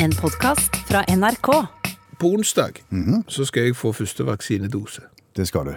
En 0.00 0.12
podkast 0.14 0.76
fra 0.86 1.02
NRK. 1.16 1.48
På 2.18 2.28
onsdag 2.30 2.72
så 3.28 3.44
skal 3.44 3.64
jeg 3.66 3.76
få 3.76 3.90
første 3.92 4.22
vaksinedose. 4.26 5.00
Det 5.36 5.48
skal 5.48 5.66
du. 5.66 5.72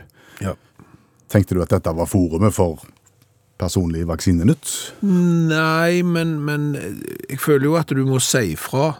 Ja. 0.45 0.53
Tenkte 1.29 1.57
du 1.57 1.61
at 1.63 1.71
dette 1.73 1.89
var 1.97 2.05
forumet 2.05 2.53
for 2.53 2.83
personlig 3.57 4.03
vaksinenytt? 4.05 4.93
Nei, 5.01 6.03
men, 6.05 6.35
men 6.45 6.67
jeg 7.29 7.39
føler 7.41 7.65
jo 7.65 7.79
at 7.81 7.89
du 7.89 8.03
må 8.05 8.19
si 8.21 8.53
fra 8.53 8.99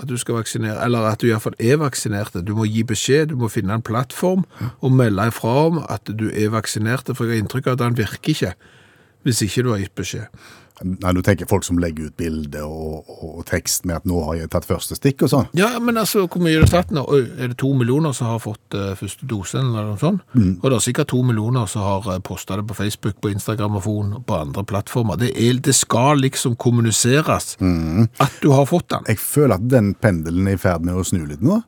at 0.00 0.08
du 0.08 0.16
skal 0.20 0.42
vaksinere, 0.42 0.76
eller 0.84 1.08
at 1.08 1.20
du 1.20 1.28
i 1.28 1.32
hvert 1.32 1.44
fall 1.44 1.56
er 1.56 1.80
vaksinert. 1.80 2.36
Du 2.44 2.52
må 2.56 2.68
gi 2.68 2.84
beskjed, 2.84 3.32
du 3.32 3.40
må 3.40 3.48
finne 3.52 3.76
en 3.76 3.84
plattform 3.84 4.44
og 4.80 4.92
melde 4.92 5.30
ifra 5.32 5.56
om 5.70 5.80
at 5.88 6.12
du 6.12 6.28
er 6.28 6.52
vaksinert, 6.52 7.08
for 7.14 7.24
jeg 7.24 7.38
har 7.38 7.46
inntrykk 7.46 7.72
av 7.72 7.78
at 7.78 7.86
den 7.86 7.98
virker 8.04 8.36
ikke 8.36 8.54
hvis 9.24 9.42
ikke 9.44 9.64
du 9.64 9.74
har 9.74 9.80
gitt 9.82 9.96
beskjed. 9.96 10.28
Nei, 10.80 11.10
du 11.12 11.20
tenker 11.20 11.44
folk 11.44 11.64
som 11.66 11.76
legger 11.82 12.08
ut 12.08 12.14
bilde 12.16 12.62
og, 12.64 13.04
og, 13.04 13.24
og 13.40 13.42
tekst 13.50 13.84
med 13.84 13.98
at 13.98 14.06
nå 14.08 14.22
har 14.24 14.38
jeg 14.38 14.50
tatt 14.54 14.64
første 14.64 14.96
stikk 14.96 15.26
og 15.26 15.32
sånn? 15.32 15.48
Ja, 15.58 15.74
men 15.82 15.98
altså, 16.00 16.22
hvor 16.24 16.40
mye 16.40 16.56
er 16.56 16.64
det 16.64 16.70
tatt 16.72 16.94
nå? 16.96 17.02
Er 17.36 17.50
det 17.52 17.58
to 17.60 17.74
millioner 17.76 18.14
som 18.16 18.30
har 18.30 18.40
fått 18.40 18.76
uh, 18.78 18.94
første 18.96 19.28
dose, 19.28 19.60
eller 19.60 19.90
noe 19.90 20.00
sånt? 20.00 20.24
Og 20.38 20.64
det 20.64 20.78
er 20.78 20.84
sikkert 20.86 21.10
to 21.12 21.20
millioner 21.26 21.68
som 21.68 21.84
har 21.84 22.08
uh, 22.08 22.16
postet 22.24 22.62
det 22.62 22.64
på 22.70 22.78
Facebook, 22.78 23.18
på 23.20 23.32
Instagram 23.34 23.76
og 23.76 24.24
på 24.24 24.38
andre 24.38 24.64
plattformer. 24.72 25.20
Det, 25.20 25.34
er, 25.36 25.60
det 25.60 25.76
skal 25.76 26.22
liksom 26.24 26.56
kommuniseres 26.60 27.56
at 27.60 28.40
du 28.40 28.48
har 28.56 28.64
fått 28.70 28.88
den. 28.94 29.04
Jeg 29.12 29.20
føler 29.20 29.58
at 29.60 29.68
den 29.68 29.92
pendelen 30.00 30.48
er 30.48 30.56
i 30.56 30.60
ferd 30.64 30.86
med 30.86 30.96
å 30.96 31.04
snu 31.04 31.26
litt 31.28 31.44
nå. 31.44 31.60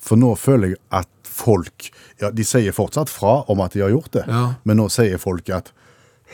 For 0.00 0.18
nå 0.18 0.34
føler 0.40 0.74
jeg 0.74 0.80
at 0.96 1.08
folk 1.30 1.90
Ja, 2.20 2.28
de 2.34 2.44
sier 2.44 2.74
fortsatt 2.76 3.08
fra 3.08 3.38
om 3.48 3.62
at 3.64 3.72
de 3.76 3.80
har 3.84 3.92
gjort 3.94 4.10
det, 4.18 4.26
Ja. 4.28 4.54
men 4.64 4.76
nå 4.80 4.88
sier 4.92 5.16
folk 5.22 5.48
at 5.54 5.70
«Høhø, 5.70 5.79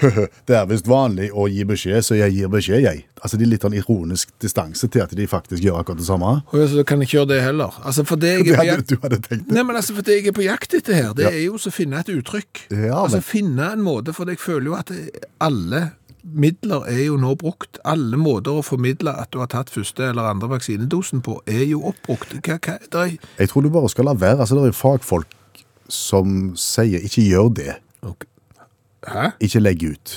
det 0.48 0.56
er 0.58 0.66
visst 0.70 0.88
vanlig 0.90 1.30
å 1.32 1.46
gi 1.48 1.64
beskjed, 1.68 2.04
så 2.04 2.16
jeg 2.18 2.34
gir 2.36 2.50
beskjed, 2.52 2.82
jeg. 2.84 3.04
Altså, 3.22 3.38
Det 3.40 3.46
er 3.46 3.50
litt 3.54 3.64
sånn 3.66 3.76
ironisk 3.78 4.32
distanse 4.42 4.88
til 4.92 5.02
at 5.02 5.14
de 5.16 5.26
faktisk 5.30 5.62
gjør 5.64 5.80
akkurat 5.80 5.98
det 6.02 6.06
samme. 6.08 6.32
Og 6.52 6.66
så 6.72 6.84
kan 6.86 7.00
jeg 7.00 7.08
ikke 7.08 7.18
gjøre 7.20 7.30
det 7.34 7.42
heller. 7.46 7.76
Altså, 7.82 8.04
for 8.08 8.20
det 8.20 8.32
jeg 8.36 8.48
er 8.52 8.60
på 8.60 8.66
jakt... 8.68 8.88
du 8.92 8.96
hadde 9.02 9.20
tenkt 9.24 9.46
det. 9.48 9.54
Nei, 9.56 9.64
men 9.64 9.76
altså, 9.80 9.96
for 9.96 10.06
det 10.06 10.18
jeg 10.20 10.32
er 10.32 10.36
på 10.36 10.44
jakt 10.46 10.74
etter 10.80 10.98
her, 11.00 11.12
det 11.16 11.24
Ja. 11.28 11.32
er 11.32 11.44
jo 11.48 11.56
så 11.62 11.72
å 11.72 11.76
finne 11.78 12.00
et 12.04 12.10
uttrykk. 12.12 12.66
Ja, 12.70 12.98
altså, 13.04 13.22
men- 13.22 13.28
finne 13.30 13.70
en 13.72 13.82
måte, 13.86 14.12
for 14.16 14.28
jeg 14.28 14.38
føler 14.42 14.70
jo 14.72 14.76
at 14.78 14.92
alle 15.40 15.86
midler 16.26 16.82
er 16.90 17.04
jo 17.06 17.16
nå 17.22 17.32
brukt. 17.38 17.78
Alle 17.86 18.18
måter 18.18 18.58
å 18.58 18.64
formidle 18.66 19.12
at 19.14 19.30
du 19.32 19.38
har 19.38 19.46
tatt 19.52 19.70
første 19.70 20.08
eller 20.10 20.26
andre 20.26 20.48
vaksinedosen 20.56 21.22
på, 21.22 21.38
er 21.46 21.64
jo 21.70 21.84
oppbrukt. 21.92 22.34
Hva, 22.42 22.58
hva, 22.58 22.78
det 22.82 23.02
er... 23.04 23.12
Jeg 23.38 23.52
tror 23.52 23.62
du 23.62 23.70
bare 23.70 23.90
skal 23.92 24.08
la 24.10 24.16
være. 24.18 24.40
Altså, 24.42 24.58
Det 24.58 24.72
er 24.74 24.76
fagfolk 24.76 25.62
som 25.92 26.52
sier 26.58 27.04
ikke 27.06 27.22
gjør 27.28 27.52
det. 27.60 27.76
Ok. 28.06 28.26
Hæ? 29.06 29.30
ikke 29.40 29.62
legge 29.62 29.92
ut. 29.96 30.16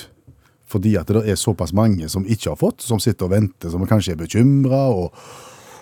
Fordi 0.70 0.94
at 1.00 1.08
det 1.10 1.22
er 1.26 1.38
såpass 1.38 1.72
mange 1.74 2.08
som 2.08 2.26
ikke 2.26 2.52
har 2.52 2.58
fått, 2.60 2.82
som 2.86 3.00
sitter 3.02 3.26
og 3.26 3.32
venter, 3.34 3.70
som 3.72 3.82
kanskje 3.90 4.14
er 4.14 4.20
bekymra 4.20 4.84
og, 4.94 5.16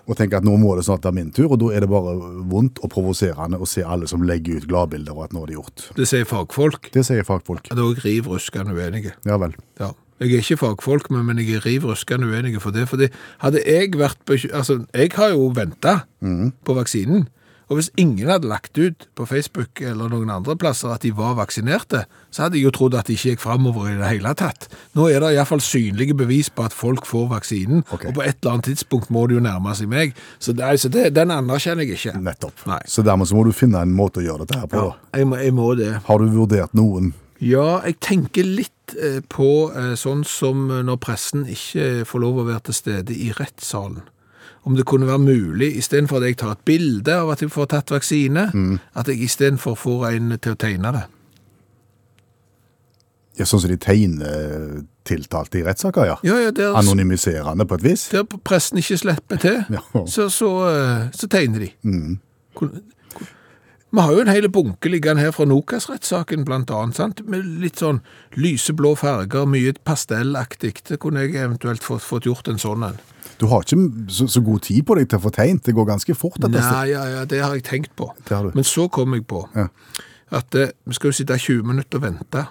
og 0.09 0.17
tenker 0.17 0.41
at 0.41 0.47
nå 0.47 0.55
må 0.56 0.73
det 0.78 0.87
snart 0.87 1.05
være 1.05 1.19
min 1.19 1.31
tur. 1.36 1.51
Og 1.53 1.61
da 1.61 1.70
er 1.77 1.84
det 1.84 1.91
bare 1.92 2.14
vondt 2.48 2.81
og 2.81 2.92
provoserende 2.95 3.61
å 3.61 3.69
se 3.69 3.84
alle 3.84 4.09
som 4.09 4.25
legger 4.25 4.62
ut 4.62 4.69
gladbilder 4.70 5.17
og 5.17 5.27
at 5.29 5.36
nå 5.36 5.45
er 5.45 5.53
det 5.53 5.59
gjort. 5.59 5.89
Det 5.98 6.09
sier 6.09 6.29
fagfolk. 6.29 6.89
Det 6.95 7.05
sier 7.05 7.27
fagfolk. 7.29 7.69
Da 7.69 7.77
er 7.84 7.97
jeg 7.98 8.05
riv 8.06 8.31
ruskende 8.33 8.77
uenige. 8.77 9.12
Ja 9.29 9.36
vel. 9.41 9.56
Ja. 9.81 9.92
Jeg 10.19 10.33
er 10.34 10.41
ikke 10.42 10.56
fagfolk, 10.64 11.12
men, 11.14 11.29
men 11.29 11.39
jeg 11.39 11.61
er 11.61 11.67
riv 11.69 11.84
ruskende 11.86 12.27
uenige 12.27 12.59
for 12.64 12.75
det. 12.75 12.89
Fordi 12.91 13.06
hadde 13.45 13.61
jeg 13.62 13.92
vært 13.95 14.33
Altså, 14.51 14.81
jeg 14.95 15.12
har 15.14 15.34
jo 15.36 15.53
venta 15.55 16.01
på 16.19 16.75
vaksinen. 16.75 17.29
Og 17.69 17.77
hvis 17.77 17.91
ingen 18.00 18.30
hadde 18.30 18.48
lagt 18.48 18.78
ut 18.80 19.06
på 19.16 19.27
Facebook 19.28 19.83
eller 19.84 20.08
noen 20.08 20.30
andre 20.33 20.56
plasser 20.58 20.92
at 20.94 21.05
de 21.05 21.11
var 21.16 21.36
vaksinerte, 21.36 22.06
så 22.33 22.47
hadde 22.47 22.56
jeg 22.56 22.64
jo 22.69 22.72
trodd 22.74 22.97
at 22.97 23.08
det 23.08 23.19
ikke 23.19 23.34
gikk 23.34 23.42
framover 23.44 23.91
i 23.91 23.97
det 23.98 24.08
hele 24.08 24.33
tatt. 24.38 24.69
Nå 24.97 25.11
er 25.12 25.20
det 25.20 25.34
iallfall 25.36 25.61
synlige 25.64 26.16
bevis 26.16 26.48
på 26.48 26.64
at 26.64 26.77
folk 26.77 27.06
får 27.08 27.28
vaksinen, 27.34 27.84
okay. 27.92 28.08
og 28.08 28.16
på 28.16 28.24
et 28.24 28.41
eller 28.41 28.56
annet 28.56 28.70
tidspunkt 28.70 29.12
må 29.12 29.27
det 29.28 29.39
jo 29.39 29.44
nærme 29.44 29.77
seg 29.77 29.92
meg. 29.92 30.16
Så, 30.39 30.56
det, 30.56 30.64
altså 30.64 30.92
det, 30.92 31.11
den 31.16 31.33
anerkjenner 31.34 31.84
jeg 31.84 32.00
ikke. 32.00 32.16
Nettopp. 32.24 32.64
Nei. 32.70 32.80
Så 32.89 33.05
dermed 33.05 33.28
så 33.28 33.36
må 33.36 33.44
du 33.44 33.52
finne 33.56 33.84
en 33.84 33.94
måte 33.94 34.22
å 34.22 34.27
gjøre 34.27 34.46
dette 34.46 34.62
her 34.62 34.72
på. 34.72 34.80
Ja, 34.80 34.91
da. 34.96 35.20
jeg, 35.20 35.28
må, 35.28 35.41
jeg 35.44 35.56
må 35.61 35.70
det. 35.78 35.92
Har 36.08 36.22
du 36.24 36.33
vurdert 36.33 36.77
noen 36.78 37.12
Ja, 37.44 37.83
jeg 37.84 38.01
tenker 38.02 38.48
litt 38.48 38.96
eh, 38.96 39.20
på 39.28 39.68
eh, 39.70 39.92
sånn 40.01 40.24
som 40.27 40.70
eh, 40.73 40.84
når 40.86 41.02
pressen 41.05 41.45
ikke 41.52 42.07
får 42.08 42.24
lov 42.24 42.40
å 42.40 42.48
være 42.48 42.70
til 42.70 42.80
stede 42.80 43.14
i 43.14 43.28
rettssalen. 43.36 44.07
Om 44.64 44.74
det 44.77 44.85
kunne 44.86 45.07
være 45.07 45.19
mulig, 45.19 45.77
istedenfor 45.79 46.17
at 46.19 46.23
jeg 46.29 46.36
tar 46.36 46.51
et 46.57 46.64
bilde 46.64 47.14
av 47.14 47.30
at 47.30 47.41
jeg 47.41 47.51
får 47.51 47.67
tatt 47.67 47.91
vaksine, 47.91 48.48
at 48.95 49.07
jeg 49.08 49.23
istedenfor 49.23 49.74
får 49.79 50.08
en 50.11 50.35
til 50.39 50.52
å 50.52 50.58
tegne 50.58 50.92
det. 50.92 51.05
ja, 53.39 53.45
Sånn 53.46 53.63
som 53.63 53.70
de 53.70 53.77
tegner 53.79 54.80
tiltalte 55.08 55.61
i 55.61 55.64
rettssaker, 55.64 56.08
ja? 56.11 56.17
Ja, 56.27 56.39
ja, 56.42 56.51
der, 56.52 56.74
Anonymiserende 56.77 57.64
på 57.70 57.79
et 57.79 57.85
vis? 57.86 58.08
der 58.13 58.24
pressen 58.45 58.80
ikke 58.83 58.98
slipper 58.98 59.41
til, 59.41 59.61
Ja. 59.77 59.80
så, 60.11 60.27
så, 60.33 60.51
eh, 60.69 61.08
så 61.17 61.29
tegner 61.33 61.64
de. 61.67 61.70
Kun- 62.58 62.80
Vi 63.90 64.01
har 64.05 64.13
jo 64.13 64.20
en 64.20 64.29
hel 64.29 64.51
bunke 64.52 64.90
liggende 64.92 65.23
her 65.25 65.30
fra 65.33 65.46
Nokas-rettssaken, 65.48 66.42
blant 66.45 66.69
annet, 66.70 66.96
sant? 66.98 67.23
med 67.27 67.46
litt 67.63 67.79
sånn 67.80 68.02
lyseblå 68.36 68.90
farger, 69.01 69.46
mye 69.48 69.73
pastellaktig. 69.80 70.75
Det 70.85 70.98
kunne 71.01 71.23
jeg 71.25 71.39
eventuelt 71.40 71.80
fått, 71.83 72.02
fått 72.05 72.27
gjort 72.29 72.48
en 72.52 72.58
sånn 72.61 72.85
en. 72.85 72.98
Du 73.39 73.47
har 73.47 73.63
ikke 73.63 73.79
så, 74.11 74.27
så 74.27 74.43
god 74.45 74.61
tid 74.67 74.83
på 74.89 74.97
deg 74.99 75.09
til 75.09 75.21
å 75.21 75.23
få 75.23 75.31
tegnet. 75.35 75.63
Det 75.67 75.75
går 75.77 75.87
ganske 75.89 76.15
fort. 76.19 76.39
Nei, 76.43 76.89
ja, 76.91 77.05
ja, 77.07 77.25
det 77.29 77.39
har 77.45 77.55
jeg 77.55 77.65
tenkt 77.69 77.95
på. 77.97 78.11
Det. 78.29 78.41
Men 78.55 78.67
så 78.67 78.89
kom 78.91 79.15
jeg 79.15 79.27
på 79.31 79.45
Ja. 79.55 79.69
at 80.31 80.55
eh, 80.59 80.73
vi 80.85 80.95
skal 80.99 81.13
jo 81.13 81.17
sitte 81.21 81.39
20 81.39 81.63
minutter 81.65 81.99
og 82.01 82.05
vente 82.09 82.47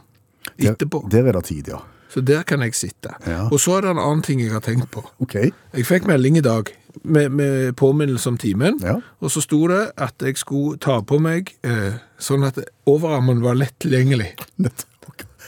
etterpå. 0.57 1.03
Der, 1.11 1.21
der 1.21 1.33
er 1.33 1.39
det 1.41 1.45
tid, 1.51 1.67
ja. 1.75 1.83
Så 2.09 2.21
der 2.23 2.43
kan 2.47 2.61
jeg 2.63 2.73
sitte. 2.73 3.11
Og 3.51 3.59
så 3.59 3.77
er 3.77 3.81
det 3.83 3.89
en 3.91 3.99
annen 3.99 4.23
ting 4.23 4.39
jeg 4.41 4.51
har 4.55 4.63
tenkt 4.63 4.87
på. 4.91 5.03
Okay. 5.19 5.51
Jeg 5.75 5.85
fikk 5.85 6.07
melding 6.07 6.37
i 6.39 6.41
dag 6.41 6.71
med, 7.03 7.29
med 7.35 7.73
påminnelse 7.77 8.29
om 8.31 8.37
timen, 8.39 8.79
og 9.19 9.31
så 9.31 9.41
sto 9.43 9.59
det 9.67 9.91
at 9.97 10.15
jeg 10.23 10.37
skulle 10.39 10.79
ta 10.81 11.01
på 11.05 11.19
meg 11.21 11.51
eh, 11.67 11.99
sånn 12.17 12.47
at 12.47 12.57
overarmen 12.87 13.43
var 13.43 13.59
lett 13.59 13.75
tilgjengelig. 13.83 14.31
Nett. 14.63 14.87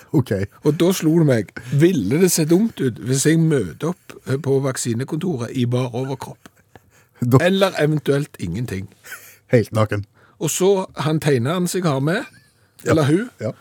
OK. 0.20 0.32
Og 0.66 0.78
da 0.80 0.92
slo 0.96 1.16
det 1.20 1.28
meg, 1.30 1.52
ville 1.80 2.20
det 2.22 2.32
se 2.34 2.46
dumt 2.50 2.80
ut 2.82 2.98
hvis 3.06 3.26
jeg 3.30 3.40
møter 3.40 3.92
opp 3.94 4.16
på 4.46 4.60
vaksinekontoret 4.66 5.52
i 5.56 5.66
bar 5.70 5.92
overkropp? 5.96 6.50
Da, 7.22 7.38
Eller 7.44 7.76
eventuelt 7.84 8.38
ingenting. 8.40 8.88
helt 9.52 9.72
naken. 9.76 10.06
Og 10.40 10.50
så 10.50 10.86
han 11.04 11.20
tegneren 11.20 11.68
som 11.68 11.82
jeg 11.82 11.90
har 11.92 12.00
med, 12.00 12.24
eller 12.86 13.04
hun, 13.10 13.30
Ja. 13.42 13.52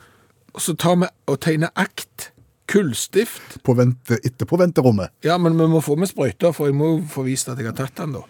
og 0.55 0.61
så 0.63 0.77
tar 0.79 0.95
vi 0.97 1.07
og 1.27 1.41
tegner 1.41 1.69
akt, 1.77 2.31
kullstift. 2.69 3.59
På 3.65 3.75
vente, 3.75 4.19
etterpå 4.25 4.57
venterommet. 4.61 5.09
Ja, 5.25 5.39
men 5.39 5.57
vi 5.59 5.67
må 5.67 5.81
få 5.83 5.97
med 5.97 6.07
sprøyter, 6.11 6.53
for 6.55 6.67
jeg 6.69 6.77
må 6.79 7.03
få 7.09 7.25
vist 7.27 7.49
at 7.49 7.59
jeg 7.59 7.67
har 7.67 7.75
tatt 7.79 7.97
den 7.97 8.13
da. 8.15 8.23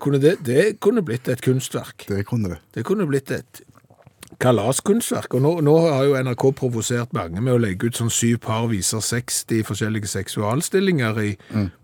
Kunne 0.00 0.20
det, 0.22 0.36
det 0.46 0.78
kunne 0.80 1.02
blitt 1.04 1.28
et 1.28 1.42
kunstverk. 1.44 2.06
Det 2.08 2.22
kunne 2.26 2.48
det. 2.54 2.58
Det 2.74 2.84
kunne 2.88 3.04
blitt 3.10 3.30
et 3.36 3.60
kalaskunstverk. 4.38 5.34
Og 5.34 5.42
nå, 5.44 5.54
nå 5.66 5.76
har 5.86 6.04
jo 6.08 6.18
NRK 6.20 6.46
provosert 6.60 7.14
mange 7.16 7.42
med 7.42 7.56
å 7.56 7.62
legge 7.62 7.90
ut 7.90 7.98
sånn 8.00 8.12
syv 8.12 8.40
par 8.46 8.68
viser 8.70 9.02
60 9.04 9.64
forskjellige 9.68 10.10
seksualstillinger 10.12 11.20
i, 11.24 11.32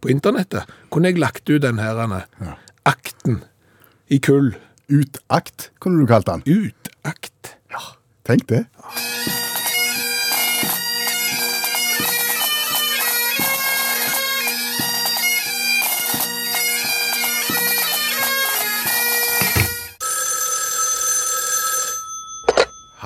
på 0.00 0.12
internettet. 0.12 0.70
Kunne 0.92 1.12
jeg 1.12 1.20
lagt 1.22 1.50
ut 1.50 1.62
den 1.64 1.82
her? 1.82 2.04
Ja. 2.40 2.56
Akten 2.86 3.42
i 4.08 4.20
kull. 4.22 4.54
Utakt, 4.86 5.72
kunne 5.82 5.98
du 5.98 6.06
kalt 6.06 6.28
den. 6.30 6.46
Utakt. 6.46 7.56
Ja, 7.74 7.82
tenk 8.28 8.46
det. 8.52 8.66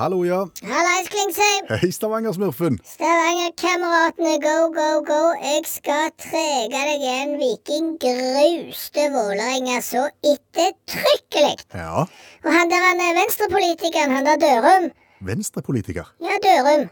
Hallo, 0.01 0.23
ja. 0.25 0.47
Hallais, 0.65 1.09
Klingsheim. 1.13 1.67
Hei, 1.69 1.91
Stavanger-smurfen. 1.93 2.79
Stavanger-kameratene, 2.89 4.31
go, 4.41 4.55
go, 4.73 4.87
go. 5.05 5.19
Jeg 5.37 5.67
skal 5.69 6.07
trege 6.17 6.71
deg 6.73 6.95
igjen. 6.95 7.35
Viking 7.37 7.91
gruste 8.01 9.05
Vålerenga 9.13 9.77
så 9.85 10.07
ettertrykkelig. 10.25 11.53
Ja. 11.77 12.07
Og 12.41 12.49
han 12.49 12.73
der 12.73 12.81
han 12.87 13.05
er 13.05 13.13
venstrepolitikeren, 13.19 14.17
han 14.17 14.25
der 14.25 14.41
Dørum 14.41 14.89
Venstrepolitiker. 15.29 16.09
Ja, 16.25 16.41
Dørum. 16.47 16.89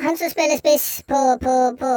Han 0.00 0.16
som 0.16 0.32
spiller 0.32 0.56
spiss 0.56 1.02
på, 1.04 1.20
på, 1.44 1.56
på, 1.84 1.94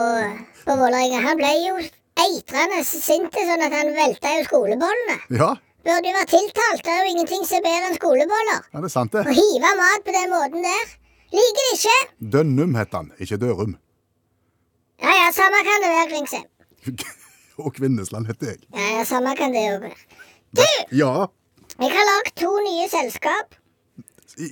på 0.67 0.79
Vålerenga. 0.83 1.23
Han 1.29 1.39
ble 1.39 1.53
jo 1.63 1.79
eitrende 2.27 2.83
sint 2.89 3.39
sånn 3.39 3.69
at 3.69 3.79
han 3.79 3.95
velta 3.95 4.35
jo 4.35 4.49
skolebåndene. 4.51 5.21
Ja, 5.39 5.53
Burde 5.83 6.07
jo 6.09 6.15
være 6.15 6.29
tiltalt. 6.31 6.83
Det 6.85 6.91
er 6.93 6.99
jo 7.03 7.11
ingenting 7.13 7.43
som 7.47 7.57
er 7.59 7.65
bedre 7.67 7.89
enn 7.91 7.97
skoleboller. 7.99 8.59
ja 8.73 8.83
det 8.83 8.89
er 8.89 8.93
sant 8.93 9.15
det. 9.15 9.23
Å 9.27 9.33
hive 9.35 9.71
mat 9.79 10.05
på 10.05 10.15
den 10.15 10.29
måten 10.31 10.63
der. 10.63 10.93
Liker 11.33 11.65
det 11.67 11.73
ikke. 11.79 11.97
Dønnum 12.35 12.75
het 12.79 12.93
han, 12.95 13.09
ikke 13.19 13.39
Dørum. 13.41 13.73
Ja 15.03 15.15
ja, 15.17 15.31
samme 15.35 15.59
kan 15.67 15.83
det 15.83 15.89
være, 15.91 16.07
Klingsheim. 16.13 16.47
Og 17.63 17.73
Kvinnesland 17.75 18.29
heter 18.29 18.53
jeg. 18.53 18.61
Ja, 18.73 18.85
ja, 18.97 19.03
samme 19.07 19.35
kan 19.37 19.53
det 19.53 19.65
òg 19.73 19.83
være. 19.89 19.99
Du, 20.53 20.63
Ja, 20.93 21.11
jeg 21.81 21.91
har 21.91 22.07
lagd 22.09 22.33
to 22.39 22.51
nye 22.63 22.87
selskap. 22.89 23.55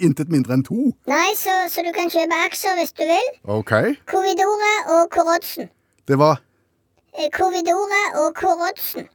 intet 0.02 0.30
mindre 0.30 0.54
enn 0.58 0.64
to. 0.66 0.92
Nei, 1.10 1.32
så, 1.38 1.54
så 1.70 1.82
du 1.86 1.92
kan 1.96 2.10
kjøpe 2.12 2.38
aksjer 2.46 2.76
hvis 2.78 2.94
du 2.98 3.04
vil. 3.10 3.30
Ok. 3.56 3.72
Covidora 4.10 4.74
og 4.98 5.10
Korodsen. 5.14 5.70
Det 6.08 6.18
var 6.20 6.42
Eh, 7.12 7.28
og 7.28 8.36
Korodsen. 8.36 9.08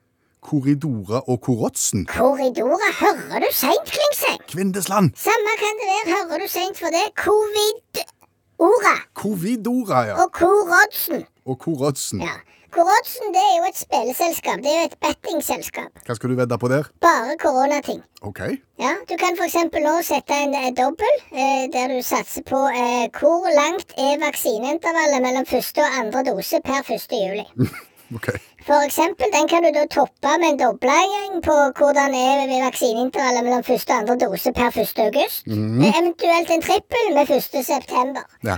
Korridora 0.47 1.19
og 1.27 1.41
Korotsen. 1.47 2.07
Korridora 2.07 2.91
hører 3.01 3.39
du 3.45 3.49
seint, 3.53 3.89
Klingse. 3.95 4.33
Kvindesland. 4.53 5.11
Samme 5.29 5.53
kan 5.63 5.81
det 5.81 5.87
være, 5.93 6.05
hører 6.17 6.39
du 6.45 6.49
seint 6.49 6.79
for 6.79 6.91
det. 6.97 7.07
Covid-ora 7.25 8.95
Covidora, 9.15 10.01
ja. 10.09 10.15
og 10.23 10.33
Korodsen. 10.33 11.25
Og 11.47 11.59
Korotsen. 11.59 12.21
Ja. 12.23 12.37
Korodsen 12.77 13.35
det 13.35 13.43
er 13.51 13.55
jo 13.59 13.65
et 13.73 13.79
spilleselskap, 13.79 14.59
det 14.65 14.71
er 14.75 14.81
jo 14.83 14.89
et 14.91 14.97
bettingselskap. 15.07 15.91
Hva 16.07 16.15
skal 16.19 16.31
du 16.31 16.39
vedde 16.39 16.59
på 16.63 16.69
der? 16.69 16.89
Bare 17.07 17.37
koronating. 17.43 18.03
OK. 18.23 18.41
Ja, 18.85 18.93
Du 19.09 19.15
kan 19.23 19.39
f.eks. 19.39 19.57
nå 19.87 19.95
sette 20.07 20.35
en 20.47 20.55
eh, 20.55 20.71
dobbel, 20.77 21.15
eh, 21.33 21.65
der 21.75 21.95
du 21.95 22.03
satser 22.07 22.45
på 22.47 22.61
eh, 22.83 23.07
hvor 23.19 23.49
langt 23.61 23.97
er 23.97 24.21
vaksineintervallet 24.27 25.25
mellom 25.27 25.47
første 25.49 25.81
og 25.87 25.99
andre 26.03 26.25
dose 26.31 26.61
per 26.65 26.83
1. 26.99 27.17
juli. 27.25 27.47
ok. 28.19 28.29
For 28.67 28.83
eksempel, 28.83 29.27
den 29.33 29.47
kan 29.49 29.63
du 29.63 29.71
da 29.71 29.85
toppe 29.87 30.31
med 30.41 30.49
en 30.49 30.59
dobling 30.59 31.35
på 31.49 31.55
hvordan 31.79 32.15
er 32.19 32.41
ved 32.51 32.65
vaksineintervallet 32.65 33.45
mellom 33.47 33.63
første 33.69 33.93
og 33.93 33.99
andre 34.01 34.17
dose 34.25 34.53
per 34.53 34.79
1. 34.83 34.99
august. 35.07 35.47
Eventuelt 35.91 36.51
en 36.51 36.65
trippel 36.69 37.07
med 37.15 37.31
1. 37.31 37.65
september. 37.73 38.25
Ja. 38.49 38.57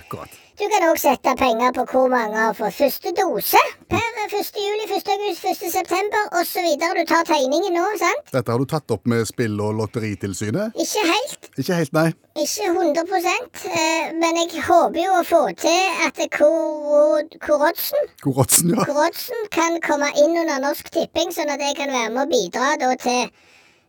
Du 0.59 0.65
kan 0.73 0.87
òg 0.89 0.97
sette 0.99 1.35
penger 1.39 1.77
på 1.77 1.85
hvor 1.93 2.09
mange 2.15 2.41
har 2.41 2.57
fått 2.57 2.79
første 2.79 3.13
dose 3.21 3.61
per 3.93 4.09
1. 4.25 4.49
juli, 4.65 4.88
1. 5.29 5.37
august, 5.37 5.63
1. 5.63 5.71
september 5.73 6.23
osv. 6.41 6.67
Du 6.97 7.05
tar 7.05 7.25
tegningen 7.29 7.75
nå, 7.77 7.85
sant? 8.01 8.31
Dette 8.33 8.53
har 8.53 8.59
du 8.59 8.65
tatt 8.65 8.91
opp 8.95 9.05
med 9.07 9.27
Spill- 9.29 9.61
og 9.61 9.75
lotteritilsynet? 9.77 10.73
Ikke 10.81 11.03
helt. 11.05 11.49
Ikke 11.61 11.77
helt, 11.77 11.93
nei. 11.93 12.07
Ikke 12.39 12.71
100 12.71 13.03
eh, 13.69 14.15
men 14.17 14.39
jeg 14.41 14.63
håper 14.65 15.01
jo 15.03 15.19
å 15.19 15.25
få 15.29 15.43
til 15.59 16.01
at 16.07 16.17
Koro- 16.33 17.27
Korodsen 17.45 18.73
ja. 18.73 18.85
Korodsen 18.89 19.45
kan 19.53 19.77
komme 19.85 20.09
inn 20.17 20.39
under 20.39 20.63
Norsk 20.65 20.89
Tipping, 20.95 21.35
sånn 21.35 21.53
at 21.53 21.61
jeg 21.61 21.77
kan 21.77 21.93
være 21.93 22.15
med 22.15 22.25
og 22.25 22.33
bidra 22.33 22.97
til 22.97 23.29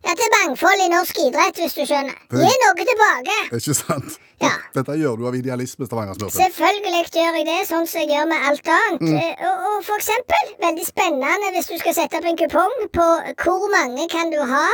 ja, 0.06 0.16
til 0.16 0.32
mangfold 0.36 0.82
i 0.84 0.88
norsk 0.92 1.20
idrett, 1.26 1.60
hvis 1.60 1.76
du 1.76 1.84
skjønner. 1.84 2.16
Gi 2.32 2.52
noe 2.64 2.86
tilbake! 2.90 3.38
Ikke 3.58 3.76
sant? 3.76 4.18
Ja. 4.40 4.54
Dette 4.72 4.96
gjør 4.96 5.18
du 5.20 5.26
av 5.28 5.36
idealisme, 5.36 5.84
Stavanger-smurfen. 5.84 6.38
Selvfølgelig 6.38 7.02
gjør 7.12 7.36
jeg 7.40 7.46
det, 7.50 7.58
sånn 7.68 7.84
som 7.90 8.00
jeg 8.00 8.14
gjør 8.14 8.30
med 8.30 8.46
alt 8.48 8.70
annet. 8.76 9.04
Mm. 9.04 9.18
Og, 9.50 9.66
og 9.68 9.76
for 9.84 10.00
eksempel, 10.00 10.54
veldig 10.64 10.86
spennende 10.88 11.52
hvis 11.56 11.68
du 11.68 11.76
skal 11.82 11.96
sette 11.98 12.20
opp 12.20 12.30
en 12.30 12.40
kupong 12.40 12.76
på 12.96 13.08
hvor 13.44 13.68
mange 13.74 14.08
kan 14.12 14.32
du 14.32 14.40
ha 14.48 14.66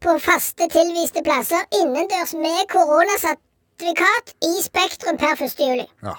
på 0.00 0.14
faste 0.22 0.70
tilviste 0.72 1.24
plasser 1.26 1.66
innendørs 1.80 2.36
med 2.38 2.62
koronasertifikat 2.70 4.34
i 4.46 4.52
Spektrum 4.62 5.18
per 5.20 5.34
1. 5.34 5.58
juli. 5.58 5.88
Ja. 6.06 6.14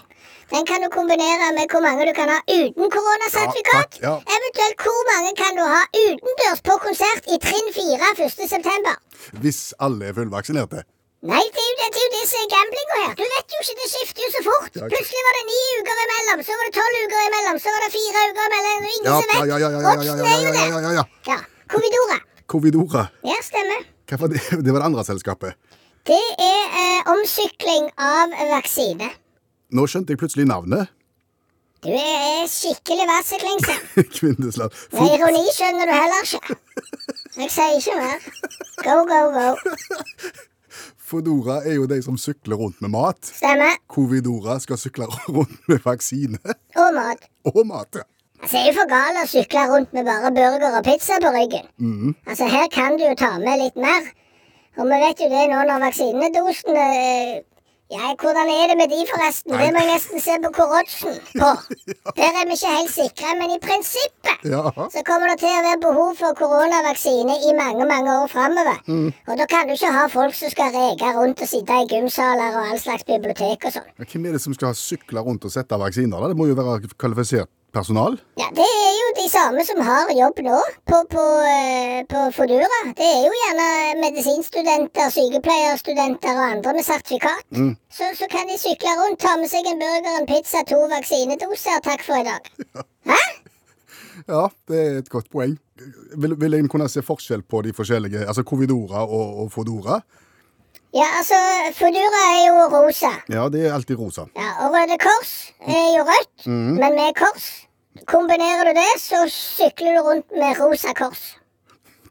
Den 0.51 0.65
kan 0.69 0.83
du 0.83 0.87
kombinere 0.91 1.51
med 1.57 1.65
hvor 1.71 1.81
mange 1.87 2.05
du 2.09 2.13
kan 2.19 2.29
ha 2.33 2.39
uten 2.47 2.89
koronasertifikat. 2.95 3.99
Ja, 4.03 4.09
ja. 4.09 4.15
Eventuelt 4.37 4.77
hvor 4.85 5.01
mange 5.11 5.31
kan 5.41 5.55
du 5.59 5.63
ha 5.73 5.81
utendørs 6.05 6.61
på 6.67 6.77
konsert 6.85 7.23
i 7.31 7.37
trinn 7.45 7.69
4 7.75 8.09
1.9. 8.27 8.95
Hvis 9.43 9.61
alle 9.79 10.09
er 10.11 10.17
fullvaksinerte. 10.17 10.83
Nei, 11.31 11.41
det 11.55 11.61
er 11.63 11.69
jo 11.69 11.75
det, 11.79 11.87
det, 11.95 12.03
det 12.15 12.23
som 12.31 12.39
er 12.43 12.47
gamblinga 12.51 12.95
her. 13.01 13.11
Du 13.19 13.23
vet 13.31 13.53
jo 13.53 13.59
ikke, 13.63 13.75
det 13.81 13.89
skifter 13.93 14.23
jo 14.25 14.29
så 14.35 14.41
fort. 14.47 14.71
Ja. 14.79 14.87
Plutselig 14.89 15.21
var 15.27 15.35
det 15.37 15.43
ni 15.51 15.57
uker 15.79 15.99
imellom, 16.05 16.39
så 16.47 16.55
var 16.57 16.65
det 16.69 16.73
tolv 16.79 16.95
uker 17.03 17.19
imellom, 17.27 17.59
så 17.65 17.73
var 17.75 17.83
det 17.85 17.91
fire 17.97 18.23
uker 18.31 18.47
imellom. 18.49 18.87
Ingen 18.93 19.05
Ja, 19.11 19.17
som 19.19 19.27
vet. 19.29 19.37
ja, 19.37 19.45
ja, 19.45 19.57
ja, 19.61 19.69
ja, 19.69 19.91
ja, 19.91 20.01
ja, 20.01 20.15
ja, 20.25 20.65
ja, 20.65 20.79
ja, 20.87 20.91
ja. 20.97 21.03
Ja. 21.29 21.37
Covidora. 21.75 22.17
Covidora. 22.55 23.03
Ja, 23.29 23.37
stemmer. 23.45 23.85
Hva 24.09 24.17
var 24.23 24.33
det? 24.33 24.41
Det 24.65 24.73
var 24.73 24.81
det 24.81 24.87
andre 24.89 25.05
selskapet. 25.07 25.77
Det 26.09 26.17
er 26.41 26.63
eh, 26.81 27.11
omsykling 27.13 27.91
av 28.01 28.33
vaksine. 28.55 29.11
Nå 29.71 29.85
skjønte 29.87 30.11
jeg 30.13 30.19
plutselig 30.21 30.45
navnet. 30.49 30.89
Du 31.81 31.89
er 31.89 32.45
skikkelig 32.51 33.05
vasseklingse. 33.09 33.75
Kvindesland. 34.17 34.75
Med 34.93 34.99
Fot- 34.99 35.15
ironi 35.17 35.43
skjønner 35.55 35.89
du 35.89 35.93
heller 35.95 36.27
ikke. 36.27 36.57
Jeg 37.41 37.49
sier 37.55 37.77
ikke 37.79 37.95
mer. 37.97 38.25
Go, 38.85 38.97
go, 39.09 39.21
go. 39.33 39.47
Fodora 41.11 41.57
er 41.67 41.75
jo 41.79 41.87
de 41.89 41.97
som 42.05 42.17
sykler 42.21 42.59
rundt 42.61 42.79
med 42.83 42.93
mat. 42.93 43.19
Stemmer. 43.25 43.79
Covidora 43.91 44.59
skal 44.63 44.79
sykle 44.79 45.07
rundt 45.35 45.57
med 45.71 45.81
vaksine. 45.83 46.39
Og 46.79 46.93
mat. 46.95 47.25
Og 47.51 47.63
mat, 47.67 47.99
ja. 47.99 48.05
Altså, 48.41 48.57
jeg 48.57 48.63
er 48.67 48.71
jo 48.71 48.77
for 48.79 48.89
gal 48.89 49.17
å 49.21 49.25
sykle 49.29 49.63
rundt 49.69 49.91
med 49.93 50.07
bare 50.07 50.31
burger 50.33 50.77
og 50.79 50.85
pizza 50.87 51.17
på 51.21 51.29
ryggen. 51.35 51.67
Altså, 52.25 52.47
her 52.49 52.69
kan 52.73 52.95
du 52.97 53.03
jo 53.05 53.15
ta 53.19 53.33
med 53.41 53.59
litt 53.61 53.75
mer. 53.77 54.07
Og 54.79 54.87
vi 54.87 55.01
vet 55.03 55.19
jo 55.19 55.27
det 55.33 55.43
nå 55.51 55.59
når 55.67 55.81
vaksinedosene 55.83 56.85
eh, 57.01 57.33
Ja, 57.91 58.13
hvordan 58.21 58.47
er 58.47 58.69
det 58.71 58.75
med 58.79 58.87
de, 58.93 58.99
forresten? 59.09 59.51
Det 59.59 59.69
må 59.75 59.81
jeg 59.83 59.89
nesten 59.91 60.21
se 60.23 60.35
på 60.43 60.49
Korodsen 60.55 61.17
på. 61.41 61.49
Der 62.19 62.37
er 62.39 62.45
vi 62.47 62.55
ikke 62.55 62.71
helt 62.77 62.93
sikre, 62.93 63.33
men 63.39 63.51
i 63.55 63.59
prinsippet 63.65 64.45
Ja. 64.53 64.61
så 64.95 65.03
kommer 65.05 65.27
det 65.33 65.37
til 65.43 65.51
å 65.51 65.59
være 65.67 65.81
behov 65.83 66.15
for 66.17 66.33
koronavaksine 66.39 67.35
i 67.49 67.51
mange 67.57 67.85
mange 67.89 68.09
år 68.23 68.29
framover. 68.31 68.79
Og 69.27 69.33
da 69.37 69.45
kan 69.51 69.67
du 69.69 69.75
ikke 69.75 69.91
ha 69.93 70.07
folk 70.09 70.33
som 70.39 70.49
skal 70.53 70.71
reke 70.73 71.11
rundt 71.19 71.43
og 71.45 71.51
sitte 71.51 71.77
i 71.83 71.89
gymsaler 71.91 72.55
og 72.57 72.71
all 72.71 72.79
slags 72.81 73.05
bibliotek 73.05 73.67
og 73.69 73.75
sånn. 73.75 73.89
Hvem 74.01 74.25
er 74.31 74.37
det 74.37 74.41
som 74.47 74.55
skal 74.57 74.73
sykle 74.77 75.21
rundt 75.27 75.45
og 75.45 75.53
sette 75.53 75.77
vaksiner? 75.83 76.15
da? 76.23 76.31
Det 76.31 76.39
må 76.39 76.47
jo 76.49 76.55
være 76.57 76.79
kvalifisert 76.95 77.51
personal. 77.73 78.17
Ja, 78.39 78.47
Det 78.57 78.67
er 78.67 78.93
jo 79.01 79.07
de 79.19 79.27
samme 79.31 79.63
som 79.67 79.81
har 79.87 80.11
jobb 80.15 80.41
nå 80.45 80.59
på, 80.89 80.97
på, 81.13 81.25
eh, 81.51 81.99
på 82.11 82.23
Fodura. 82.35 82.79
Det 82.99 83.07
er 83.07 83.21
jo 83.25 83.33
gjerne 83.41 83.67
medisinstudenter, 84.03 85.11
sykepleierstudenter 85.17 86.35
og 86.35 86.45
andre 86.47 86.73
med 86.77 86.87
sertifikat. 86.87 87.45
Så, 87.91 88.11
så 88.19 88.29
kan 88.31 88.49
de 88.51 88.57
sykle 88.59 88.95
rundt, 88.99 89.19
ta 89.23 89.35
med 89.39 89.51
seg 89.51 89.67
en 89.71 89.79
burger, 89.81 90.19
en 90.19 90.29
pizza, 90.29 90.63
to 90.67 90.79
vaksinedoser. 90.91 91.79
Takk 91.87 92.03
for 92.07 92.19
i 92.19 92.27
dag. 92.27 92.51
Hæ? 93.11 93.21
Ja, 94.27 94.47
det 94.69 94.81
er 94.81 94.97
et 95.01 95.09
godt 95.09 95.31
poeng. 95.33 95.57
Vil, 96.21 96.35
vil 96.37 96.53
en 96.59 96.67
kunne 96.69 96.89
se 96.91 97.01
forskjell 97.05 97.41
på 97.49 97.63
de 97.65 97.73
forskjellige, 97.73 98.27
altså 98.27 98.43
Covidora 98.47 99.05
og, 99.07 99.39
og 99.43 99.51
Fodora? 99.53 100.01
Ja, 100.93 101.07
altså, 101.19 101.37
Fodura 101.77 102.21
er 102.35 102.39
jo 102.49 102.55
rosa. 102.73 103.11
Ja, 103.31 103.45
det 103.49 103.61
er 103.67 103.73
alltid 103.73 103.95
rosa. 103.99 104.25
Ja, 104.35 104.49
Og 104.65 104.73
Røde 104.75 104.97
Kors 104.99 105.53
er 105.63 105.85
jo 105.97 106.03
rødt, 106.03 106.47
men 106.47 106.95
med 106.99 107.13
kors. 107.15 107.45
Kombinerer 108.07 108.63
du 108.67 108.73
det, 108.75 108.91
så 108.99 109.21
sykler 109.31 109.95
du 109.97 110.01
rundt 110.09 110.27
med 110.35 110.59
rosa 110.59 110.91
kors. 110.93 111.37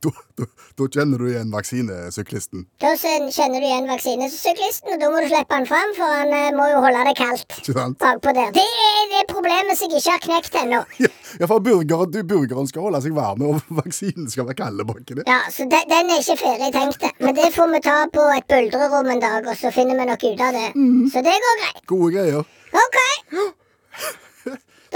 Da, 0.05 0.09
da, 0.39 0.47
da 0.79 0.87
kjenner 0.89 1.21
du 1.21 1.27
igjen 1.29 1.51
vaksinesyklisten. 1.53 2.63
Da 2.81 2.95
kjenner 2.97 3.61
du 3.61 3.67
igjen 3.69 3.89
vaksinesyklisten, 3.91 4.95
og 4.95 5.03
da 5.03 5.11
må 5.13 5.21
du 5.21 5.27
slippe 5.29 5.53
han 5.53 5.67
fram, 5.69 5.91
for 5.99 6.09
han 6.09 6.33
eh, 6.33 6.47
må 6.57 6.69
jo 6.71 6.79
holde 6.81 7.03
det 7.05 7.13
kaldt. 7.19 7.59
Bakpå 8.01 8.33
der. 8.33 8.49
Det 8.57 8.65
er 8.65 9.11
det 9.13 9.21
problemet 9.29 9.77
som 9.77 9.93
jeg 9.93 10.01
ikke 10.01 10.15
har 10.15 10.23
knekt 10.25 10.57
ennå. 10.63 10.81
Ja, 11.05 11.11
ja, 11.43 11.47
for 11.47 11.61
burger, 11.63 12.07
du, 12.11 12.23
burgeren 12.27 12.67
skal 12.71 12.87
holde 12.89 13.03
seg 13.05 13.13
varm, 13.15 13.45
og 13.45 13.61
vaksinen 13.83 14.31
skal 14.33 14.49
være 14.49 14.57
kald 14.63 14.81
baki 14.89 15.19
det. 15.21 15.27
Ja, 15.29 15.43
så 15.53 15.69
de, 15.69 15.83
Den 15.93 16.15
er 16.17 16.25
ikke 16.25 16.39
ferdig 16.47 16.73
tenkt, 16.79 17.05
men 17.21 17.37
det 17.37 17.53
får 17.55 17.69
vi 17.75 17.83
ta 17.85 17.99
på 18.17 18.25
et 18.39 18.49
buldrerom 18.51 19.13
en 19.13 19.23
dag, 19.23 19.53
og 19.53 19.61
så 19.61 19.75
finner 19.77 20.01
vi 20.01 20.09
nok 20.09 20.25
ut 20.31 20.45
av 20.49 20.57
det. 20.57 20.67
Så 21.13 21.27
det 21.29 21.37
går 21.45 21.61
greit. 21.67 21.85
Gode 21.93 22.11
greier. 22.17 22.49
OK. 22.87 22.99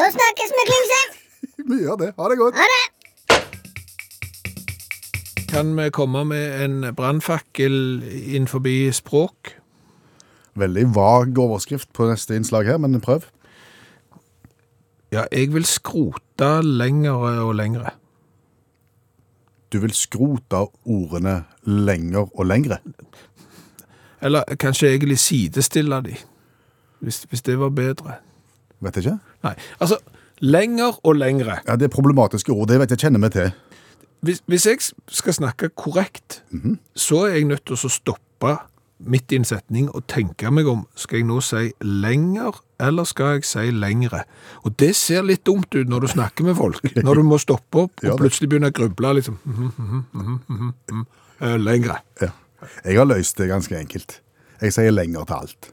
Da 0.00 0.10
snakkes 0.16 0.56
vi, 0.58 0.66
Klingsheim. 0.72 1.16
Vi 1.70 1.84
gjør 1.84 2.00
det. 2.00 2.14
Ha 2.16 2.32
det 2.32 2.40
godt. 2.40 2.56
Ha 2.58 2.72
det. 2.72 2.84
Kan 5.54 5.76
vi 5.76 5.90
komme 5.90 6.24
med 6.24 6.64
en 6.64 6.94
brannfakkel 6.94 8.02
innenfor 8.02 8.90
språk? 8.92 9.54
Veldig 10.58 10.86
vag 10.94 11.38
overskrift 11.38 11.92
på 11.92 12.08
neste 12.10 12.34
innslag 12.34 12.66
her, 12.66 12.78
men 12.78 13.00
prøv. 13.00 13.22
Ja, 15.12 15.22
jeg 15.30 15.52
vil 15.54 15.64
skrote 15.64 16.48
lengre 16.62 17.44
og 17.44 17.54
lengre. 17.54 17.92
Du 19.72 19.78
vil 19.78 19.94
skrote 19.94 20.64
ordene 20.84 21.44
lenger 21.62 22.26
og 22.34 22.46
lengre. 22.46 22.80
Eller 24.22 24.42
kanskje 24.58 24.90
egentlig 24.90 25.18
sidestille 25.18 26.02
de, 26.02 26.16
hvis, 26.98 27.22
hvis 27.30 27.42
det 27.42 27.60
var 27.60 27.70
bedre. 27.70 28.18
Vet 28.80 28.96
jeg 28.96 29.04
ikke. 29.04 29.18
Nei, 29.44 29.54
altså, 29.78 29.98
lenger 30.40 30.98
og 31.06 31.14
lengre. 31.14 31.60
Ja, 31.68 31.76
Det 31.76 31.84
er 31.84 31.94
problematiske 31.94 32.52
ord. 32.52 32.68
Det 32.68 32.80
vet 32.80 32.90
jeg 32.90 32.98
kjenner 32.98 33.22
meg 33.22 33.32
til. 33.32 33.52
Hvis, 34.24 34.42
hvis 34.48 34.66
jeg 34.66 34.78
skal 35.08 35.34
snakke 35.36 35.68
korrekt, 35.76 36.42
så 36.96 37.26
er 37.26 37.38
jeg 37.38 37.50
nødt 37.50 37.66
til 37.68 37.76
å 37.76 37.92
stoppe 37.92 38.54
midt 39.04 39.32
i 39.34 39.38
en 39.40 39.44
setning 39.44 39.88
og 39.90 40.06
tenke 40.08 40.50
meg 40.54 40.68
om. 40.70 40.84
Skal 40.96 41.20
jeg 41.20 41.28
nå 41.28 41.40
si 41.44 41.72
lenger, 41.84 42.56
eller 42.82 43.08
skal 43.08 43.36
jeg 43.36 43.48
si 43.48 43.66
lengre? 43.74 44.22
Og 44.64 44.76
det 44.80 44.94
ser 44.96 45.26
litt 45.26 45.44
dumt 45.46 45.74
ut 45.74 45.90
når 45.90 46.06
du 46.06 46.12
snakker 46.14 46.46
med 46.46 46.56
folk. 46.58 46.80
Når 47.06 47.20
du 47.20 47.26
må 47.26 47.38
stoppe 47.42 47.84
opp 47.86 48.04
og 48.04 48.08
ja, 48.08 48.16
plutselig 48.18 48.48
begynne 48.52 48.72
å 48.72 48.76
gruble 48.76 49.14
liksom. 49.18 49.38
Mm 49.44 49.70
-hmm, 49.76 50.02
mm 50.12 50.40
-hmm. 50.48 51.04
Eh, 51.40 51.56
Lengre. 51.58 51.96
Ja. 52.20 52.30
Jeg 52.84 52.98
har 52.98 53.04
løst 53.04 53.38
det 53.38 53.48
ganske 53.48 53.78
enkelt. 53.78 54.22
Jeg 54.60 54.72
sier 54.72 54.90
lenger 54.90 55.24
til 55.24 55.34
alt. 55.34 55.72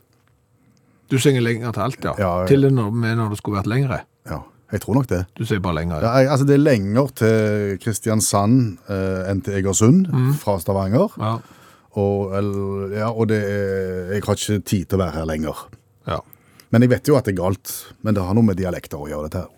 Du 1.11 1.19
synger 1.19 1.41
lenger 1.41 1.71
til 1.71 1.81
alt, 1.81 2.03
ja. 2.03 2.13
Ja, 2.17 2.41
ja. 2.41 2.47
Til 2.47 2.65
og 2.65 2.93
med 2.93 3.15
når 3.15 3.29
det 3.29 3.37
skulle 3.37 3.57
vært 3.57 3.67
lengre. 3.67 3.99
Ja, 4.29 4.39
jeg 4.71 4.81
tror 4.83 4.95
nok 4.99 5.07
det. 5.11 5.21
Du 5.35 5.43
sier 5.45 5.59
bare 5.63 5.75
lenger. 5.81 6.03
Ja, 6.05 6.11
jeg, 6.21 6.29
altså 6.31 6.45
Det 6.47 6.55
er 6.55 6.63
lenger 6.63 7.09
til 7.19 7.77
Kristiansand 7.83 8.77
eh, 8.87 9.29
enn 9.31 9.41
til 9.43 9.57
Egersund 9.59 10.05
fra 10.39 10.57
Stavanger. 10.63 11.17
Ja. 11.19 11.33
Og, 11.99 12.31
eller, 12.39 12.93
ja, 12.95 13.09
og 13.11 13.27
det 13.27 13.41
er, 13.43 14.13
jeg 14.15 14.23
har 14.23 14.37
ikke 14.39 14.61
tid 14.63 14.85
til 14.87 14.95
å 14.95 15.01
være 15.03 15.17
her 15.19 15.25
lenger. 15.27 15.65
ja. 16.07 16.21
Men 16.71 16.85
jeg 16.85 16.91
vet 16.93 17.09
jo 17.09 17.17
at 17.19 17.25
det 17.27 17.33
er 17.33 17.41
galt. 17.41 17.71
Men 17.99 18.15
det 18.15 18.23
har 18.23 18.31
noe 18.37 18.47
med 18.47 18.55
dialekter 18.55 18.95
å 18.95 19.09
gjøre, 19.09 19.27
dette 19.27 19.41
her. 19.43 19.49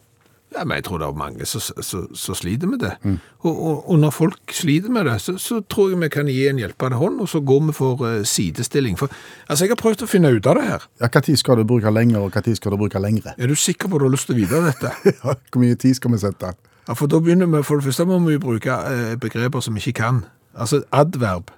Ja, 0.53 0.63
men 0.65 0.77
jeg 0.77 0.85
tror 0.85 0.99
det 1.01 1.07
er 1.07 1.17
mange 1.17 1.45
som, 1.49 2.35
sliter 2.37 2.69
med 2.69 2.83
det. 2.83 2.91
Og, 3.39 3.51
og, 3.51 3.89
og 3.89 3.99
når 3.99 4.13
folk 4.13 4.53
sliter 4.53 4.91
med 4.93 5.07
det, 5.09 5.15
så, 5.21 5.35
så 5.41 5.61
tror 5.69 5.89
jeg 5.89 6.01
vi 6.03 6.09
kan 6.13 6.29
gi 6.29 6.47
en 6.49 6.59
hjelpende 6.61 6.99
hånd, 6.99 7.21
og 7.23 7.29
så 7.29 7.41
går 7.41 7.63
vi 7.67 7.75
for 7.77 8.03
uh, 8.03 8.19
sidestilling. 8.27 8.97
For, 8.99 9.11
altså, 9.47 9.65
jeg 9.65 9.73
har 9.73 9.81
prøvd 9.81 10.05
å 10.05 10.09
finne 10.09 10.33
ut 10.35 10.49
av 10.49 10.59
det 10.59 10.67
her. 10.67 10.85
Ja, 11.01 11.09
tid 11.17 11.39
skal 11.41 11.57
du 11.57 11.65
bruke 11.67 11.91
lenger, 11.93 12.27
og 12.27 12.37
tid 12.45 12.59
skal 12.59 12.75
du 12.75 12.81
bruke 12.83 13.01
lengre? 13.01 13.33
Er 13.37 13.49
du 13.49 13.55
sikker 13.55 13.89
på 13.89 13.97
at 13.97 14.03
du 14.03 14.07
har 14.09 14.13
lyst 14.13 14.29
til 14.29 14.37
å 14.37 14.41
vite 14.43 14.61
dette? 14.69 14.93
Ja, 15.23 15.35
Hvor 15.51 15.61
mye 15.61 15.75
tid 15.79 15.97
skal 15.97 16.13
vi 16.13 16.19
sette? 16.21 16.53
Ja, 16.87 16.95
for 16.97 17.07
da 17.09 17.19
begynner 17.23 17.47
vi, 17.49 17.63
for 17.63 17.79
det 17.79 17.87
første 17.87 18.05
må 18.09 18.19
vi 18.27 18.37
bruke 18.41 18.77
uh, 18.77 19.15
begreper 19.21 19.63
som 19.63 19.77
vi 19.77 19.83
ikke 19.83 20.01
kan. 20.03 20.23
Altså 20.53 20.83
adverb. 20.93 21.49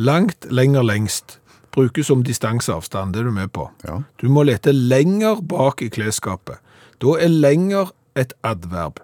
Langt, 0.00 0.48
lenger, 0.48 0.82
lengst. 0.86 1.36
Brukes 1.74 2.08
som 2.08 2.24
distanseavstand, 2.26 3.14
det 3.14 3.20
er 3.20 3.28
du 3.28 3.34
med 3.34 3.52
på. 3.54 3.68
Ja. 3.86 4.00
Du 4.18 4.26
må 4.32 4.42
lete 4.42 4.72
lenger 4.72 5.42
bak 5.46 5.82
i 5.84 5.90
klesskapet. 5.92 6.58
Da 7.00 7.14
er 7.20 7.30
lenger 7.30 7.92
et 8.16 8.34
adverb. 8.42 9.00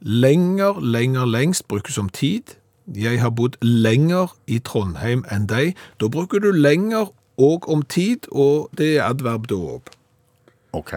Lenger, 0.00 0.80
lenger, 0.80 1.24
lengst 1.24 1.68
brukes 1.68 1.94
som 1.94 2.08
tid. 2.08 2.56
Jeg 2.96 3.20
har 3.20 3.30
bodd 3.30 3.58
lenger 3.62 4.36
i 4.46 4.58
Trondheim 4.58 5.24
enn 5.32 5.48
deg. 5.50 5.74
Da 6.00 6.08
bruker 6.08 6.38
du 6.40 6.50
lenger 6.54 7.10
og 7.38 7.68
om 7.70 7.82
tid, 7.82 8.26
og 8.32 8.70
det 8.78 8.96
er 8.96 9.08
adverb 9.10 9.48
da 9.50 9.54
òg. 9.54 9.90
OK. 10.72 10.94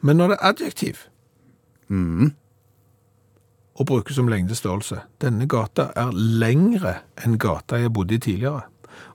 Men 0.00 0.16
når 0.16 0.28
det 0.28 0.36
er 0.40 0.46
adjektiv 0.48 1.06
og 3.78 3.86
brukes 3.86 4.16
som 4.16 4.28
lengdestørrelse 4.28 5.00
Denne 5.22 5.46
gata 5.48 5.88
er 5.96 6.10
lengre 6.12 6.98
enn 7.24 7.38
gata 7.40 7.78
jeg 7.80 7.92
bodde 7.92 8.18
i 8.18 8.18
tidligere. 8.18 8.66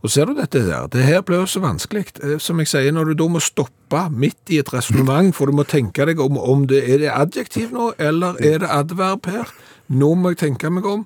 Og 0.03 0.11
ser 0.11 0.27
du 0.27 0.33
dette 0.35 0.59
der? 0.65 0.87
Det 0.91 1.03
her 1.03 1.21
blir 1.21 1.43
jo 1.43 1.49
så 1.49 1.61
vanskelig. 1.63 2.05
Eh, 2.23 2.37
Som 2.39 2.59
jeg 2.59 2.67
sier, 2.67 2.91
når 2.91 3.11
du 3.11 3.13
da 3.23 3.27
må 3.31 3.39
stoppe 3.39 4.03
midt 4.11 4.51
i 4.51 4.59
et 4.59 4.73
resonnement, 4.73 5.33
for 5.35 5.47
du 5.47 5.55
må 5.55 5.63
tenke 5.63 6.05
deg 6.05 6.19
om, 6.19 6.37
om 6.37 6.67
det 6.67 6.83
er 6.89 7.03
det 7.05 7.11
adjektiv 7.13 7.71
nå, 7.71 7.93
eller 7.99 8.39
er 8.43 8.59
det 8.63 8.69
adverb 8.69 9.25
her. 9.31 9.53
Nå 9.87 10.13
må 10.15 10.33
jeg 10.33 10.43
tenke 10.47 10.69
meg 10.73 10.85
om. 10.85 11.05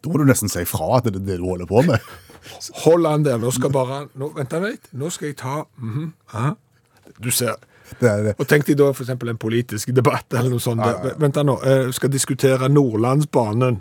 Da 0.00 0.10
må 0.10 0.20
du 0.20 0.24
nesten 0.24 0.48
si 0.48 0.64
fra 0.68 0.96
at 0.98 1.08
det 1.08 1.18
er 1.18 1.24
det 1.26 1.40
du 1.40 1.48
holder 1.48 1.68
på 1.68 1.84
med. 1.88 2.00
Hold 2.84 3.06
an 3.06 3.24
der, 3.24 3.36
nå 3.36 3.50
skal 3.52 3.72
bare 3.72 4.06
nå, 4.16 4.30
Vent 4.36 4.54
litt, 4.64 4.88
nå 4.96 5.10
skal 5.12 5.28
jeg 5.28 5.36
ta 5.36 5.64
mm 5.76 6.12
-hmm. 6.32 6.56
Du 7.20 7.30
ser. 7.30 7.54
Det 8.00 8.24
det. 8.24 8.34
Og 8.38 8.48
tenk 8.48 8.66
deg 8.66 8.78
da 8.78 8.90
eksempel 8.90 9.28
en 9.28 9.38
politisk 9.38 9.90
debatt 9.94 10.32
eller 10.32 10.50
noe 10.50 10.60
sånt. 10.60 10.80
Vent 11.18 11.34
da 11.34 11.42
nå, 11.42 11.60
Jeg 11.64 11.94
skal 11.94 12.12
diskutere 12.12 12.68
Nordlandsbanen. 12.68 13.80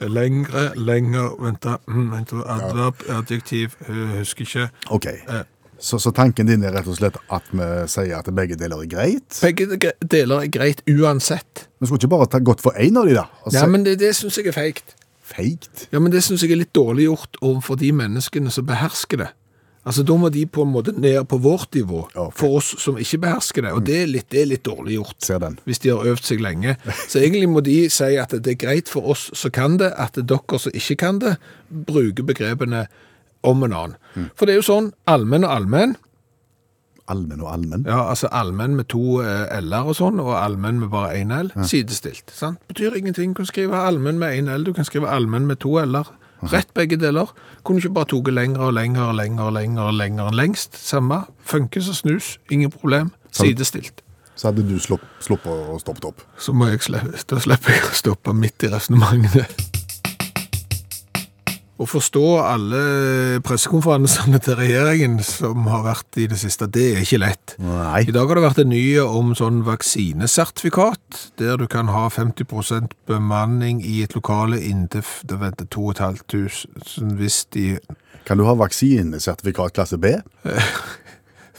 Lengre, 0.00 0.70
lenger, 0.76 1.34
vent 1.42 1.66
mm, 1.86 2.12
adverb, 2.44 3.02
adjektiv, 3.08 3.74
eh, 3.88 4.20
husker 4.20 4.46
ikke. 4.46 4.68
OK. 4.90 5.08
Så, 5.80 5.98
så 5.98 6.12
tanken 6.12 6.48
din 6.48 6.64
er 6.64 6.74
rett 6.76 6.88
og 6.92 6.98
slett 6.98 7.16
at 7.32 7.46
vi 7.56 7.66
sier 7.88 8.18
at 8.18 8.28
begge 8.36 8.56
deler 8.60 8.82
er 8.84 8.88
greit? 8.90 9.38
Begge 9.40 9.92
deler 10.04 10.44
er 10.44 10.50
greit 10.52 10.82
uansett. 10.88 11.66
Vi 11.80 11.88
skulle 11.88 12.02
ikke 12.02 12.12
bare 12.12 12.28
ta 12.28 12.40
godt 12.44 12.60
for 12.60 12.76
én 12.76 12.98
av 13.00 13.08
de, 13.08 13.16
da? 13.16 13.24
Altså, 13.46 13.58
Ja, 13.62 13.66
men 13.66 13.86
det, 13.88 13.98
det 14.02 14.12
synes 14.16 14.36
jeg 14.36 14.50
er 14.52 14.56
feigt. 14.56 14.96
Feigt? 15.24 15.86
Ja, 15.92 16.00
men 16.02 16.12
det 16.12 16.22
synes 16.26 16.42
jeg 16.44 16.52
er 16.52 16.60
litt 16.60 16.74
dårlig 16.76 17.06
gjort 17.08 17.40
overfor 17.40 17.80
de 17.80 17.92
menneskene 17.96 18.52
som 18.52 18.66
behersker 18.68 19.24
det. 19.24 19.30
Altså, 19.80 20.02
da 20.04 20.14
må 20.20 20.28
de 20.28 20.42
på 20.44 20.66
en 20.66 20.72
måte 20.74 20.92
ned 20.92 21.22
på 21.30 21.38
vårt 21.40 21.72
nivå, 21.74 22.02
okay. 22.10 22.34
for 22.36 22.58
oss 22.58 22.74
som 22.82 22.98
ikke 23.00 23.22
behersker 23.22 23.64
det, 23.64 23.70
og 23.72 23.86
det 23.86 23.94
er 24.02 24.10
litt, 24.10 24.26
det 24.28 24.42
er 24.42 24.50
litt 24.50 24.64
dårlig 24.66 24.98
gjort. 24.98 25.16
Ser 25.24 25.40
den. 25.40 25.56
Hvis 25.64 25.80
de 25.80 25.94
har 25.94 26.10
øvd 26.10 26.26
seg 26.28 26.42
lenge. 26.44 26.74
Så 27.08 27.22
egentlig 27.22 27.48
må 27.48 27.62
de 27.64 27.78
si 27.92 28.10
at 28.20 28.34
det 28.36 28.54
er 28.54 28.60
greit 28.60 28.92
for 28.92 29.08
oss 29.14 29.30
som 29.32 29.54
kan 29.56 29.78
det, 29.80 29.88
at 29.96 30.20
dere 30.20 30.60
som 30.60 30.76
ikke 30.76 30.98
kan 31.00 31.22
det, 31.24 31.38
bruker 31.88 32.28
begrepene 32.28 32.84
om 33.46 33.64
en 33.64 33.72
annen. 33.72 34.28
For 34.36 34.44
det 34.44 34.58
er 34.58 34.60
jo 34.60 34.68
sånn, 34.68 34.92
allmenn 35.08 35.48
og 35.48 35.56
allmenn, 35.56 35.96
Allmenn 37.10 37.40
og 37.42 37.48
allmenn? 37.50 37.84
ja, 37.88 38.04
altså 38.06 38.28
allmenn 38.30 38.76
med 38.78 38.86
to 38.92 39.16
eh, 39.24 39.48
l-er 39.56 39.88
og 39.90 39.96
sånn, 39.98 40.20
og 40.22 40.28
allmenn 40.38 40.78
med 40.78 40.92
bare 40.92 41.16
én 41.18 41.32
l, 41.34 41.48
sidestilt. 41.66 42.30
sant? 42.30 42.60
Betyr 42.70 42.94
ingenting. 43.00 43.32
Du 43.34 43.40
kan 43.40 43.48
skrive 43.48 43.80
allmenn 43.82 44.20
med 44.20 44.36
én 44.38 44.46
l, 44.52 44.62
du 44.68 44.70
kan 44.76 44.86
skrive 44.86 45.10
allmenn 45.10 45.48
med 45.48 45.58
to 45.64 45.74
l-er. 45.82 46.12
Rett 46.42 46.70
begge 46.74 46.96
deler. 46.96 47.28
Kunne 47.64 47.78
ikke 47.82 47.92
bare 47.94 48.08
tatt 48.12 48.30
lenger 48.32 48.60
og 48.70 48.72
lenger 48.74 49.10
og 49.10 49.14
lenger 49.18 49.42
og 49.50 49.52
lenger 49.58 49.92
lenger 49.92 50.30
enn 50.30 50.38
lengst. 50.38 50.78
Samme. 50.80 51.24
Funkes 51.44 51.88
og 51.92 51.98
snus. 52.00 52.38
Ingen 52.50 52.70
problem. 52.72 53.10
Sidestilt. 53.32 54.00
Så 54.36 54.48
hadde 54.48 54.64
du 54.64 54.78
slupp- 54.80 55.04
sluppet 55.20 55.52
å 55.52 55.76
stoppe 55.82 56.06
opp. 56.08 56.22
Så 56.40 56.54
må 56.56 56.70
jeg 56.70 56.80
slippe, 56.80 57.12
da 57.28 57.40
slipper 57.44 57.74
jeg 57.76 57.82
å 57.90 57.92
stoppe 57.98 58.32
midt 58.32 58.64
i 58.64 58.70
resonnementene. 58.72 59.44
Å 61.80 61.86
forstå 61.88 62.22
alle 62.44 62.80
pressekonferansene 63.46 64.36
til 64.44 64.58
regjeringen 64.58 65.14
som 65.24 65.64
har 65.72 65.80
vært 65.86 66.18
i 66.20 66.26
det 66.28 66.36
siste, 66.42 66.66
det 66.68 66.82
er 66.92 67.00
ikke 67.06 67.20
lett. 67.22 67.54
Nei. 67.62 68.02
I 68.04 68.12
dag 68.12 68.28
har 68.28 68.36
det 68.36 68.44
vært 68.44 68.60
en 68.60 68.68
ny 68.74 68.82
om 69.00 69.30
sånn 69.38 69.62
vaksinesertifikat, 69.64 71.22
der 71.40 71.56
du 71.56 71.64
kan 71.72 71.88
ha 71.88 72.04
50% 72.12 72.92
bemanning 73.08 73.80
i 73.80 74.02
et 74.04 74.12
lokale 74.18 74.60
inntil 74.60 75.00
f- 75.00 75.22
det 75.24 75.40
2500 75.72 77.16
hvis 77.16 77.40
de 77.56 77.78
Kan 78.28 78.36
du 78.36 78.44
ha 78.44 78.52
vaksinesertifikat 78.60 79.72
klasse 79.78 79.96
B? 79.98 80.12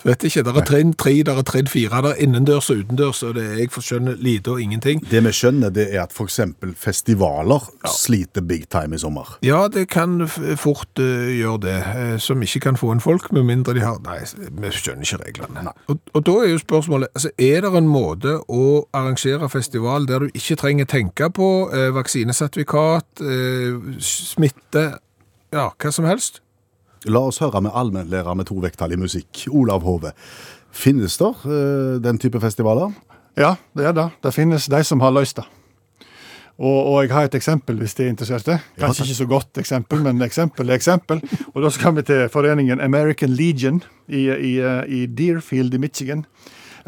Vet 0.07 0.23
ikke, 0.27 0.43
det 0.45 0.55
er 0.57 0.65
trinn 0.65 0.93
tre, 0.97 1.13
det 1.25 1.33
er 1.35 1.45
trinn 1.47 1.69
fire. 1.69 2.01
det 2.01 2.13
er 2.15 2.23
innendørs 2.25 2.69
og 2.73 2.81
utendørs, 2.81 3.23
og 3.27 3.35
det 3.37 3.45
er 3.45 3.59
jeg 3.61 3.71
skjønner 3.71 4.17
lite 4.21 4.51
og 4.55 4.61
ingenting. 4.61 5.01
Det 5.11 5.21
vi 5.23 5.33
skjønner, 5.35 5.69
det 5.73 5.87
er 5.93 6.03
at 6.03 6.15
f.eks. 6.15 6.39
festivaler 6.79 7.67
sliter 7.89 8.41
big 8.41 8.67
time 8.69 8.95
i 8.95 9.01
sommer. 9.01 9.37
Ja, 9.45 9.67
det 9.71 9.87
kan 9.93 10.27
fort 10.27 10.99
uh, 10.99 11.29
gjøre 11.29 11.61
det, 11.65 11.77
eh, 11.95 12.15
som 12.19 12.41
ikke 12.41 12.63
kan 12.67 12.79
få 12.79 12.91
inn 12.95 13.03
folk, 13.03 13.31
med 13.31 13.45
mindre 13.49 13.75
de 13.77 13.85
har 13.85 13.99
Nei, 14.01 14.19
vi 14.25 14.71
skjønner 14.73 15.05
ikke 15.05 15.21
reglene. 15.21 15.73
Og, 15.91 15.99
og 16.17 16.25
da 16.25 16.37
er 16.41 16.53
jo 16.53 16.61
spørsmålet 16.61 17.11
altså, 17.13 17.29
Er 17.37 17.61
det 17.61 17.71
en 17.77 17.89
måte 17.91 18.37
å 18.49 18.65
arrangere 18.97 19.49
festival 19.51 20.07
der 20.09 20.25
du 20.25 20.37
ikke 20.37 20.57
trenger 20.59 20.89
tenke 20.89 21.29
på 21.33 21.49
eh, 21.73 21.89
vaksinesertifikat, 21.95 23.21
eh, 23.21 23.99
smitte, 24.01 24.85
ja, 25.53 25.69
hva 25.75 25.93
som 25.93 26.07
helst? 26.09 26.41
La 27.09 27.23
oss 27.25 27.39
høre 27.41 27.63
med 27.65 27.73
allmennlærer 27.73 28.35
med 28.37 28.45
to 28.45 28.59
vekttall 28.61 28.93
i 28.93 28.99
musikk, 28.99 29.47
Olav 29.49 29.81
Hove. 29.87 30.11
Finnes 30.71 31.17
det 31.17 31.31
uh, 31.47 31.95
den 32.03 32.19
type 32.21 32.39
festivaler? 32.43 32.93
Ja, 33.39 33.55
det 33.73 33.87
er 33.89 33.95
det. 33.97 34.07
Det 34.21 34.33
finnes 34.35 34.67
de 34.69 34.83
som 34.85 35.01
har 35.01 35.13
løst 35.15 35.39
det. 35.39 35.47
Og, 36.61 36.77
og 36.91 36.97
jeg 37.01 37.13
har 37.15 37.25
et 37.25 37.35
eksempel, 37.35 37.79
hvis 37.81 37.95
de 37.97 38.05
er 38.05 38.11
interesserte. 38.11 38.59
Kanskje 38.77 39.07
ikke 39.07 39.17
så 39.17 39.25
godt 39.25 39.57
eksempel, 39.57 40.03
men 40.05 40.21
eksempel 40.21 40.69
er 40.69 40.77
eksempel. 40.77 41.23
Og 41.55 41.63
da 41.63 41.71
skal 41.73 41.95
vi 41.97 42.03
til 42.05 42.27
foreningen 42.29 42.83
American 42.85 43.33
Legion 43.33 43.81
i, 44.07 44.27
i, 44.29 44.51
eh, 44.61 44.83
i 44.85 45.05
Deerfield 45.09 45.73
i 45.73 45.79
Michigan. 45.81 46.25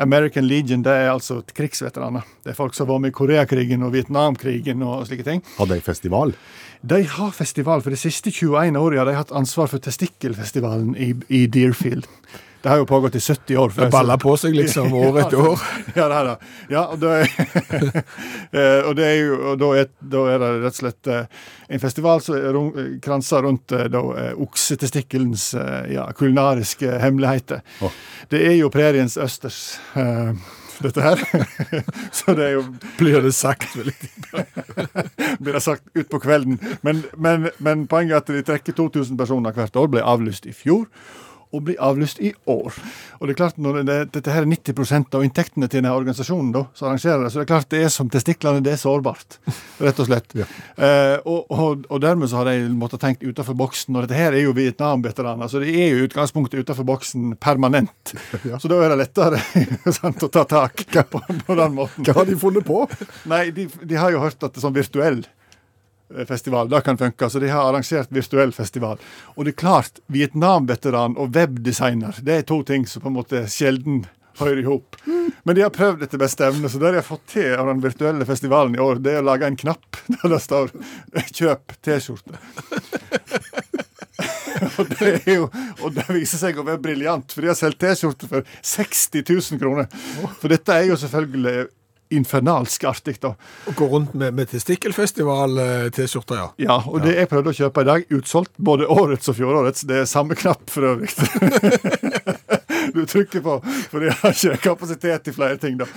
American 0.01 0.47
Legion 0.47 0.83
det 0.85 0.93
er 0.93 1.11
altså 1.11 1.41
krigsveteraner. 1.55 2.25
Det 2.43 2.53
er 2.53 2.57
folk 2.57 2.75
som 2.77 2.89
var 2.89 3.01
med 3.03 3.13
i 3.13 3.17
Koreakrigen 3.17 3.83
og 3.85 3.93
Vietnamkrigen 3.93 4.83
og 4.85 5.05
slike 5.07 5.25
ting. 5.27 5.43
Har 5.57 5.69
de 5.69 5.79
festival? 5.83 6.33
De 6.81 7.03
har 7.07 7.31
festival. 7.31 7.83
For 7.83 7.93
de 7.93 7.99
siste 7.99 8.31
21 8.31 8.79
årene 8.79 8.99
har 8.99 9.09
de 9.09 9.17
hatt 9.17 9.35
ansvar 9.35 9.69
for 9.71 9.83
Testikkelfestivalen 9.83 10.95
i, 10.97 11.13
i 11.29 11.45
Deerfield. 11.47 12.07
Det 12.63 12.69
har 12.69 12.77
jo 12.79 12.85
pågått 12.85 13.15
i 13.15 13.19
70 13.19 13.57
år. 13.57 13.73
Det 13.75 13.89
baller 13.91 14.17
på 14.17 14.37
seg 14.39 14.53
liksom 14.55 14.93
år 14.95 15.17
etter 15.25 15.47
år. 15.49 15.63
Ja, 15.99 16.05
det 16.07 16.15
er 16.15 16.27
det. 16.29 16.35
Ja, 16.71 16.83
og, 16.85 17.01
da 17.01 17.09
er, 17.19 17.33
eh, 18.57 18.79
og, 18.87 18.93
det 18.95 19.07
er 19.09 19.17
jo, 19.19 19.33
og 19.51 19.59
da, 19.59 19.71
er, 19.81 19.89
da 19.99 20.21
er 20.31 20.39
det 20.39 20.51
rett 20.63 20.77
og 20.77 20.79
slett 20.79 21.09
eh, 21.11 21.43
en 21.75 21.83
festival 21.83 22.23
som 22.23 22.71
kranser 23.03 23.43
rundt 23.43 23.75
eh, 23.75 23.89
da, 23.91 24.01
oksetestikkelens 24.47 25.49
ja, 25.91 26.07
kulinariske 26.15 26.97
hemmeligheter. 27.03 27.59
Oh. 27.83 27.91
Det 28.31 28.39
er 28.47 28.55
jo 28.61 28.71
preriens 28.71 29.19
østers, 29.19 29.63
Uh, 29.93 30.31
dette 30.81 31.01
her. 31.03 31.19
Så 32.17 32.33
det 32.33 32.45
er 32.47 32.55
jo 32.55 32.63
Blir 32.97 33.21
det 33.21 33.33
sagt, 33.35 33.75
jeg 33.77 35.35
blir 35.39 35.53
det 35.53 35.61
sagt 35.63 35.85
utpå 35.93 36.19
kvelden. 36.23 36.57
Men, 36.81 37.03
men, 37.17 37.49
men 37.57 37.85
poenget 37.91 38.15
er 38.15 38.23
at 38.23 38.31
de 38.33 38.45
trekker 38.47 38.75
2000 38.77 39.19
personer 39.19 39.53
hvert 39.55 39.75
år. 39.79 39.91
Ble 39.93 40.03
avlyst 40.05 40.47
i 40.49 40.55
fjor. 40.55 40.87
Og 41.53 41.61
bli 41.67 41.75
avlyst 41.77 42.19
i 42.25 42.31
år. 42.49 42.73
Og 43.19 43.27
det 43.27 43.35
er 43.35 43.39
klart, 43.43 43.59
når 43.61 43.83
det, 43.85 43.97
Dette 44.15 44.33
her 44.33 44.41
er 44.41 44.49
90% 44.49 45.13
av 45.13 45.25
inntektene 45.25 45.69
til 45.69 45.81
denne 45.81 45.93
organisasjonen 45.93 46.51
da, 46.55 46.63
som 46.73 46.89
arrangerer 46.89 47.25
det. 47.25 47.31
Så 47.33 47.39
det 47.39 47.45
er 47.45 47.51
klart 47.51 47.69
det 47.69 47.83
er 47.85 47.91
som 47.93 48.09
testiklene, 48.11 48.63
det 48.65 48.73
er 48.73 48.81
sårbart. 48.81 49.37
Rett 49.83 50.01
og 50.01 50.09
slett. 50.09 50.33
Eh, 50.83 51.15
og, 51.29 51.51
og, 51.53 51.83
og 51.93 51.99
dermed 52.01 52.27
så 52.27 52.39
har 52.39 52.47
de 52.49 52.65
måttet 52.75 53.01
tenkt 53.03 53.21
utenfor 53.23 53.55
boksen. 53.57 53.95
Og 53.95 54.03
dette 54.03 54.17
her 54.17 54.33
er 54.35 54.43
jo 54.43 54.55
Vietnam-veteraner, 54.57 55.47
så 55.47 55.61
det 55.61 55.69
er 55.69 55.93
jo 55.93 56.07
utgangspunktet 56.07 56.63
utenfor 56.65 56.87
boksen 56.87 57.35
permanent. 57.41 58.13
Så 58.61 58.71
da 58.71 58.79
er 58.83 58.93
det 58.93 58.99
lettere 59.03 59.39
sant, 59.99 60.25
å 60.25 60.31
ta 60.33 60.43
tak 60.49 60.83
på, 61.11 61.21
på 61.21 61.57
den 61.59 61.77
måten. 61.77 62.07
Hva 62.07 62.17
har 62.19 62.27
de 62.29 62.35
funnet 62.39 62.65
på? 62.67 62.83
Nei, 63.31 63.45
de, 63.55 63.67
de 63.69 63.99
har 63.99 64.13
jo 64.13 64.23
hørt 64.23 64.41
at 64.41 64.51
det 64.51 64.59
er 64.59 64.65
sånn 64.65 64.75
virtuell 64.75 65.23
festival, 66.27 66.69
det 66.69 66.81
kan 66.85 66.97
funke. 66.97 67.29
Så 67.29 67.39
de 67.39 67.51
har 67.51 67.69
arrangert 67.69 68.11
virtuell 68.13 68.53
festival. 68.55 69.01
Og 69.35 69.45
det 69.45 69.55
er 69.55 69.61
klart, 69.63 70.01
Vietnam-veteran 70.13 71.17
og 71.17 71.35
webdesigner, 71.35 72.19
det 72.21 72.39
er 72.39 72.49
to 72.49 72.61
ting 72.67 72.87
som 72.89 73.03
på 73.03 73.11
en 73.11 73.17
måte 73.21 73.45
sjelden 73.51 74.03
hører 74.39 74.61
i 74.61 74.65
hop. 74.65 74.97
Men 75.43 75.55
de 75.55 75.61
har 75.65 75.73
prøvd 75.73 76.05
etter 76.05 76.21
beste 76.21 76.45
evne, 76.47 76.69
så 76.69 76.79
det 76.81 76.93
de 76.93 77.01
har 77.01 77.05
fått 77.07 77.25
til 77.35 77.53
av 77.57 77.69
den 77.69 77.83
virtuelle 77.83 78.25
festivalen 78.25 78.77
i 78.77 78.81
år, 78.81 79.01
det 79.03 79.17
er 79.17 79.21
å 79.21 79.27
lage 79.27 79.49
en 79.49 79.59
knapp 79.59 79.99
der 80.15 80.33
det 80.33 80.41
står 80.41 80.73
'kjøp 81.13 81.77
T-skjorte'. 81.85 82.39
og, 84.79 84.89
det 84.97 85.11
er 85.19 85.37
jo, 85.37 85.47
og 85.81 85.93
det 85.95 86.07
viser 86.13 86.41
seg 86.41 86.57
å 86.57 86.65
være 86.65 86.81
briljant, 86.81 87.33
for 87.33 87.43
de 87.43 87.51
har 87.51 87.59
solgt 87.59 87.81
T-skjorter 87.83 88.31
for 88.31 88.51
60 88.61 89.25
000 89.29 89.61
kroner. 89.61 89.89
For 90.41 90.51
dette 90.51 90.75
er 90.75 90.89
jo 90.89 90.99
selvfølgelig 90.99 91.67
infernalsk 92.17 92.83
artig, 92.89 93.17
da. 93.23 93.33
Å 93.69 93.75
gå 93.77 93.87
rundt 93.91 94.13
med, 94.17 94.35
med 94.37 94.49
testikkelfestival-T-skjorter, 94.51 96.39
ja. 96.39 96.49
Ja, 96.61 96.79
og 96.87 97.03
det 97.05 97.15
jeg 97.17 97.29
prøvde 97.31 97.53
å 97.53 97.57
kjøpe 97.57 97.83
i 97.83 97.89
dag, 97.89 98.07
utsolgt 98.17 98.53
både 98.57 98.89
årets 98.91 99.31
og 99.31 99.37
fjorårets. 99.39 99.85
Det 99.89 100.03
er 100.03 100.09
samme 100.09 100.37
knapp 100.39 100.65
for 100.71 100.93
øvrig. 100.93 101.11
du 102.95 103.05
trykker 103.09 103.43
på, 103.43 103.57
for 103.91 104.05
jeg 104.05 104.17
har 104.21 104.35
ikke 104.35 104.61
kapasitet 104.69 105.25
til 105.27 105.35
flere 105.35 105.57
ting, 105.61 105.79
da. 105.81 105.87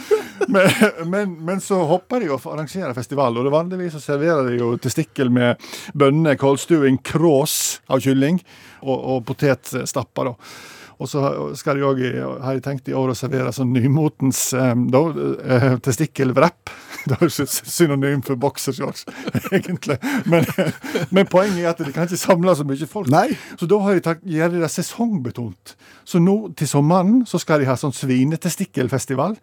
Men, 0.49 0.71
men, 1.11 1.35
men 1.49 1.61
så 1.65 1.81
hopper 1.89 2.23
de 2.23 2.31
og 2.33 2.45
arrangerer 2.53 2.95
festival, 2.97 3.37
og 3.37 3.47
det 3.47 3.55
vanligvis 3.55 3.97
så 3.97 4.03
serverer 4.05 4.51
de 4.51 4.61
jo 4.61 4.73
testikkel 4.81 5.33
med 5.33 5.61
bønner, 5.97 6.39
kålstuing, 6.41 7.01
krås 7.07 7.81
av 7.91 8.03
kylling 8.05 8.41
og, 8.83 8.97
og 8.97 9.23
potetstapper, 9.29 10.33
da. 10.33 10.75
Og 10.97 11.09
så 11.13 11.21
skal 11.61 11.77
de 11.77 11.85
òg, 11.85 11.99
har 12.41 12.55
jeg 12.57 12.63
tenkt 12.65 12.87
i 12.89 12.95
år, 12.97 13.11
å 13.13 13.17
servere 13.19 13.51
sånn 13.53 13.75
nymotens 13.75 14.39
eh, 14.57 14.73
da, 14.93 15.03
eh. 15.45 15.67
Det 17.07 17.15
er 17.15 17.23
jo 17.29 17.45
synonym 17.47 18.23
for 18.27 18.35
boksershorts, 18.41 19.05
egentlig. 19.55 19.99
Men, 20.27 20.49
men 21.15 21.29
poenget 21.31 21.61
er 21.63 21.69
at 21.71 21.83
de 21.85 21.93
kan 21.95 22.09
ikke 22.09 22.19
samle 22.19 22.55
så 22.59 22.65
mye 22.67 22.89
folk. 22.91 23.11
Nei. 23.13 23.29
Så 23.61 23.69
da 23.71 23.79
har 23.85 24.01
tatt, 24.03 24.25
gjør 24.27 24.57
de 24.57 24.63
det 24.65 24.71
sesongbetont. 24.75 25.77
Så 26.09 26.19
nå 26.23 26.35
til 26.59 26.67
sommeren 26.71 27.21
så 27.29 27.39
skal 27.43 27.63
de 27.63 27.69
ha 27.71 27.77
sånn 27.79 27.95
svinetestikkelfestival. 27.95 29.37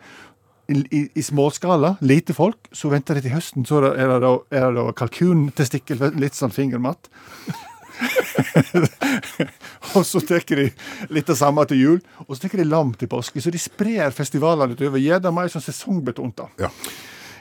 I, 0.72 0.78
i, 0.96 1.00
I 1.20 1.24
småskala, 1.24 1.94
lite 2.08 2.34
folk. 2.36 2.68
Så 2.76 2.92
venter 2.92 3.16
de 3.20 3.26
til 3.30 3.34
høsten, 3.36 3.66
så 3.68 3.80
er 3.82 3.86
det, 3.86 3.94
er 4.04 4.12
det, 4.14 4.20
da- 4.24 4.60
er 4.60 4.68
det 4.72 4.78
da 4.80 4.94
kalkuntestikkel, 5.00 6.04
litt 6.20 6.36
sånn 6.40 6.54
fingermatt. 6.56 7.08
og 9.96 10.06
så 10.08 10.22
tar 10.26 10.46
de 10.50 10.70
litt 11.14 11.30
det 11.30 11.38
samme 11.40 11.66
til 11.70 11.82
jul, 11.82 12.04
og 12.28 12.36
så 12.36 12.46
tar 12.46 12.62
de 12.64 12.68
lam 12.68 12.94
til 12.98 13.12
påske. 13.12 13.42
Så 13.44 13.54
de 13.54 13.62
sprer 13.62 14.14
festivalene 14.16 14.78
utover. 14.78 15.02
Gjør 15.02 15.26
det 15.26 15.34
mer 15.36 15.52
sånn 15.52 15.66
sesongbetont. 15.66 16.38
da. 16.40 16.68
Ja. 16.68 16.72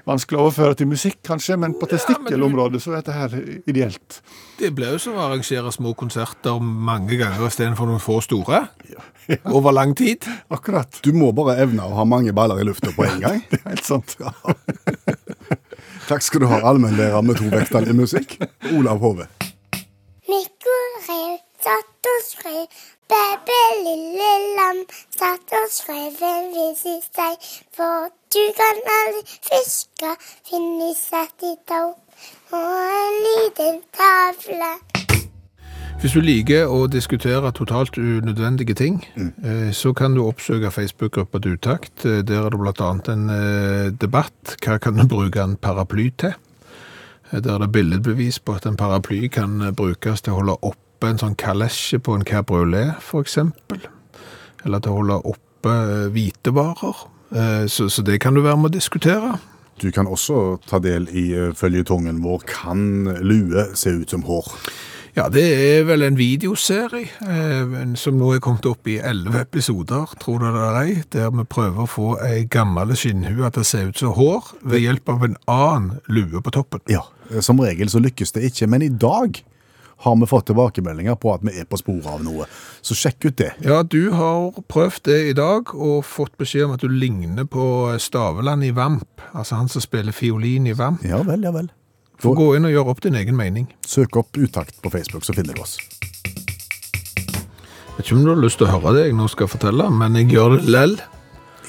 Vanskelig 0.03 0.39
å 0.39 0.47
overføre 0.49 0.75
til 0.81 0.89
musikk, 0.91 1.21
kanskje, 1.23 1.55
men 1.63 1.77
på 1.79 1.87
testikkelområdet 1.87 2.81
så 2.83 2.91
er 2.91 2.97
dette 2.99 3.15
her 3.15 3.37
ideelt. 3.71 4.19
Det 4.59 4.73
blir 4.75 4.97
jo 4.97 5.03
som 5.05 5.15
å 5.15 5.29
arrangere 5.29 5.71
små 5.75 5.93
konserter 5.99 6.59
mange 6.59 7.15
ganger 7.21 7.47
istedenfor 7.47 7.87
noen 7.87 8.03
få 8.03 8.19
store. 8.25 8.65
Over 9.55 9.77
lang 9.77 9.95
tid. 9.99 10.27
Akkurat. 10.51 10.99
Du 11.07 11.13
må 11.15 11.31
bare 11.37 11.55
evne 11.63 11.87
å 11.87 11.95
ha 12.01 12.07
mange 12.09 12.35
baller 12.35 12.59
i 12.59 12.67
lufta 12.67 12.91
på 12.97 13.07
en 13.07 13.23
gang. 13.23 13.45
Det 13.53 13.63
er 13.63 13.77
helt 13.77 13.87
sant. 13.87 14.17
Takk 16.09 16.27
skal 16.27 16.43
du 16.43 16.51
ha, 16.51 16.59
allmennlærer 16.73 17.23
med 17.23 17.39
to 17.39 17.47
vekttall 17.53 17.87
i 17.87 17.95
musikk, 17.95 18.41
Olav 18.75 18.99
Hove. 19.07 19.31
Mikko 20.33 20.75
rev 21.07 21.33
satt 21.61 22.07
og 22.11 22.21
skrev, 22.25 22.61
Bebe, 23.13 23.57
lille 23.85 24.29
lam 24.57 24.79
satt 25.13 25.51
og 25.59 25.67
skrev 25.69 26.23
en 26.29 26.47
vis 26.55 26.85
i 26.89 26.95
seg. 27.05 27.49
For 27.77 28.07
du 28.33 28.41
kan 28.57 28.79
aldri 28.95 29.21
fiske, 29.29 30.13
finne 30.49 30.89
satt 30.97 31.45
i 31.45 31.53
tau 31.69 31.91
og 32.57 32.79
en 33.03 33.19
liten 33.27 33.83
tavle. 33.99 34.71
Hvis 36.01 36.17
du 36.17 36.23
liker 36.25 36.73
å 36.73 36.87
diskutere 36.89 37.53
totalt 37.53 37.99
unødvendige 38.01 38.79
ting, 38.79 39.03
mm. 39.13 39.69
så 39.77 39.93
kan 39.93 40.17
du 40.17 40.23
oppsøke 40.25 40.73
Facebook-gruppa 40.73 41.43
til 41.45 41.59
Utakt. 41.59 42.07
Eh, 42.07 42.23
Der 42.25 42.47
er 42.47 42.57
det 42.57 42.81
annet 42.81 43.13
en 43.13 43.29
eh, 43.37 43.93
debatt. 44.01 44.57
Hva 44.65 44.79
kan 44.81 44.97
du 44.97 45.05
bruke 45.07 45.45
en 45.45 45.59
paraply 45.61 46.09
til? 46.17 46.33
Eh, 47.33 47.41
Der 47.41 47.55
er 47.55 47.59
det 47.59 47.73
billedbevis 47.73 48.39
på 48.39 48.53
at 48.55 48.67
en 48.67 48.77
paraply 48.77 49.29
kan 49.29 49.61
eh, 49.63 49.73
brukes 49.73 50.23
til 50.23 50.33
å 50.33 50.41
holde 50.41 50.59
oppe 50.63 51.11
en 51.11 51.19
sånn 51.19 51.35
kalesje 51.35 51.99
på 51.99 52.15
en 52.15 52.25
cabriolet, 52.25 52.95
eksempel. 53.21 53.81
Eller 54.65 54.79
til 54.79 54.93
å 54.93 55.01
holde 55.01 55.17
oppe 55.25 55.73
hvite 56.13 56.13
hvitevarer. 56.13 57.07
Eh, 57.33 57.67
Så, 57.67 57.89
så 57.89 58.03
det 58.03 58.21
kan 58.21 58.35
du 58.35 58.43
være 58.43 58.57
med 58.57 58.71
å 58.71 58.79
diskutere. 58.79 59.39
Du 59.81 59.91
kan 59.91 60.07
også 60.07 60.59
ta 60.69 60.79
del 60.79 61.09
i 61.11 61.33
eh, 61.33 61.53
føljetongen 61.55 62.23
vår 62.23 62.45
Kan 62.47 63.05
lue 63.23 63.67
se 63.75 63.91
ut 63.91 64.11
som 64.11 64.23
hår? 64.23 64.53
Ja, 65.13 65.27
det 65.29 65.43
er 65.45 65.83
vel 65.85 66.07
en 66.07 66.17
videoserie 66.17 67.05
eh, 67.21 67.73
som 68.01 68.17
nå 68.17 68.31
er 68.33 68.41
kommet 68.41 68.65
opp 68.65 68.89
i 68.89 68.95
11 68.97 69.35
episoder, 69.43 70.15
tror 70.23 70.41
du 70.41 70.47
det 70.47 70.63
er 70.65 70.79
ei, 70.81 70.95
der 71.13 71.29
vi 71.37 71.45
prøver 71.53 71.85
å 71.85 71.91
få 71.91 72.07
ei 72.25 72.47
gammel 72.49 72.95
skinnhue 72.97 73.51
til 73.53 73.61
å 73.61 73.69
se 73.69 73.83
ut 73.91 74.01
som 74.01 74.15
hår 74.17 74.55
ved 74.65 74.81
hjelp 74.81 75.13
av 75.13 75.27
en 75.29 75.37
annen 75.53 75.99
lue 76.09 76.41
på 76.41 76.55
toppen. 76.57 76.81
Ja, 76.89 77.05
som 77.45 77.61
regel 77.61 77.93
så 77.93 78.01
lykkes 78.01 78.33
det 78.39 78.47
ikke, 78.49 78.71
men 78.73 78.87
i 78.87 78.89
dag 78.89 79.43
har 80.07 80.17
vi 80.17 80.31
fått 80.33 80.49
tilbakemeldinger 80.49 81.21
på 81.21 81.35
at 81.35 81.45
vi 81.45 81.59
er 81.61 81.69
på 81.69 81.83
sporet 81.83 82.09
av 82.09 82.25
noe. 82.25 82.49
Så 82.81 82.97
sjekk 82.97 83.29
ut 83.29 83.37
det. 83.39 83.53
Ja, 83.69 83.83
du 83.85 84.15
har 84.17 84.65
prøvd 84.73 85.05
det 85.13 85.21
i 85.29 85.37
dag 85.37 85.77
og 85.77 86.09
fått 86.09 86.35
beskjed 86.41 86.71
om 86.71 86.75
at 86.79 86.83
du 86.83 86.89
ligner 86.89 87.45
på 87.45 87.67
Staveland 88.01 88.65
i 88.65 88.73
Vamp, 88.75 89.29
altså 89.37 89.61
han 89.61 89.69
som 89.69 89.85
spiller 89.85 90.17
fiolin 90.17 90.73
i 90.73 90.75
Vamp. 90.79 91.05
Ja 91.05 91.21
vel, 91.29 91.45
ja 91.45 91.53
vel. 91.53 91.69
Få 92.23 92.37
gå 92.39 92.53
inn 92.55 92.69
og 92.69 92.71
gjøre 92.71 92.93
opp 92.93 93.01
din 93.03 93.17
egen 93.19 93.35
mening. 93.35 93.65
Søk 93.83 94.15
opp 94.21 94.39
Utakt 94.39 94.77
på 94.83 94.91
Facebook, 94.95 95.25
så 95.27 95.35
finner 95.35 95.57
du 95.59 95.65
oss. 95.65 95.75
Jeg 96.23 97.97
Vet 97.97 98.05
ikke 98.07 98.15
om 98.15 98.23
du 98.23 98.31
har 98.31 98.39
lyst 98.39 98.61
til 98.61 98.69
å 98.69 98.77
høre 98.77 98.93
det 98.95 99.09
jeg 99.09 99.17
nå 99.19 99.27
skal 99.31 99.51
fortelle, 99.51 99.89
men 99.91 100.15
jeg 100.21 100.31
gjør 100.31 100.55
det 100.55 100.71
lell. 100.71 100.95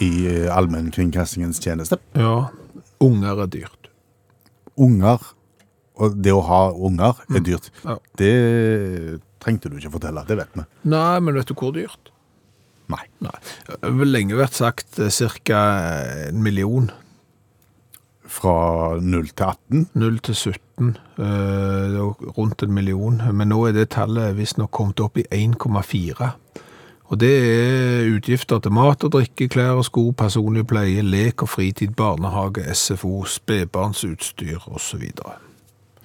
I 0.05 0.11
eh, 0.29 0.45
allmennkringkastingens 0.53 1.57
tjeneste. 1.63 1.97
Ja, 2.17 2.51
unger 3.01 3.41
er 3.47 3.49
dyrt. 3.49 3.89
Unger, 4.77 5.25
og 5.97 6.21
det 6.21 6.37
å 6.37 6.45
ha 6.45 6.61
unger 6.73 7.25
er 7.33 7.45
dyrt. 7.49 7.73
Ja. 7.81 7.97
Det 8.21 8.33
trengte 9.41 9.73
du 9.73 9.79
ikke 9.81 9.95
fortelle, 9.97 10.21
det 10.29 10.37
vet 10.37 10.57
vi. 10.57 10.67
Nei, 10.93 11.17
men 11.17 11.33
vet 11.37 11.49
du 11.49 11.57
hvor 11.57 11.73
dyrt? 11.73 12.13
Nei. 12.93 13.07
Nei. 13.25 13.37
Det 13.65 13.81
har 13.81 14.01
vel 14.05 14.13
lenge 14.13 14.37
vært 14.37 14.57
sagt 14.61 15.01
ca. 15.01 15.63
en 16.29 16.45
million. 16.45 16.91
Fra 18.33 18.97
0 18.97 19.27
til 19.29 19.45
18. 19.45 19.87
0 19.93 20.19
til 20.25 20.35
17, 20.35 20.95
eh, 21.21 21.97
rundt 22.37 22.63
en 22.65 22.73
million. 22.73 23.21
Men 23.33 23.51
nå 23.53 23.59
er 23.69 23.75
det 23.75 23.91
tallet 23.93 24.37
visstnok 24.37 24.71
kommet 24.73 25.03
opp 25.03 25.19
i 25.21 25.27
1,4. 25.29 26.31
Og 27.13 27.19
det 27.21 27.33
er 27.45 28.09
utgifter 28.09 28.61
til 28.63 28.73
mat 28.73 29.03
og 29.05 29.13
drikke, 29.13 29.45
klær 29.53 29.77
og 29.77 29.85
sko, 29.85 30.07
personlig 30.17 30.63
pleie, 30.65 31.03
lek 31.05 31.43
og 31.45 31.51
fritid, 31.51 31.93
barnehage, 31.99 32.63
SFO, 32.73 33.21
spedbarnsutstyr 33.29 34.65
osv. 34.71 35.03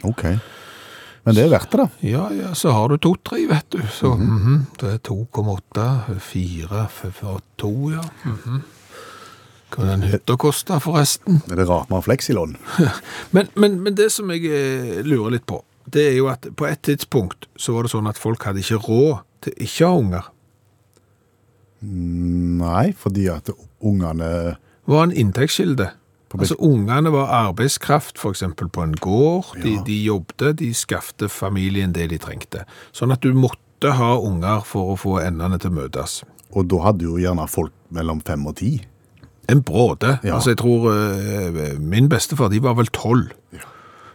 Ok. 0.04 0.24
Men 1.24 1.36
det 1.36 1.44
er 1.46 1.52
verdt 1.52 1.72
det, 1.72 1.80
da. 1.80 1.86
Ja, 2.08 2.26
ja, 2.32 2.50
så 2.56 2.74
har 2.76 2.92
du 2.92 2.98
to-tre, 3.00 3.46
vet 3.48 3.72
du. 3.72 3.80
Så 3.92 4.14
mhm, 4.16 4.66
det 4.80 4.98
er 4.98 5.00
2,8, 5.08 5.86
4, 6.20 6.84
2, 7.56 7.72
ja. 7.94 8.04
Mhm. 8.24 8.62
Hva 9.74 9.84
den 9.84 10.02
hytta 10.08 10.36
koster, 10.40 10.78
forresten? 10.80 11.42
Er 11.50 11.56
det 11.60 11.66
har 11.68 12.02
fleksilån? 12.04 12.56
Men, 13.36 13.48
men, 13.54 13.80
men 13.84 13.94
det 13.98 14.08
som 14.14 14.30
jeg 14.32 14.46
eh, 14.48 15.02
lurer 15.04 15.34
litt 15.36 15.46
på, 15.46 15.60
det 15.92 16.06
er 16.10 16.16
jo 16.16 16.28
at 16.32 16.46
på 16.56 16.66
et 16.68 16.80
tidspunkt 16.84 17.46
så 17.56 17.74
var 17.76 17.84
det 17.84 17.92
sånn 17.92 18.08
at 18.08 18.18
folk 18.20 18.42
hadde 18.48 18.60
ikke 18.64 18.80
råd 18.88 19.20
til 19.44 19.54
ikke 19.66 19.84
å 19.86 19.90
ha 19.92 20.00
unger. 20.02 20.26
Nei, 21.82 22.92
fordi 22.98 23.28
at 23.30 23.50
ungene 23.84 24.56
var 24.88 25.04
en 25.06 25.12
inntektskilde. 25.14 25.90
Altså 26.36 26.58
Ungene 26.60 27.08
var 27.14 27.30
arbeidskraft 27.32 28.18
eksempel 28.34 28.68
på 28.68 28.82
en 28.84 28.92
gård. 29.00 29.54
De, 29.62 29.70
Ja. 29.78 29.82
de 29.86 29.96
jobbet, 30.04 30.58
de 30.58 30.74
skaffte 30.74 31.28
familien 31.28 31.92
det 31.92 32.10
de 32.10 32.18
trengte. 32.18 32.64
Sånn 32.92 33.12
at 33.12 33.22
du 33.24 33.32
måtte 33.32 33.94
ha 33.96 34.18
unger 34.20 34.60
for 34.64 34.92
å 34.92 34.98
få 34.98 35.20
endene 35.24 35.58
til 35.58 35.70
å 35.70 35.78
møtes. 35.78 36.22
Og 36.52 36.68
da 36.68 36.82
hadde 36.84 37.04
jo 37.04 37.16
gjerne 37.16 37.48
folk 37.48 37.72
mellom 37.90 38.20
fem 38.20 38.44
og 38.46 38.56
ti. 38.56 38.84
En 39.48 39.62
bråde. 39.64 40.18
Ja. 40.24 40.34
Altså 40.34 40.52
jeg 40.52 40.58
tror 40.60 40.90
eh, 40.92 41.78
min 41.80 42.08
bestefar, 42.08 42.48
de 42.52 42.62
var 42.62 42.76
vel 42.76 42.90
tolv. 42.92 43.32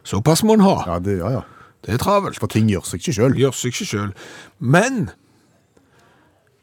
Såpass 0.04 0.43
må 0.43 0.54
en 0.54 0.65
ha. 0.65 0.78
Ja, 0.88 1.00
det, 1.00 1.17
ja, 1.17 1.30
ja. 1.39 1.41
Det 1.86 1.93
er 1.93 1.98
travelt. 1.98 2.39
For 2.39 2.52
ting 2.52 2.69
gjør 2.72 2.86
seg 2.88 3.02
ikke 3.02 3.15
sjøl. 3.17 3.38
gjør 3.39 3.56
seg 3.56 3.74
ikke 3.74 3.88
sjøl. 3.88 4.12
Men 4.60 5.10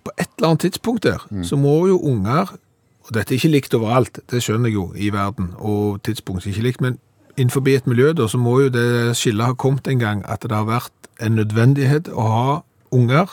på 0.05 0.13
et 0.17 0.29
eller 0.39 0.49
annet 0.49 0.61
tidspunkt 0.61 1.05
der, 1.05 1.25
så 1.43 1.57
må 1.57 1.87
jo 1.87 1.99
unger 1.99 2.57
Og 3.01 3.15
dette 3.17 3.33
er 3.35 3.41
ikke 3.41 3.49
likt 3.49 3.75
overalt, 3.75 4.19
det 4.31 4.43
skjønner 4.45 4.69
jeg 4.69 4.75
jo, 4.75 4.93
i 4.95 5.09
verden, 5.11 5.49
og 5.59 6.03
tidspunkt 6.05 6.45
er 6.45 6.51
ikke 6.53 6.63
likt, 6.63 6.81
men 6.85 6.99
innenfor 7.37 7.65
et 7.69 7.87
miljø 7.87 8.13
da, 8.13 8.29
så 8.29 8.39
må 8.39 8.61
jo 8.61 8.69
det 8.69 9.17
skillet 9.17 9.47
ha 9.47 9.57
kommet 9.57 9.89
en 9.89 9.99
gang 9.99 10.21
at 10.29 10.45
det 10.45 10.53
har 10.53 10.69
vært 10.69 11.09
en 11.19 11.35
nødvendighet 11.41 12.11
å 12.13 12.27
ha 12.29 12.53
unger 12.93 13.33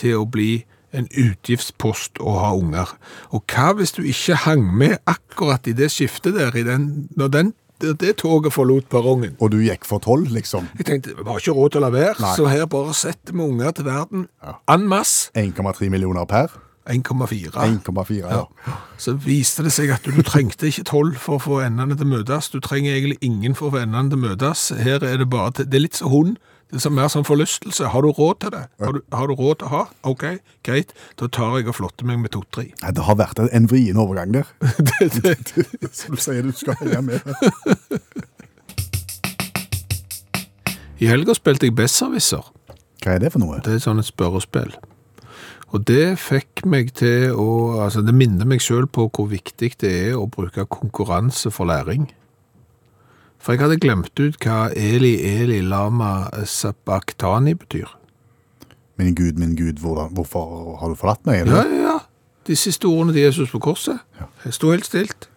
til 0.00 0.22
å 0.22 0.24
bli 0.24 0.64
en 0.96 1.08
utgiftspost 1.08 2.20
å 2.20 2.36
ha 2.40 2.52
unger. 2.56 2.94
Og 3.34 3.44
hva 3.50 3.72
hvis 3.78 3.94
du 3.96 4.02
ikke 4.02 4.38
hang 4.46 4.64
med 4.76 4.98
akkurat 5.10 5.66
i 5.70 5.74
det 5.76 5.90
skiftet 5.94 6.38
der, 6.38 6.56
i 6.56 6.64
den, 6.66 7.08
når 7.18 7.34
den, 7.34 7.52
det 7.80 8.16
toget 8.20 8.52
forlot 8.52 8.88
perrongen? 8.92 9.36
Og 9.40 9.52
du 9.54 9.60
gikk 9.64 9.86
for 9.88 10.02
tolv, 10.04 10.32
liksom. 10.34 10.68
Jeg 10.78 10.88
tenkte, 10.88 11.14
vi 11.16 11.28
har 11.28 11.38
ikke 11.40 11.56
råd 11.56 11.76
til 11.76 11.82
å 11.82 11.86
la 11.86 11.92
være, 11.94 12.16
Nei. 12.20 12.34
så 12.36 12.48
her 12.50 12.66
bare 12.70 12.96
setter 12.96 13.36
vi 13.36 13.46
unger 13.46 13.76
til 13.78 13.88
verden 13.88 14.26
en 14.42 14.90
masse. 14.90 15.30
1,3 15.38 15.92
millioner 15.92 16.28
per. 16.28 16.58
1,4. 16.90 17.52
1,4, 17.54 18.14
ja. 18.26 18.44
Så 18.98 19.12
viste 19.20 19.62
det 19.62 19.72
seg 19.74 19.92
at 19.94 20.04
du, 20.04 20.10
du 20.16 20.24
trengte 20.26 20.66
ikke 20.66 20.84
12 20.88 21.18
for 21.22 21.36
å 21.36 21.42
få 21.44 21.58
endene 21.64 21.94
til 21.94 22.08
å 22.08 22.14
møtes. 22.16 22.50
Du 22.50 22.58
trenger 22.64 22.96
egentlig 22.96 23.20
ingen 23.24 23.54
for 23.54 23.68
å 23.68 23.76
få 23.76 23.84
endene 23.84 24.10
til 24.10 24.18
å 24.18 24.24
møtes. 24.24 24.70
Her 24.80 25.04
er 25.06 25.20
det 25.20 25.28
bare 25.30 25.52
til, 25.54 25.68
det 25.70 25.78
er 25.78 25.84
litt 25.86 26.00
som 26.00 26.10
hund. 26.10 26.40
Det 26.70 26.84
er 26.86 26.92
mer 26.94 27.08
sånn 27.10 27.24
forlystelse. 27.26 27.88
Har 27.90 28.04
du 28.06 28.12
råd 28.14 28.36
til 28.44 28.52
det? 28.54 28.60
Har 28.78 28.92
du, 28.94 29.00
har 29.12 29.26
du 29.26 29.34
råd 29.34 29.56
til 29.58 29.66
å 29.66 29.70
ha? 29.72 29.80
Ok, 30.06 30.22
greit. 30.66 30.92
Da 31.18 31.26
tar 31.26 31.56
jeg 31.58 31.66
og 31.72 31.74
flotter 31.80 32.06
meg 32.06 32.20
med 32.22 32.30
to-tre. 32.36 32.68
Nei, 32.82 32.92
det 32.94 33.02
har 33.08 33.16
vært 33.18 33.40
en 33.42 33.66
vrien 33.70 33.98
overgang 33.98 34.30
der. 34.36 34.46
Det- 34.78 35.10
det- 35.24 35.90
Som 35.90 36.14
du 36.14 36.22
sier, 36.22 36.42
du 36.46 36.52
skal 36.54 36.78
henge 36.78 37.02
med. 37.02 37.20
I 41.00 41.08
helga 41.08 41.34
spilte 41.34 41.66
jeg 41.68 41.74
Besserwisser. 41.78 42.44
Hva 43.00 43.14
er 43.16 43.22
det 43.24 43.32
for 43.32 43.40
noe? 43.42 43.58
Det 43.64 43.74
er 43.78 43.82
sånn 43.82 44.02
et 44.02 44.08
spørrespill. 44.08 44.74
Og 45.70 45.84
det 45.88 46.18
fikk 46.20 46.64
meg 46.68 46.90
til 46.98 47.30
å 47.38 47.48
Altså, 47.86 48.02
det 48.04 48.12
minner 48.14 48.44
meg 48.48 48.60
sjøl 48.62 48.86
på 48.90 49.06
hvor 49.08 49.28
viktig 49.30 49.72
det 49.80 49.92
er 50.10 50.16
å 50.18 50.26
bruke 50.30 50.66
konkurranse 50.68 51.50
for 51.54 51.70
læring. 51.70 52.10
For 53.40 53.54
jeg 53.56 53.62
hadde 53.64 53.78
glemt 53.80 54.20
ut 54.20 54.36
hva 54.44 54.66
Eli 54.76 55.14
Eli 55.24 55.60
Lama 55.64 56.28
Sabachthani 56.44 57.54
betyr. 57.56 57.88
Min 59.00 59.14
Gud, 59.16 59.38
min 59.40 59.54
Gud, 59.56 59.80
hvorfor 59.80 60.76
har 60.80 60.92
du 60.92 60.98
forlatt 61.00 61.24
meg? 61.26 61.40
Ja, 61.40 61.44
Eller? 61.46 61.70
ja, 61.70 61.82
ja. 61.86 61.98
De 62.46 62.56
siste 62.56 62.88
ordene 62.88 63.14
til 63.16 63.22
Jesus 63.22 63.50
på 63.52 63.60
korset. 63.62 64.00
Ja. 64.20 64.26
Jeg 64.44 64.56
sto 64.56 64.70
helt 64.74 64.86
stilt. 64.88 65.28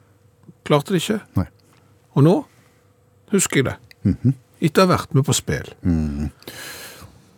Klarte 0.67 0.93
det 0.95 1.01
ikke. 1.03 1.19
Nei. 1.39 1.45
Og 2.15 2.23
nå 2.27 2.35
husker 3.31 3.61
jeg 3.61 3.65
det. 3.71 3.75
Mhm. 4.03 4.35
Etter 4.63 4.83
å 4.83 4.87
ha 4.87 4.93
vært 4.95 5.15
med 5.15 5.25
på 5.27 5.33
spill. 5.35 5.71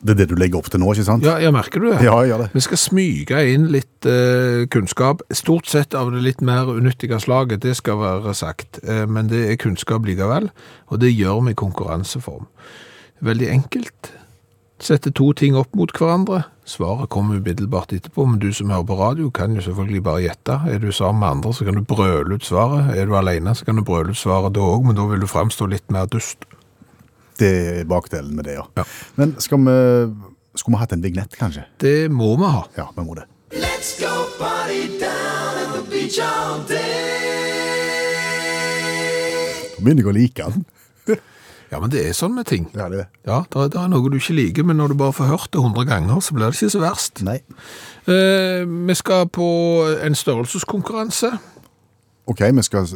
Det 0.06 0.14
er 0.14 0.20
det 0.20 0.28
du 0.30 0.36
legger 0.38 0.60
opp 0.60 0.68
til 0.70 0.84
nå, 0.84 0.92
ikke 0.94 1.08
sant? 1.08 1.26
Ja, 1.26 1.40
jeg 1.42 1.54
merker 1.56 1.82
du 1.82 1.88
det? 1.90 2.04
Ja, 2.06 2.14
jeg 2.22 2.30
gjør 2.30 2.44
det. 2.44 2.50
Vi 2.54 2.62
skal 2.62 2.78
smyge 2.78 3.40
inn 3.56 3.64
litt 3.74 4.10
eh, 4.10 4.66
kunnskap. 4.70 5.24
Stort 5.34 5.66
sett 5.72 5.98
av 5.98 6.12
det 6.14 6.22
litt 6.22 6.44
mer 6.46 6.70
unyttige 6.70 7.18
slaget, 7.24 7.64
det 7.66 7.74
skal 7.80 7.98
være 8.04 8.36
sagt. 8.38 8.84
Eh, 8.86 9.08
men 9.10 9.32
det 9.32 9.48
er 9.50 9.58
kunnskap 9.62 10.06
likevel, 10.06 10.52
og 10.94 11.02
det 11.02 11.10
gjør 11.10 11.42
vi 11.48 11.56
i 11.56 11.58
konkurranseform. 11.58 12.46
Veldig 13.26 13.50
enkelt. 13.50 14.12
Sette 14.86 15.10
to 15.16 15.32
ting 15.34 15.56
opp 15.58 15.74
mot 15.74 15.90
hverandre. 15.96 16.44
Svaret 16.70 17.10
kommer 17.10 17.40
umiddelbart 17.40 17.94
etterpå, 17.96 18.28
men 18.30 18.42
du 18.44 18.52
som 18.54 18.70
hører 18.74 18.86
på 18.86 18.98
radio 19.00 19.30
kan 19.34 19.56
jo 19.58 19.64
selvfølgelig 19.66 20.04
bare 20.06 20.26
gjette. 20.26 20.60
Er 20.70 20.82
du 20.84 20.92
sammen 20.92 21.24
med 21.24 21.30
andre, 21.38 21.54
så 21.54 21.66
kan 21.66 21.80
du 21.80 21.82
brøle 21.82 22.38
ut 22.38 22.46
svaret. 22.46 22.94
Er 22.94 23.10
du 23.10 23.16
alene, 23.18 23.56
så 23.56 23.66
kan 23.66 23.80
du 23.80 23.86
brøle 23.88 24.14
ut 24.14 24.20
svaret 24.20 24.54
da 24.54 24.62
òg, 24.62 24.86
men 24.86 24.98
da 24.98 25.08
vil 25.10 25.24
du 25.24 25.30
framstå 25.32 25.70
litt 25.72 25.90
mer 25.90 26.06
dust. 26.12 26.46
Det 27.40 27.52
er 27.82 27.88
bakdelen 27.90 28.36
med 28.38 28.48
det, 28.48 28.56
ja. 28.60 28.66
Ja. 28.80 28.86
Men 29.20 29.36
skal 29.44 29.60
vi, 29.66 29.76
skulle 30.56 30.78
vi 30.78 30.82
hatt 30.84 30.94
en 30.96 31.04
vignett, 31.04 31.36
kanskje? 31.40 31.66
Det 31.84 31.98
må 32.12 32.36
vi 32.40 32.48
ha. 32.48 32.64
Ja, 32.78 32.88
vi 32.96 33.04
må 33.08 33.18
det. 33.18 33.26
Let's 33.56 33.96
go 34.00 34.14
party 34.40 34.88
down 35.00 35.60
at 35.62 35.74
the 35.76 35.84
beach 35.92 36.20
all 36.24 36.64
day. 36.70 36.82
Nå 39.76 39.84
begynner 39.84 40.06
jeg 40.06 40.12
å 40.12 40.16
like 40.16 40.50
den. 40.56 40.66
Ja, 41.74 41.80
men 41.82 41.90
det 41.92 42.04
er 42.06 42.14
sånn 42.16 42.36
med 42.38 42.46
ting. 42.48 42.68
Ja, 42.78 42.86
det 42.94 43.00
er 43.00 43.02
det. 43.02 43.06
Ja, 43.26 43.40
det 43.52 43.58
er, 43.60 43.70
det 43.74 43.80
er 43.82 43.88
noe 43.92 44.10
du 44.14 44.16
ikke 44.20 44.36
liker, 44.38 44.64
men 44.70 44.78
når 44.80 44.94
du 44.94 45.00
bare 45.02 45.16
får 45.18 45.32
hørt 45.32 45.50
det 45.52 45.60
100 45.60 45.88
ganger, 45.90 46.20
så 46.24 46.36
blir 46.38 46.46
det 46.46 46.60
ikke 46.60 46.70
så 46.76 46.82
verst. 46.84 47.24
Nei. 47.26 47.40
Eh, 48.06 48.62
vi 48.70 48.96
skal 48.96 49.26
på 49.34 49.48
en 50.06 50.16
størrelseskonkurranse, 50.16 51.32
Ok, 52.28 52.42
vi 52.58 52.64
skal 52.66 52.88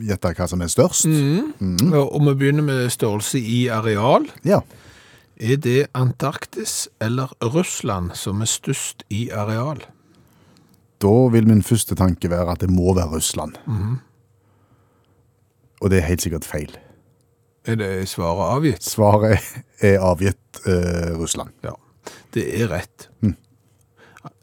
gjette 0.00 0.32
hva 0.36 0.46
som 0.48 0.60
er 0.64 0.70
størst. 0.72 1.06
og 1.92 2.14
og 2.14 2.26
vi 2.26 2.34
begynner 2.34 2.64
med 2.64 2.90
størrelse 2.90 3.38
i 3.38 3.66
areal. 3.68 4.28
Ja. 4.44 4.60
Er 5.40 5.56
det 5.56 5.86
Antarktis 5.94 6.88
eller 7.00 7.32
Russland 7.42 8.14
som 8.14 8.40
er 8.40 8.48
størst 8.48 9.04
i 9.10 9.30
areal? 9.30 9.82
Da 11.00 11.12
vil 11.32 11.48
min 11.48 11.62
første 11.62 11.94
tanke 11.96 12.30
være 12.30 12.52
at 12.52 12.60
det 12.60 12.70
må 12.70 12.94
være 12.94 13.16
Russland. 13.16 13.56
Og 15.80 15.90
det 15.90 15.98
er 15.98 16.08
helt 16.10 16.22
sikkert 16.22 16.44
feil. 16.44 16.76
Er 17.64 17.76
det 17.80 18.08
svaret 18.08 18.56
avgitt? 18.56 18.84
Svaret 18.84 19.40
er 19.80 20.00
avgitt 20.04 20.60
eh, 20.66 21.12
Russland. 21.16 21.50
Ja, 21.64 21.72
det 22.34 22.44
er 22.60 22.68
rett. 22.72 23.08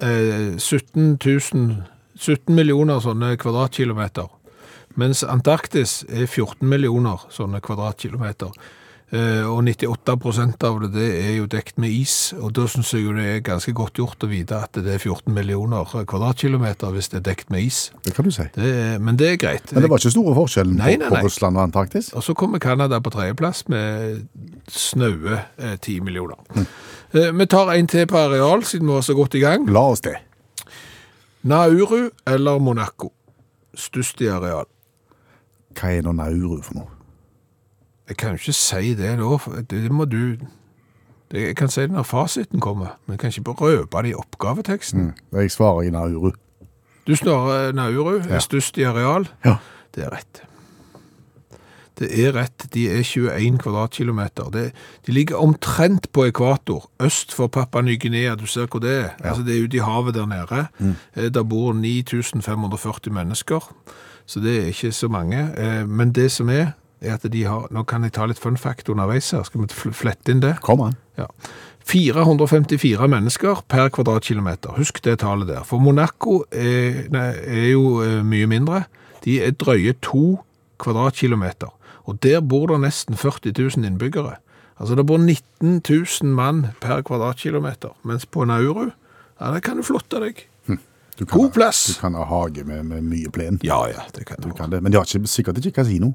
Eh, 0.02 0.58
17 0.58 1.18
000, 1.26 1.84
17 2.18 2.56
millioner 2.56 3.00
sånne 3.04 3.36
kvadratkilometer, 3.40 4.28
mens 4.98 5.24
Antarktis 5.24 6.02
er 6.10 6.26
14 6.26 6.68
millioner 6.68 7.24
sånne 7.34 7.62
kvadratkilometer. 7.64 8.52
Eh, 9.08 9.46
og 9.48 9.62
98 9.64 10.66
av 10.68 10.82
det, 10.82 10.90
det 10.92 11.06
er 11.22 11.36
jo 11.38 11.46
dekt 11.48 11.78
med 11.80 11.94
is, 11.96 12.34
og 12.36 12.52
da 12.58 12.66
synes 12.68 12.90
jeg 12.92 13.06
jo 13.06 13.14
det 13.16 13.28
er 13.38 13.46
ganske 13.46 13.72
godt 13.72 14.02
gjort 14.02 14.26
å 14.26 14.28
vite 14.28 14.58
at 14.60 14.76
det 14.84 14.98
er 14.98 15.00
14 15.00 15.32
millioner 15.32 15.88
kvadratkilometer 15.88 16.92
hvis 16.92 17.08
det 17.14 17.22
er 17.22 17.26
dekt 17.30 17.54
med 17.54 17.70
is. 17.70 17.80
Det 18.04 18.12
kan 18.18 18.28
du 18.28 18.34
si. 18.36 18.50
Det 18.58 18.68
er, 18.68 19.00
men 19.00 19.16
det 19.16 19.30
er 19.32 19.40
greit. 19.40 19.72
Men 19.72 19.86
det 19.86 19.94
var 19.94 20.04
ikke 20.04 20.12
store 20.12 20.36
forskjellen 20.42 20.76
Nei, 20.82 20.98
på, 20.98 21.06
nei, 21.06 21.14
på. 21.14 21.24
Russland 21.30 21.56
og 21.56 21.70
Antarktis? 21.70 22.12
Og 22.20 22.28
så 22.28 22.36
kommer 22.36 22.60
Canada 22.60 23.00
på 23.00 23.16
tredjeplass 23.16 23.64
med 23.72 24.28
snaue 24.68 25.40
eh, 25.40 25.78
10 25.80 26.02
millioner. 26.04 26.44
Mm. 26.58 26.68
vi 27.40 27.46
tar 27.48 27.72
en 27.72 27.88
til 27.88 28.10
på 28.12 28.20
areal, 28.20 28.68
siden 28.68 28.92
vi 28.92 29.00
var 29.00 29.08
så 29.08 29.16
godt 29.16 29.40
i 29.40 29.46
gang. 29.46 29.72
La 29.72 29.88
oss 29.94 30.04
det. 30.04 30.18
Nauru 31.48 32.10
eller 32.28 32.60
Monaco? 32.60 33.14
Størst 33.78 34.22
i 34.22 34.28
areal. 34.28 34.66
Hva 35.78 35.92
er 35.94 36.06
nå 36.06 36.12
Nauru 36.18 36.62
for 36.66 36.80
noe? 36.80 36.94
Jeg 38.08 38.18
kan 38.18 38.36
jo 38.36 38.40
ikke 38.40 38.56
si 38.56 38.94
det 38.98 39.18
nå, 39.20 39.38
det 39.70 39.92
må 39.92 40.08
du... 40.08 40.38
Det, 41.28 41.42
jeg 41.50 41.56
kan 41.60 41.68
si 41.72 41.84
det 41.84 41.92
når 41.92 42.06
fasiten 42.08 42.62
kommer, 42.64 42.96
men 43.06 43.18
jeg 43.18 43.20
kan 43.20 43.34
ikke 43.36 43.56
røpe 43.60 44.04
det 44.04 44.14
i 44.14 44.16
oppgaveteksten. 44.16 45.10
Jeg 45.36 45.52
svarer 45.52 45.90
i 45.90 45.92
Nauru. 45.92 46.32
Du 47.08 47.16
snarer 47.16 47.72
Nauru 47.76 48.20
er 48.20 48.40
størst 48.44 48.78
i 48.80 48.88
areal. 48.88 49.28
Ja. 49.46 49.58
Det 49.96 50.06
er 50.08 50.16
rett. 50.16 50.47
Det 52.00 52.10
er 52.14 52.34
rett. 52.36 52.68
De 52.74 52.86
er 52.92 53.02
21 53.04 53.58
kvadratkilometer. 53.64 54.50
Det, 54.54 54.66
de 55.08 55.12
ligger 55.16 55.40
omtrent 55.42 56.12
på 56.14 56.26
ekvator, 56.30 56.90
øst 57.02 57.34
for 57.34 57.48
Papua 57.48 57.82
Ny-Guinea. 57.82 58.36
Du 58.36 58.46
ser 58.46 58.68
hvor 58.68 58.80
det 58.84 58.92
er. 58.94 59.10
Altså, 59.24 59.44
det 59.44 59.58
er 59.58 59.64
ute 59.66 59.78
i 59.78 59.86
havet 59.86 60.16
der 60.16 60.26
nede. 60.30 60.68
Mm. 60.80 60.96
Der 61.34 61.44
bor 61.44 61.74
9540 61.74 63.14
mennesker, 63.14 63.72
så 64.26 64.40
det 64.40 64.58
er 64.62 64.68
ikke 64.74 64.92
så 64.92 65.08
mange. 65.08 65.40
Eh, 65.58 65.88
Men 65.88 66.12
det 66.12 66.32
som 66.32 66.50
er, 66.50 66.72
er 67.02 67.14
at 67.14 67.26
de 67.34 67.44
har 67.46 67.68
Nå 67.72 67.84
kan 67.84 68.04
jeg 68.04 68.14
ta 68.14 68.26
litt 68.26 68.40
fun 68.40 68.58
fact 68.58 68.90
underveis 68.90 69.32
her. 69.32 69.44
Skal 69.44 69.62
vi 69.62 69.92
flette 69.94 70.32
inn 70.32 70.42
det? 70.42 70.56
Kom 70.62 70.82
an. 70.82 70.96
Ja. 71.18 71.26
454 71.88 73.08
mennesker 73.08 73.62
per 73.70 73.90
kvadratkilometer. 73.90 74.76
Husk 74.78 75.00
det 75.06 75.20
tallet 75.20 75.48
der. 75.48 75.64
For 75.64 75.80
Monaco 75.80 76.42
er, 76.52 77.06
nei, 77.14 77.30
er 77.48 77.70
jo 77.72 78.02
eh, 78.04 78.20
mye 78.28 78.48
mindre. 78.50 78.84
De 79.24 79.40
er 79.44 79.52
drøye 79.56 79.94
to 80.04 80.40
kvadratkilometer. 80.84 81.72
Og 82.08 82.20
der 82.24 82.40
bor 82.42 82.70
det 82.72 82.80
nesten 82.86 83.18
40 83.20 83.54
000 83.58 83.88
innbyggere. 83.90 84.38
Altså 84.80 84.96
det 84.96 85.06
bor 85.10 85.18
19 85.20 85.82
000 85.90 86.34
mann 86.38 86.68
per 86.82 87.02
kvadratkilometer. 87.06 87.96
Mens 88.08 88.26
på 88.30 88.46
Nauru, 88.48 88.92
ja, 89.40 89.52
der 89.52 89.60
kan 89.66 89.80
du 89.80 89.84
flotte 89.86 90.22
deg. 90.24 90.46
Du 91.18 91.26
kan, 91.26 91.40
God 91.40 91.52
plass. 91.56 91.80
Du 91.90 92.02
kan 92.04 92.14
ha 92.14 92.24
hage 92.30 92.62
med, 92.64 92.84
med 92.86 93.02
mye 93.10 93.30
plen. 93.34 93.58
Ja, 93.66 93.80
ja, 93.90 94.04
det 94.14 94.28
kan 94.30 94.38
du. 94.44 94.52
Kan 94.54 94.70
det. 94.70 94.84
Men 94.86 94.94
de 94.94 95.00
har 95.00 95.08
ikke, 95.10 95.26
sikkert 95.28 95.58
ikke 95.58 95.80
kasino. 95.80 96.12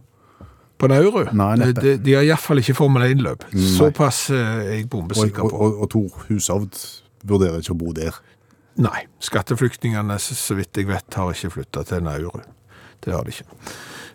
På 0.78 0.86
Nauru? 0.90 1.24
Nei, 1.34 1.56
de, 1.58 1.72
de, 1.74 1.96
de 1.98 2.14
har 2.14 2.22
iallfall 2.26 2.62
ikke 2.62 2.76
Formel 2.78 3.02
1-løp. 3.08 3.42
Såpass 3.74 4.28
eh, 4.30 4.38
er 4.38 4.70
jeg 4.76 4.84
Og, 4.86 4.90
bombesikker 4.94 5.42
og, 5.42 5.50
på. 5.50 5.58
og, 5.58 5.80
og 5.82 5.90
Tor 5.90 6.22
Hushovd 6.28 6.78
vurderer 7.26 7.58
ikke 7.58 7.74
å 7.74 7.80
bo 7.82 7.90
der. 7.98 8.14
Nei, 8.82 9.04
skatteflyktningene, 9.22 10.16
så 10.22 10.56
vidt 10.56 10.78
jeg 10.78 10.88
vet, 10.88 11.18
har 11.18 11.34
ikke 11.34 11.50
flyttet 11.58 11.90
til 11.90 12.06
Nauru. 12.06 12.46
Det 13.02 13.12
har 13.12 13.26
de 13.26 13.34
ikke. 13.34 13.46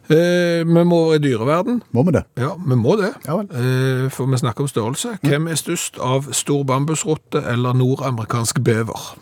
Eh, 0.08 0.63
vi 0.63 0.84
må 0.88 1.13
i 1.13 1.20
dyreverden. 1.20 1.82
Må 1.91 2.04
vi 2.08 2.13
det? 2.15 2.24
Ja, 2.39 2.54
vi 2.56 2.76
må 2.80 2.96
det. 3.00 3.12
Ja. 3.28 3.41
Eh, 3.43 4.08
for 4.13 4.26
vi 4.32 4.38
snakker 4.39 4.63
om 4.63 4.72
størrelse. 4.72 5.17
Hvem 5.22 5.48
er 5.52 5.60
størst 5.60 6.00
av 6.00 6.30
stor 6.32 6.63
bambusrotte 6.67 7.41
eller 7.43 7.76
nordamerikansk 7.76 8.62
bever? 8.63 9.17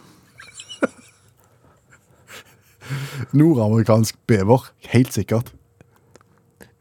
Nordamerikansk 3.39 4.19
bever. 4.30 4.69
Helt 4.93 5.13
sikkert. 5.13 5.54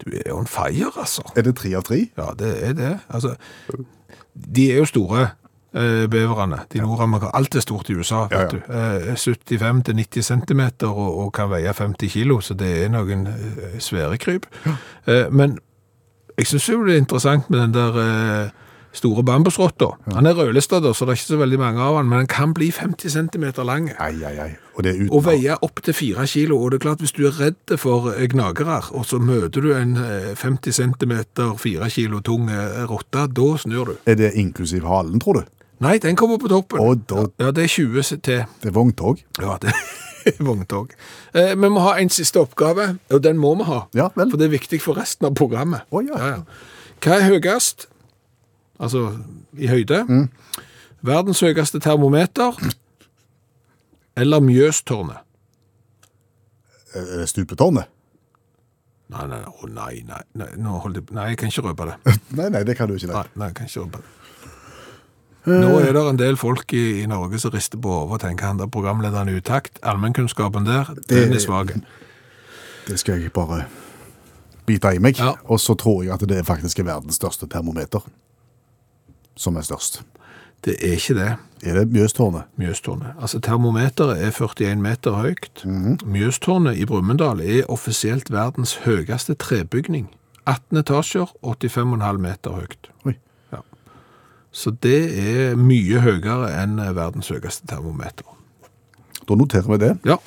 Du 0.04 0.10
er 0.12 0.28
jo 0.28 0.38
en 0.42 0.50
feier, 0.50 0.92
altså. 1.00 1.22
Er 1.36 1.46
det 1.46 1.56
tre 1.56 1.72
av 1.78 1.86
tre? 1.88 2.02
Ja, 2.18 2.32
det 2.38 2.52
er 2.60 2.76
det. 2.76 2.92
Altså, 3.08 3.36
de 4.34 4.72
er 4.72 4.82
jo 4.82 4.90
store, 4.90 5.28
beverne. 5.74 6.60
De 6.72 6.78
nordamerikanske. 6.78 7.34
Alt 7.36 7.54
er 7.58 7.64
stort 7.64 7.88
i 7.90 7.94
USA, 7.98 8.24
Ja, 8.30 8.40
ja. 8.40 8.48
du. 8.48 8.56
Eh, 8.56 9.14
75-90 9.18 10.22
cm 10.22 10.60
og, 10.88 11.18
og 11.24 11.32
kan 11.34 11.50
veie 11.50 11.72
50 11.74 12.08
kilo, 12.14 12.40
så 12.40 12.54
det 12.54 12.70
er 12.84 12.92
noen 12.94 13.26
eh, 13.26 13.78
svære 13.82 14.18
kryp. 14.22 14.46
Eh, 15.06 15.26
men 15.30 15.58
jeg 16.38 16.46
synes 16.46 16.68
jo 16.68 16.84
det 16.86 16.94
er 16.94 17.02
interessant 17.02 17.50
med 17.50 17.60
den 17.60 17.74
der 17.74 17.98
eh, 18.02 18.52
store 18.94 19.24
bambusrotta. 19.26 19.88
Han 20.14 20.26
er 20.26 20.34
rødlista, 20.38 20.78
da, 20.82 20.92
så 20.94 21.04
det 21.04 21.14
er 21.14 21.18
ikke 21.18 21.26
så 21.32 21.36
veldig 21.40 21.58
mange 21.58 21.82
av 21.82 21.96
han, 21.98 22.06
men 22.10 22.20
han 22.22 22.28
kan 22.30 22.52
bli 22.54 22.68
50 22.70 23.10
cm 23.10 23.44
lang. 23.66 23.88
Ei, 23.98 24.14
ei, 24.22 24.34
ei. 24.44 24.52
Og 24.74 24.86
uten 24.86 25.10
Og 25.10 25.24
veie 25.26 25.56
opp 25.62 25.82
til 25.86 25.94
4 25.94 26.26
kilo, 26.30 26.58
og 26.62 26.70
det 26.70 26.78
er 26.80 26.84
klart 26.88 27.02
hvis 27.02 27.14
du 27.14 27.24
er 27.26 27.34
redd 27.40 27.74
for 27.78 28.12
eh, 28.14 28.28
gnagere, 28.30 28.80
og 28.94 29.06
så 29.06 29.18
møter 29.18 29.62
du 29.66 29.72
en 29.74 29.96
eh, 29.98 30.30
50 30.38 30.78
cm, 30.78 31.14
4 31.58 31.90
kg 31.90 32.22
tung 32.26 32.50
eh, 32.50 32.84
rotte, 32.90 33.26
da 33.26 33.50
snur 33.58 33.90
du. 33.92 33.96
Er 34.06 34.14
det 34.18 34.32
inklusiv 34.38 34.86
halen, 34.86 35.18
tror 35.22 35.40
du? 35.42 35.44
Nei, 35.84 35.98
den 36.00 36.16
kommer 36.16 36.38
på 36.40 36.48
toppen. 36.48 36.80
Og 36.80 37.04
da, 37.10 37.26
Ja, 37.42 37.50
det 37.52 37.64
er 37.66 37.72
20 37.72 38.02
til. 38.24 38.44
det 38.62 38.70
er 38.70 38.74
vogntog? 38.76 39.20
Ja, 39.40 39.56
det 39.62 39.72
er 40.26 40.38
vogntog. 40.48 40.94
Eh, 41.34 41.52
vi 41.54 41.68
må 41.68 41.82
ha 41.84 41.96
en 42.00 42.08
siste 42.10 42.40
oppgave, 42.40 42.94
og 43.12 43.22
den 43.24 43.36
må 43.38 43.54
vi 43.60 43.66
ha. 43.68 43.82
Ja, 43.94 44.08
vel. 44.16 44.30
For 44.32 44.40
det 44.40 44.46
er 44.48 44.54
viktig 44.56 44.80
for 44.82 44.96
resten 44.96 45.28
av 45.28 45.34
programmet. 45.36 45.84
Å, 45.92 46.00
ja. 46.06 46.36
Hva 47.04 47.18
er 47.20 47.28
høyest? 47.34 47.88
altså 48.80 49.04
i 49.54 49.68
høyde. 49.70 50.00
Verdens 51.04 51.40
høyeste 51.44 51.78
termometer 51.84 52.56
eller 54.18 54.40
Mjøstårnet. 54.42 55.20
Er 56.94 57.06
det 57.20 57.28
stupetårnet? 57.30 57.86
Nei, 59.14 59.26
nei, 59.30 59.40
nei, 59.68 59.94
nei, 60.08 60.20
nei, 60.40 60.48
nå 60.58 60.78
hold 60.82 60.96
jeg, 60.98 61.06
nei, 61.14 61.28
jeg 61.32 61.38
kan 61.42 61.52
ikke 61.52 61.64
røpe 61.68 61.86
det. 61.90 61.96
Nei, 62.38 62.48
nei, 62.54 62.62
det 62.66 62.74
kan 62.78 62.88
du 62.90 62.94
ikke. 62.96 63.10
Nei, 63.12 63.20
Nei. 63.20 63.30
nei, 63.42 63.48
jeg 63.52 63.56
kan 63.60 63.68
ikke 63.68 63.82
røpe 63.84 64.00
det. 64.00 64.12
Nå 65.44 65.74
er 65.80 65.92
det 65.92 66.02
en 66.08 66.18
del 66.18 66.38
folk 66.40 66.72
i, 66.72 67.02
i 67.02 67.06
Norge 67.10 67.38
som 67.42 67.52
rister 67.52 67.80
på 67.80 67.92
hodet 67.92 68.16
og 68.16 68.22
tenker 68.24 68.48
han 68.48 68.60
der 68.60 68.70
programlederen 68.72 69.28
er 69.28 69.40
utakt. 69.42 69.78
Allmennkunnskapen 69.84 70.64
der, 70.64 70.94
den 71.10 71.34
er 71.36 71.42
svak. 71.42 71.74
Det 72.88 72.98
skal 73.00 73.20
jeg 73.20 73.32
bare 73.32 73.64
bite 74.66 74.94
i 74.96 75.02
meg. 75.02 75.20
Ja. 75.20 75.34
Og 75.44 75.60
så 75.60 75.76
tror 75.76 76.02
jeg 76.04 76.14
at 76.16 76.24
det 76.24 76.38
er 76.38 76.48
faktisk 76.48 76.80
er 76.80 76.88
verdens 76.88 77.20
største 77.20 77.48
termometer 77.50 78.04
som 79.36 79.56
er 79.56 79.66
størst. 79.66 80.02
Det 80.64 80.78
er 80.80 80.96
ikke 80.96 81.14
det. 81.18 81.30
Er 81.64 81.74
det 81.74 81.92
Mjøstårnet? 81.92 82.48
Mjøstårnet. 82.56 83.16
Altså, 83.20 83.40
termometeret 83.40 84.22
er 84.22 84.30
41 84.30 84.80
meter 84.80 85.12
høyt. 85.12 85.64
Mjøstårnet 86.04 86.78
i 86.80 86.86
Brumunddal 86.88 87.40
er 87.40 87.68
offisielt 87.68 88.32
verdens 88.32 88.78
høyeste 88.86 89.34
trebygning. 89.34 90.08
18 90.46 90.78
etasjer, 90.80 91.32
85,5 91.42 92.18
meter 92.20 92.56
høyt. 92.56 92.88
Oi. 93.04 93.16
Så 94.54 94.70
det 94.84 95.00
er 95.18 95.58
mye 95.58 96.00
høyere 96.04 96.52
enn 96.62 96.78
verdens 96.94 97.32
høyeste 97.34 97.66
termometer. 97.70 98.26
Da 99.24 99.36
noterer 99.38 99.70
vi 99.72 99.80
det. 99.82 99.92
Ja, 100.06 100.20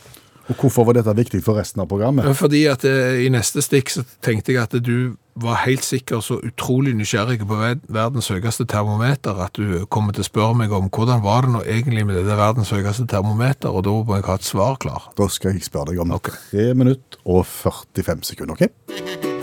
Og 0.48 0.56
hvorfor 0.56 0.86
var 0.88 0.96
dette 0.96 1.12
viktig 1.12 1.42
for 1.44 1.60
resten 1.60 1.82
av 1.84 1.90
programmet? 1.92 2.28
fordi 2.40 2.66
at 2.72 2.86
eh, 2.88 3.26
i 3.26 3.30
neste 3.30 3.60
stikk 3.62 3.92
så 3.92 4.04
tenkte 4.24 4.54
jeg 4.54 4.63
at 4.63 4.78
du 4.80 5.18
var 5.36 5.60
helt 5.66 5.84
sikker 5.84 6.22
så 6.24 6.40
utrolig 6.40 6.96
nysgjerrig 6.96 7.42
på 7.44 7.60
verdens 7.92 8.32
høyeste 8.32 8.66
termometer 8.66 9.38
at 9.44 9.60
du 9.60 9.86
kommer 9.92 10.16
til 10.16 10.24
å 10.24 10.30
spørre 10.30 10.58
meg 10.63 10.72
om 10.72 10.88
hvordan 10.88 11.22
var 11.22 11.46
det 11.46 11.54
nå 11.54 11.63
egentlig 11.68 12.08
med 12.08 12.16
det 12.24 12.40
verdens 12.40 12.72
høyeste 12.72 13.06
termometer, 13.12 13.70
og 13.70 13.84
da 13.86 13.92
må 14.00 14.18
jeg 14.22 14.30
ha 14.32 14.40
et 14.40 14.48
svar 14.48 14.80
klar. 14.80 15.12
Da 15.20 15.28
skal 15.28 15.54
jeg 15.54 15.68
spørre 15.68 15.92
deg 15.92 16.06
om 16.06 16.16
okay. 16.16 16.40
3 16.56 16.74
minutter 16.80 17.20
og 17.26 17.44
45 17.46 18.32
sekunder. 18.32 18.56
ok? 18.56 19.37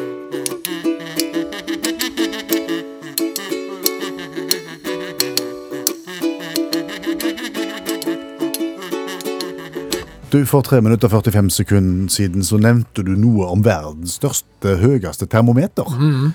Du, 10.35 10.41
For 10.51 10.65
3 10.67 10.81
minutter 10.83 11.07
og 11.07 11.23
45 11.23 11.51
sekunder 11.55 12.09
siden 12.11 12.43
så 12.43 12.57
nevnte 12.59 13.05
du 13.07 13.13
noe 13.15 13.47
om 13.55 13.61
verdens 13.63 14.17
største, 14.19 14.73
høyeste 14.81 15.29
termometer. 15.31 15.87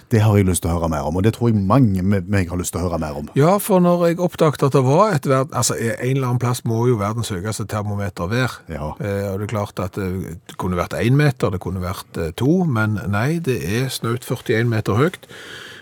Det 0.07 0.21
har 0.23 0.37
jeg 0.37 0.45
lyst 0.47 0.63
til 0.63 0.71
å 0.71 0.77
høre 0.77 0.87
mer 0.93 1.07
om, 1.09 1.17
og 1.19 1.25
det 1.25 1.33
tror 1.35 1.49
jeg 1.49 1.59
mange 1.67 1.99
med 1.99 2.29
meg 2.31 2.47
har 2.47 2.61
lyst 2.61 2.71
til 2.71 2.79
å 2.79 2.85
høre 2.85 2.99
mer 3.03 3.17
om. 3.19 3.27
Ja, 3.35 3.57
for 3.59 3.83
når 3.83 4.05
jeg 4.07 4.21
oppdaget 4.23 4.63
at 4.69 4.77
det 4.77 4.83
var 4.85 5.17
et 5.17 5.27
verd... 5.27 5.51
Altså, 5.51 5.75
en 5.75 6.13
eller 6.13 6.29
annen 6.29 6.39
plass 6.39 6.63
må 6.63 6.85
jo 6.87 6.95
verdens 7.01 7.33
høyeste 7.35 7.65
termometer 7.67 8.29
være. 8.31 8.61
Ja. 8.71 8.93
Eh, 9.03 9.25
og 9.33 9.41
det 9.41 9.49
er 9.49 9.51
klart 9.51 9.81
at 9.83 9.99
det, 9.99 10.37
det 10.47 10.55
kunne 10.61 10.79
vært 10.79 10.95
én 10.95 11.19
meter, 11.19 11.51
det 11.51 11.59
kunne 11.65 11.83
vært 11.83 12.21
eh, 12.21 12.31
to, 12.39 12.61
men 12.63 13.01
nei, 13.11 13.41
det 13.43 13.57
er 13.67 13.91
snaut 13.91 14.23
41 14.23 14.71
meter 14.71 14.95
høyt. 14.95 15.27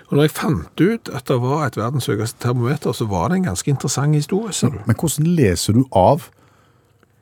Og 0.07 0.17
når 0.17 0.25
jeg 0.25 0.35
fant 0.39 0.81
ut 0.81 1.13
at 1.13 1.29
det 1.29 1.37
var 1.43 1.67
et 1.67 1.77
verdens 1.77 2.09
høyeste 2.09 2.41
termometer, 2.41 2.97
så 2.97 3.05
var 3.11 3.29
det 3.29 3.43
en 3.43 3.51
ganske 3.51 3.69
interessant 3.75 4.17
historie. 4.17 4.73
Men 4.89 4.97
hvordan 4.97 5.29
leser 5.37 5.77
du 5.77 5.83
av 5.93 6.31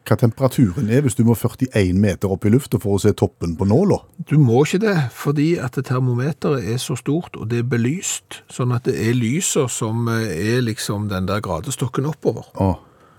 hva 0.05 0.17
temperaturen 0.21 0.89
er 0.93 1.01
hvis 1.01 1.17
du 1.17 1.23
må 1.25 1.33
41 1.37 1.97
meter 1.97 2.31
opp 2.31 2.45
i 2.45 2.51
lufta 2.53 2.77
for 2.81 2.95
å 2.95 3.01
se 3.01 3.13
toppen 3.17 3.55
på 3.57 3.67
nåla? 3.69 3.97
Du 4.29 4.37
må 4.41 4.61
ikke 4.65 4.83
det, 4.85 4.95
fordi 5.15 5.55
at 5.61 5.79
termometeret 5.87 6.67
er 6.71 6.77
så 6.81 6.97
stort, 6.99 7.35
og 7.35 7.49
det 7.51 7.63
er 7.63 7.69
belyst, 7.69 8.41
sånn 8.53 8.75
at 8.75 8.85
det 8.85 8.95
er 9.01 9.17
lyset 9.17 9.73
som 9.73 10.09
eh, 10.11 10.27
er 10.55 10.65
liksom 10.65 11.09
den 11.09 11.29
der 11.29 11.41
gradestokken 11.45 12.09
oppover. 12.09 12.45
Å, 12.53 12.75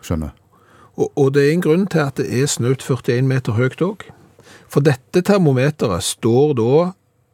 skjønner. 0.06 0.34
Og, 0.96 1.10
og 1.12 1.32
det 1.34 1.46
er 1.46 1.56
en 1.56 1.64
grunn 1.66 1.88
til 1.90 2.06
at 2.06 2.20
det 2.20 2.28
er 2.30 2.46
snaut 2.50 2.84
41 2.84 3.26
meter 3.28 3.58
høyt 3.58 3.82
òg. 3.84 4.06
For 4.70 4.84
dette 4.84 5.22
termometeret 5.26 6.06
står 6.06 6.54
da 6.58 6.76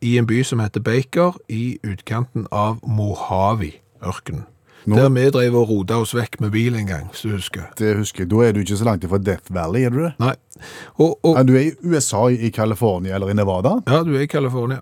i 0.03 0.17
en 0.19 0.27
by 0.27 0.41
som 0.47 0.63
heter 0.63 0.83
Baker, 0.83 1.37
i 1.49 1.79
utkanten 1.87 2.49
av 2.51 2.81
Mojave-ørkenen. 2.83 4.49
Nå- 4.87 4.97
Der 4.97 5.09
vi 5.15 5.31
drev 5.31 5.55
og 5.55 5.69
rota 5.69 5.95
oss 6.03 6.15
vekk 6.15 6.41
med 6.41 6.51
bil 6.51 6.75
en 6.75 6.87
gang, 6.87 7.09
hvis 7.11 7.21
du 7.23 7.29
husker. 7.37 7.63
Det 7.79 7.97
husker 7.97 8.25
jeg. 8.25 8.31
Da 8.31 8.37
er 8.49 8.53
du 8.53 8.61
ikke 8.61 8.77
så 8.77 8.85
langt 8.85 9.05
fra 9.09 9.19
Death 9.19 9.55
Valley, 9.55 9.85
er 9.87 9.91
du 9.91 9.99
det? 10.03 10.13
Nei. 10.19 10.33
Og, 10.99 11.19
og, 11.25 11.37
Ja, 11.37 11.43
du 11.43 11.53
er 11.55 11.61
i 11.61 11.71
USA, 11.85 12.27
i 12.29 12.51
California 12.51 13.15
eller 13.15 13.29
i 13.31 13.35
Nevada? 13.35 13.77
Ja, 13.87 14.03
du 14.03 14.15
er 14.17 14.21
i 14.21 14.27
California. 14.27 14.81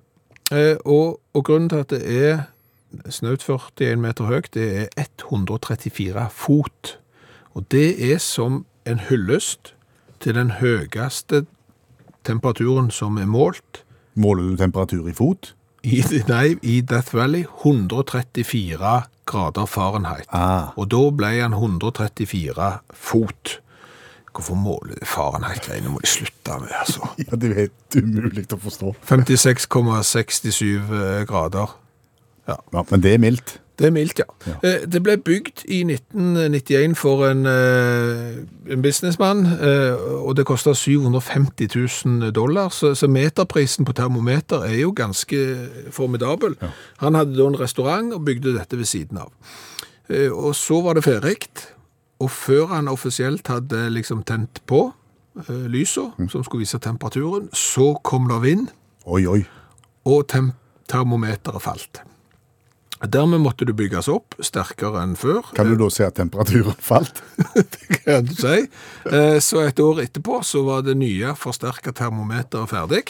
Eh, 0.52 0.76
og, 0.84 1.20
og 1.34 1.44
grunnen 1.44 1.68
til 1.68 1.76
at 1.76 1.90
det 1.90 2.00
er 2.24 2.40
snaut 3.10 3.44
41 3.44 3.96
meter 4.00 4.24
høyt, 4.24 4.48
det 4.54 4.88
er 4.96 5.04
134 5.30 6.26
fot. 6.30 6.96
Og 7.54 7.64
det 7.70 8.12
er 8.12 8.18
som 8.18 8.64
en 8.86 8.98
hyllest 9.10 9.74
til 10.20 10.34
den 10.34 10.50
høyeste 10.50 11.44
temperaturen 12.24 12.90
som 12.90 13.16
er 13.18 13.26
målt 13.26 13.84
Måler 14.16 14.42
du 14.50 14.56
temperatur 14.56 15.06
i 15.08 15.12
fot? 15.12 15.54
i, 15.84 16.02
nei, 16.28 16.56
i 16.62 16.80
Death 16.80 17.14
Valley. 17.14 17.44
134 17.64 19.02
grader 19.30 19.66
Fahrenheit. 19.70 20.28
Ah. 20.34 20.72
Og 20.76 20.90
da 20.92 21.02
ble 21.14 21.32
han 21.38 21.54
134 21.56 22.70
fot. 22.92 23.56
Hvorfor 24.30 24.54
måler 24.58 25.00
Fahrenheit-greiene? 25.06 25.90
må 25.90 25.98
de 26.02 26.10
slutte 26.10 26.58
med, 26.62 26.74
altså. 26.80 27.08
Ja, 27.26 27.36
det 27.36 27.50
er 27.50 27.56
helt 27.64 27.98
umulig 27.98 28.46
å 28.54 28.60
forstå. 28.62 28.94
56,67 29.08 30.90
grader. 30.90 31.24
grader. 31.30 31.74
Ja, 32.50 32.56
Men 32.90 33.02
det 33.02 33.14
er 33.14 33.22
mildt. 33.22 33.58
Det 33.80 33.86
er 33.88 33.94
mildt, 33.96 34.18
ja. 34.20 34.24
ja. 34.62 34.72
Det 34.92 35.00
ble 35.00 35.14
bygd 35.24 35.62
i 35.72 35.78
1991 35.88 36.98
for 37.00 37.22
en, 37.30 37.46
eh, 37.48 38.74
en 38.74 38.82
businessmann, 38.84 39.40
eh, 39.56 39.94
og 40.20 40.34
det 40.36 40.44
kostet 40.44 40.76
750 40.76 41.68
000 42.04 42.34
dollar, 42.36 42.68
så, 42.76 42.90
så 42.94 43.08
meterprisen 43.08 43.88
på 43.88 43.94
termometer 43.96 44.66
er 44.68 44.76
jo 44.82 44.92
ganske 44.92 45.40
formidabel. 45.90 46.58
Han 47.00 47.16
hadde 47.16 47.38
da 47.38 47.46
en 47.48 47.56
restaurant 47.60 48.12
og 48.12 48.24
bygde 48.28 48.52
dette 48.58 48.76
ved 48.76 48.84
siden 48.84 49.22
av. 49.24 49.32
Eh, 50.10 50.28
Og 50.28 50.52
så 50.54 50.82
var 50.84 51.00
det 51.00 51.04
ferdig, 51.08 51.36
og 52.20 52.30
før 52.30 52.66
han 52.74 52.88
offisielt 52.92 53.48
hadde 53.48 53.86
liksom 53.96 54.22
tent 54.28 54.60
på 54.68 54.90
lysa, 55.48 56.04
lyset, 56.10 56.30
som 56.34 56.44
skulle 56.44 56.66
vise 56.66 56.78
temperaturen, 56.78 57.48
så 57.54 57.94
kom 58.04 58.28
det 58.28 58.42
vind, 58.42 58.68
Oi, 59.06 59.24
oi. 59.26 59.40
og 60.04 60.28
termometeret 60.88 61.62
falt. 61.62 62.02
Dermed 63.00 63.40
måtte 63.40 63.64
du 63.64 63.72
bygges 63.72 64.08
opp 64.12 64.34
sterkere 64.44 65.00
enn 65.00 65.14
før. 65.16 65.46
Kan 65.56 65.70
du 65.70 65.76
da 65.80 65.86
se 65.88 66.04
at 66.04 66.18
temperaturen 66.18 66.76
falt? 66.84 67.22
Det 67.56 68.00
kan 68.04 68.26
du 68.28 68.34
si. 68.36 68.66
Eh, 69.08 69.38
Så 69.40 69.62
et 69.64 69.80
år 69.80 70.02
etterpå 70.04 70.42
så 70.44 70.60
var 70.66 70.82
det 70.84 70.98
nye 71.00 71.32
forsterket 71.38 71.96
termometeret 71.96 72.68
ferdig, 72.68 73.04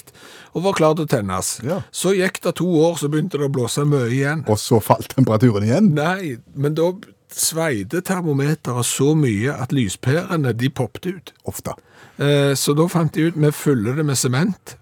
og 0.55 0.63
var 0.69 0.77
klar 0.79 0.95
til 0.95 1.09
å 1.09 1.11
tennes. 1.11 1.57
Ja. 1.67 1.81
Så 1.91 2.15
gikk 2.15 2.39
det 2.45 2.55
to 2.63 2.69
år, 2.85 2.99
så 3.03 3.11
begynte 3.11 3.41
det 3.41 3.49
å 3.51 3.55
blåse 3.55 3.83
mye 3.89 4.07
igjen. 4.15 4.45
Og 4.47 4.61
så 4.63 4.79
falt 4.83 5.11
temperaturen 5.17 5.67
igjen? 5.67 5.91
Nei, 5.99 6.37
men 6.55 6.79
da 6.79 6.93
sveide 7.31 8.01
termometeret 8.07 8.87
så 8.87 9.13
mye 9.19 9.53
at 9.59 9.75
lyspærene, 9.75 10.55
de 10.59 10.71
poppet 10.71 11.11
ut. 11.11 11.33
Ofte. 11.51 11.75
Eh, 12.19 12.55
Så 12.55 12.75
da 12.79 12.87
fant 12.91 13.13
de 13.15 13.27
ut, 13.31 13.35
vi 13.39 13.51
fyller 13.55 13.99
det 13.99 14.07
med 14.07 14.19
sement. 14.19 14.77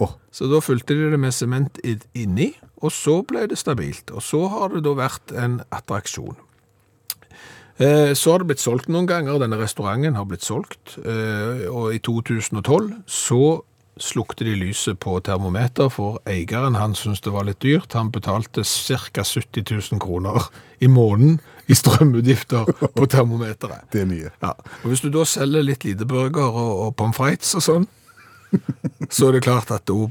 Åh, 0.00 0.12
Så 0.32 0.46
da 0.50 0.60
fulgte 0.64 0.94
de 0.96 1.10
det 1.12 1.18
med 1.20 1.32
sement 1.34 1.78
inni, 2.14 2.54
og 2.80 2.92
så 2.94 3.18
ble 3.26 3.46
det 3.50 3.58
stabilt. 3.58 4.10
Og 4.14 4.22
så 4.24 4.46
har 4.48 4.68
det 4.72 4.84
da 4.86 4.94
vært 4.96 5.34
en 5.36 5.60
attraksjon. 5.70 6.36
Eh, 7.80 8.12
Så 8.14 8.32
har 8.32 8.38
det 8.42 8.46
blitt 8.50 8.60
solgt 8.62 8.88
noen 8.88 9.06
ganger, 9.08 9.38
denne 9.40 9.56
restauranten 9.60 10.16
har 10.16 10.24
blitt 10.28 10.44
solgt, 10.44 10.98
eh, 11.04 11.66
og 11.70 11.94
i 11.94 11.98
2012 11.98 13.02
så 13.06 13.62
slukte 14.00 14.44
de 14.44 14.54
lyset 14.56 14.96
på 14.98 15.18
termometer, 15.20 15.90
for 15.92 16.20
eieren 16.26 16.76
han 16.76 16.94
syntes 16.96 17.20
det 17.20 17.32
var 17.34 17.44
litt 17.44 17.60
dyrt. 17.60 17.92
Han 17.92 18.10
betalte 18.10 18.62
ca. 18.64 19.22
70 19.24 19.64
000 19.92 20.00
kroner 20.00 20.48
i 20.80 20.86
måneden 20.88 21.40
i 21.68 21.74
strømutgifter 21.76 22.64
på 22.96 23.06
termometeret. 23.06 23.90
det 23.92 24.00
er 24.02 24.06
mye. 24.08 24.30
Ja, 24.42 24.54
og 24.82 24.86
hvis 24.88 25.00
du 25.04 25.10
da 25.10 25.24
selger 25.24 25.62
litt 25.62 25.84
lite 25.84 26.06
burger 26.08 26.48
og, 26.48 26.72
og 26.86 26.96
pommes 26.96 27.16
frites 27.16 27.54
og 27.54 27.62
sånn, 27.62 27.86
så 29.14 29.28
er 29.28 29.38
det 29.38 29.44
klart 29.46 29.72
at 29.74 29.86
da 29.90 30.06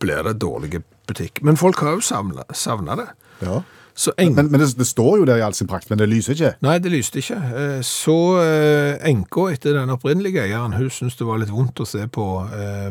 blir 0.00 0.22
det 0.26 0.38
dårlig 0.40 0.82
butikk. 1.08 1.42
Men 1.44 1.58
folk 1.60 1.80
har 1.84 1.98
jo 1.98 2.04
savnet 2.04 3.02
det. 3.02 3.10
Ja. 3.44 3.60
Så 3.94 4.12
en... 4.16 4.34
Men, 4.34 4.48
men 4.52 4.62
det, 4.62 4.70
det 4.78 4.86
står 4.88 5.18
jo 5.20 5.26
der 5.28 5.40
i 5.40 5.44
all 5.44 5.54
sin 5.56 5.68
prakt, 5.68 5.90
men 5.90 5.98
det 6.00 6.08
lyser 6.08 6.36
ikke. 6.36 6.54
Nei, 6.64 6.78
det 6.80 6.92
lyste 6.94 7.20
ikke. 7.20 7.36
Eh, 7.36 7.80
Så 7.84 8.16
eh, 8.40 8.96
enka 9.10 9.50
etter 9.52 9.76
den 9.76 9.92
opprinnelige 9.92 10.46
eieren, 10.46 10.76
hun 10.78 10.88
syntes 10.92 11.18
det 11.20 11.28
var 11.28 11.42
litt 11.42 11.52
vondt 11.52 11.82
å 11.82 11.88
se 11.88 12.06
på 12.08 12.26
eh, 12.56 12.88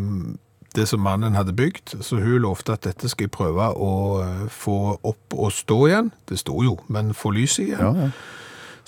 det 0.77 0.85
som 0.89 1.01
mannen 1.01 1.33
hadde 1.33 1.55
bygd, 1.57 1.95
så 2.05 2.19
hun 2.21 2.43
lovte 2.43 2.75
at 2.75 2.85
dette 2.85 3.09
skal 3.09 3.25
jeg 3.25 3.33
prøve 3.33 3.71
å 3.73 3.93
få 4.53 4.99
opp 5.01 5.33
og 5.33 5.49
stå 5.55 5.79
igjen. 5.87 6.11
Det 6.29 6.37
sto 6.43 6.59
jo, 6.65 6.75
men 6.93 7.15
få 7.17 7.33
lys 7.33 7.57
igjen. 7.63 7.81
Ja, 7.81 8.09
ja. 8.09 8.11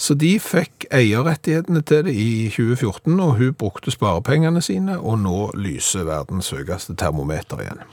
Så 0.01 0.15
de 0.17 0.31
fikk 0.41 0.87
eierrettighetene 0.97 1.83
til 1.85 2.07
det 2.07 2.13
i 2.17 2.47
2014, 2.49 3.19
og 3.21 3.35
hun 3.37 3.53
brukte 3.53 3.93
sparepengene 3.93 4.61
sine, 4.65 4.95
og 4.97 5.19
nå 5.21 5.51
lyser 5.61 6.07
verdens 6.07 6.49
høyeste 6.55 6.95
termometer 6.97 7.61
igjen. 7.61 7.83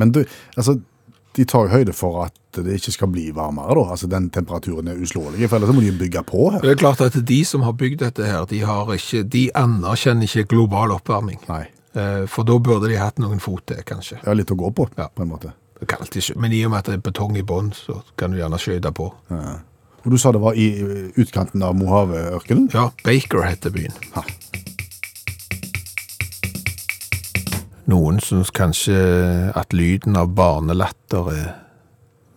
Men 0.00 0.14
du, 0.14 0.22
altså, 0.56 0.78
de 1.36 1.44
tar 1.44 1.66
jo 1.66 1.74
høyde 1.76 1.92
for 1.96 2.22
at 2.24 2.34
det 2.56 2.78
ikke 2.80 2.94
skal 2.94 3.10
bli 3.12 3.26
varmere, 3.36 3.76
da. 3.76 3.84
Altså 3.94 4.08
den 4.10 4.30
temperaturen 4.34 4.88
er 4.88 4.96
uslåelig, 5.04 5.44
for 5.50 5.58
ellers 5.60 5.74
må 5.76 5.84
de 5.84 5.92
bygge 6.00 6.22
på 6.26 6.48
her. 6.54 6.64
Det 6.64 6.72
er 6.72 6.80
klart 6.80 7.04
at 7.04 7.18
de 7.28 7.38
som 7.46 7.62
har 7.68 7.76
bygd 7.78 8.00
dette 8.06 8.24
her, 8.26 8.48
de, 8.50 8.62
har 8.66 8.88
ikke, 8.96 9.22
de 9.28 9.44
anerkjenner 9.60 10.24
ikke 10.30 10.48
global 10.56 10.96
oppvarming. 10.96 11.42
Nei. 11.50 11.66
Eh, 11.98 12.24
For 12.30 12.48
da 12.48 12.56
burde 12.58 12.88
de 12.90 12.96
hatt 13.00 13.20
noen 13.20 13.40
fot 13.44 13.66
til, 13.68 13.84
kanskje. 13.86 14.22
Er 14.24 14.34
litt 14.40 14.50
å 14.50 14.56
gå 14.58 14.72
på, 14.74 14.88
Ja. 14.98 15.08
på 15.12 15.22
en 15.22 15.34
måte. 15.36 15.52
Det 15.78 15.86
kan 15.88 16.00
alltid 16.00 16.22
skje. 16.22 16.36
Men 16.40 16.52
i 16.52 16.64
og 16.64 16.72
med 16.72 16.78
at 16.80 16.86
det 16.90 16.94
er 16.98 17.10
betong 17.10 17.36
i 17.36 17.42
bånn, 17.46 17.70
så 17.76 18.00
kan 18.16 18.32
du 18.32 18.38
gjerne 18.40 18.58
skøyte 18.58 18.90
på. 18.96 19.12
Og 20.04 20.12
du 20.14 20.18
sa 20.18 20.32
det 20.32 20.42
var 20.42 20.56
i 20.58 20.68
utkanten 21.18 21.62
av 21.62 21.76
Mojave-ørkenen? 21.78 22.68
Ja, 22.74 22.88
Baker 23.04 23.42
heter 23.44 23.74
byen. 23.74 23.94
Ha. 24.14 24.24
Noen 27.88 28.20
syns 28.20 28.52
kanskje 28.52 28.98
at 29.56 29.72
lyden 29.72 30.18
av 30.20 30.34
barnelatter 30.36 31.32
er 31.32 31.48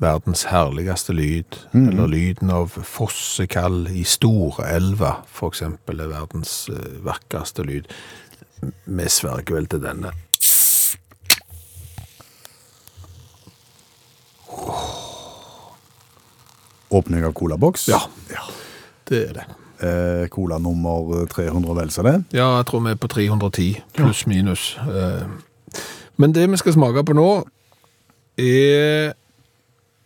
verdens 0.01 0.45
herligste 0.49 1.13
lyd. 1.13 1.57
Eller 1.75 2.07
lyden 2.07 2.51
av 2.55 2.73
fossekall 2.87 3.83
i 3.91 4.05
Storelva, 4.07 5.17
eksempel, 5.47 6.01
er 6.01 6.13
verdens 6.15 6.55
eh, 6.71 6.97
vakreste 7.05 7.67
lyd. 7.67 7.91
Vi 8.61 9.09
sverger 9.09 9.59
vel 9.59 9.69
til 9.69 9.83
denne. 9.83 10.15
Åpning 16.91 17.23
av 17.25 17.33
colaboks? 17.37 17.87
Ja. 17.91 18.01
Det 19.07 19.21
er 19.29 19.33
det. 19.39 19.45
Eh, 19.81 20.25
cola 20.29 20.57
nummer 20.61 21.25
300, 21.31 21.73
vel 21.79 21.89
så 21.93 22.03
det? 22.05 22.17
Ja, 22.35 22.49
jeg 22.59 22.67
tror 22.69 22.83
vi 22.85 22.91
er 22.93 22.99
på 23.01 23.09
310, 23.09 23.69
pluss 23.97 24.25
minus. 24.29 24.75
Eh, 24.83 25.25
Men 26.21 26.35
det 26.35 26.43
vi 26.51 26.59
skal 26.59 26.75
smake 26.75 27.01
på 27.07 27.15
nå, 27.17 27.29
er 28.37 29.13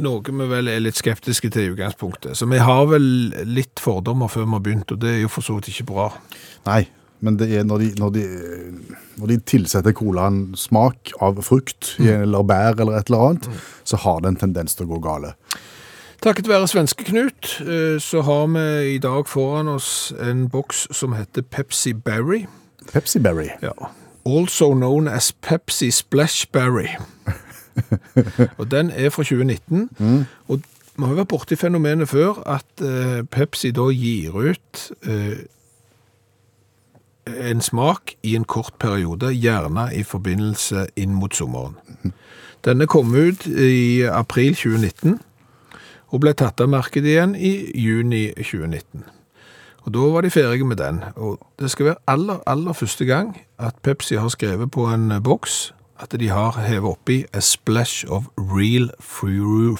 noe 0.06 0.22
vi 0.36 0.48
vel 0.52 0.68
er 0.72 0.80
litt 0.84 0.98
skeptiske 1.00 1.50
til 1.52 1.66
i 1.70 1.72
utgangspunktet. 1.74 2.36
Så 2.40 2.48
vi 2.52 2.60
har 2.64 2.86
vel 2.92 3.06
litt 3.48 3.80
fordommer 3.84 4.32
før 4.32 4.46
vi 4.46 4.56
har 4.58 4.64
begynt, 4.64 4.92
og 4.96 5.02
det 5.04 5.14
er 5.16 5.22
jo 5.26 5.32
for 5.32 5.44
så 5.46 5.58
vidt 5.58 5.70
ikke 5.74 5.88
bra. 5.92 6.08
Nei, 6.68 6.82
men 7.26 7.38
det 7.40 7.48
er 7.56 7.64
når 7.68 7.84
de, 7.84 7.90
når 8.00 8.16
de, 8.16 8.24
når 9.20 9.32
de 9.34 9.38
tilsetter 9.48 9.96
colaen 9.96 10.42
smak 10.60 11.14
av 11.24 11.40
frukt 11.48 11.96
eller 12.00 12.44
bær 12.48 12.80
eller 12.80 13.00
et 13.00 13.10
eller 13.12 13.30
annet, 13.32 13.50
så 13.88 14.00
har 14.04 14.22
det 14.24 14.34
en 14.34 14.42
tendens 14.48 14.76
til 14.76 14.88
å 14.88 14.96
gå 14.96 15.02
gale. 15.04 15.34
Takket 16.26 16.48
være 16.50 16.68
svenske 16.68 17.04
Knut, 17.06 17.62
eh, 17.62 18.02
så 18.02 18.22
har 18.22 18.48
vi 18.48 18.96
i 18.96 18.98
dag 18.98 19.28
foran 19.28 19.68
oss 19.68 20.14
en 20.30 20.50
boks 20.50 20.88
som 20.92 21.14
heter 21.14 21.42
Pepsi 21.42 21.94
Berry. 21.94 22.46
Pepsi 22.94 23.20
Berry. 23.20 23.50
Ja. 23.62 23.72
Also 24.26 24.74
known 24.74 25.08
as 25.08 25.32
Pepsi 25.32 25.92
Splash 25.92 26.48
Berry. 26.52 26.88
og 28.58 28.72
den 28.72 28.90
er 28.90 29.10
fra 29.10 29.24
2019. 29.24 29.90
Og 30.48 30.62
vi 30.98 31.04
har 31.04 31.10
jo 31.10 31.20
vært 31.20 31.28
borti 31.28 31.56
fenomenet 31.56 32.10
før 32.10 32.42
at 32.50 32.82
eh, 32.82 33.22
Pepsi 33.32 33.70
da 33.72 33.86
gir 33.94 34.34
ut 34.34 34.82
eh, 35.06 35.46
en 37.52 37.62
smak 37.62 38.16
i 38.24 38.34
en 38.36 38.50
kort 38.50 38.74
periode, 38.80 39.30
gjerne 39.30 39.92
i 39.94 40.02
forbindelse 40.04 40.88
inn 40.96 41.14
mot 41.14 41.36
sommeren. 41.36 41.78
Denne 42.66 42.90
kom 42.90 43.14
ut 43.14 43.46
i 43.46 44.02
april 44.10 44.56
2019 44.56 45.20
og 46.16 46.24
ble 46.24 46.32
tatt 46.38 46.62
av 46.64 46.72
markedet 46.72 47.12
igjen 47.12 47.36
i 47.36 47.52
juni 47.76 48.30
2019. 48.40 49.04
Og 49.86 49.94
da 49.94 50.06
var 50.16 50.26
de 50.26 50.32
ferdige 50.34 50.66
med 50.66 50.80
den. 50.80 51.02
Og 51.16 51.38
det 51.62 51.70
skal 51.74 51.92
være 51.92 52.02
aller, 52.10 52.40
aller 52.50 52.74
første 52.74 53.06
gang 53.06 53.36
at 53.62 53.76
Pepsi 53.86 54.16
har 54.18 54.32
skrevet 54.34 54.72
på 54.74 54.88
en 54.90 55.12
boks 55.24 55.74
at 56.02 56.16
de 56.20 56.28
har 56.32 56.58
hevet 56.60 56.90
oppi 56.96 57.22
a 57.34 57.40
splash 57.44 58.06
of 58.12 58.26
real 58.38 58.90
fruit, 59.00 59.80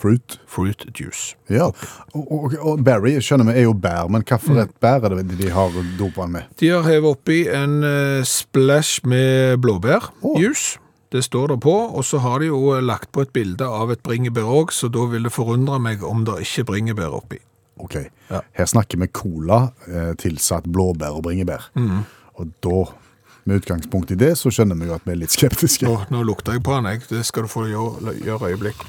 Fruit. 0.00 0.40
fruit 0.48 0.86
juice. 0.96 1.36
Ja, 1.50 1.66
og, 2.14 2.32
og, 2.32 2.54
og 2.64 2.84
Barry 2.84 3.18
skjønner 3.20 3.50
vi 3.50 3.58
er 3.60 3.66
jo 3.68 3.74
bær, 3.76 4.08
men 4.08 4.24
hva 4.24 4.38
for 4.40 4.62
et 4.62 4.72
bær 4.80 5.04
er 5.04 5.18
det 5.20 5.36
de 5.38 5.50
har 5.52 5.74
dopa 5.98 6.24
den 6.24 6.38
med? 6.38 6.48
De 6.60 6.70
har 6.72 6.86
hevet 6.88 7.10
oppi 7.10 7.42
en 7.52 7.82
eh, 7.84 8.22
splash 8.24 9.04
med 9.04 9.58
blåbærjuice. 9.60 10.14
blåbærjuice. 10.22 10.78
Det 11.10 11.24
står 11.26 11.48
det 11.48 11.60
på, 11.64 11.72
og 11.90 12.04
så 12.06 12.20
har 12.22 12.38
de 12.38 12.46
jo 12.52 12.80
lagt 12.80 13.10
på 13.12 13.24
et 13.24 13.32
bilde 13.34 13.66
av 13.66 13.90
et 13.90 14.02
bringebær 14.06 14.46
òg, 14.46 14.70
så 14.70 14.86
da 14.92 15.06
vil 15.10 15.24
det 15.26 15.32
forundre 15.34 15.80
meg 15.82 16.04
om 16.06 16.22
det 16.28 16.36
ikke 16.44 16.62
er 16.62 16.68
bringebær 16.68 17.16
oppi. 17.18 17.40
Ok, 17.80 17.96
Ja. 18.30 18.42
her 18.52 18.66
snakker 18.68 18.98
vi 19.00 19.06
cola 19.08 19.72
eh, 19.88 20.12
tilsatt 20.20 20.68
blåbær 20.70 21.16
og 21.16 21.22
bringebær. 21.24 21.70
Og 22.38 22.52
da, 22.62 22.84
med 23.44 23.62
utgangspunkt 23.62 24.10
i 24.12 24.18
det, 24.20 24.34
så 24.38 24.52
skjønner 24.52 24.76
vi 24.78 24.86
jo 24.86 24.94
at 24.94 25.02
vi 25.08 25.12
er 25.16 25.18
litt 25.22 25.32
skeptiske. 25.34 25.86
Nå, 25.88 26.04
nå 26.12 26.22
lukter 26.28 26.52
jeg 26.52 26.62
på 26.62 26.76
den, 26.76 26.90
jeg. 26.92 27.02
Det 27.08 27.24
skal 27.26 27.42
du 27.42 27.48
få 27.48 27.64
gjøre, 27.66 28.14
gjøre 28.20 28.52
øyeblikk. 28.52 28.84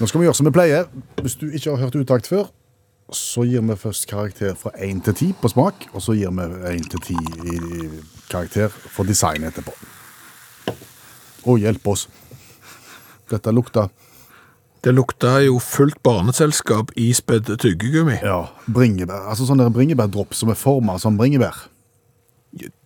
Nå 0.00 0.06
skal 0.08 0.20
vi 0.20 0.26
gjøre 0.28 0.38
som 0.38 0.46
vi 0.48 0.52
pleier. 0.56 0.86
Hvis 1.20 1.36
du 1.40 1.48
ikke 1.50 1.74
har 1.74 1.82
hørt 1.86 1.96
utakt 2.00 2.28
før, 2.30 2.48
så 3.12 3.44
gir 3.46 3.60
vi 3.62 3.76
først 3.78 4.06
karakter 4.10 4.54
fra 4.58 4.70
1 4.82 5.04
til 5.06 5.14
10 5.14 5.32
på 5.42 5.48
smak, 5.52 5.86
og 5.92 6.02
så 6.02 6.16
gir 6.16 6.32
vi 6.34 6.48
1 6.76 6.88
til 6.94 7.00
10 7.00 7.14
i 7.52 7.90
karakter 8.30 8.68
for 8.72 9.04
design 9.04 9.44
etterpå. 9.46 9.74
Å, 11.46 11.56
hjelp 11.60 11.86
oss. 11.92 12.08
Dette 13.30 13.52
lukta 13.54 13.88
Det 14.82 14.92
lukta 14.94 15.40
jo 15.42 15.56
fullt 15.58 15.98
barneselskap 16.06 16.92
ispedd 17.00 17.48
tyggegummi. 17.58 18.20
ja, 18.22 18.48
bringebær. 18.70 19.24
Altså 19.32 19.46
sånne 19.48 19.66
bringebærdropp 19.74 20.34
som 20.34 20.50
er 20.52 20.54
forma 20.60 20.98
som 21.02 21.16
bringebær. 21.18 21.56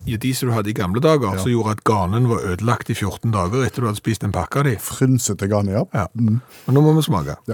Ja, 0.05 0.17
de 0.17 0.33
som 0.33 0.49
du 0.49 0.53
hadde 0.55 0.69
i 0.71 0.73
gamle 0.73 0.99
dager, 0.99 1.35
Ja. 1.35 1.37
som 1.43 1.51
gjorde 1.51 1.71
at 1.77 1.83
ganen 1.83 2.27
var 2.27 2.41
ødelagt 2.41 2.89
i 2.89 2.93
14 2.95 3.31
dager 3.31 3.63
etter 3.65 3.81
du 3.81 3.87
hadde 3.87 4.01
spist 4.01 4.23
en 4.23 4.31
pakke 4.33 4.57
av 4.59 4.63
de. 4.65 4.75
Frynsete 4.77 5.47
gane, 5.47 5.71
ja. 5.71 5.83
Ja. 5.93 6.07
Men 6.15 6.41
nå 6.67 6.81
må 6.81 6.95
vi 6.95 7.01
smake. 7.05 7.37
Ja. 7.47 7.53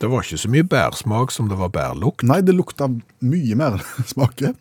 Det 0.00 0.10
var 0.10 0.24
ikke 0.24 0.40
så 0.40 0.50
mye 0.50 0.66
bærsmak 0.66 1.32
som 1.32 1.48
det 1.48 1.58
var 1.58 1.70
bærlukt. 1.72 2.24
Nei, 2.26 2.40
det 2.42 2.54
lukta 2.56 2.88
mye 3.24 3.58
mer 3.58 3.78
smake. 4.12 4.54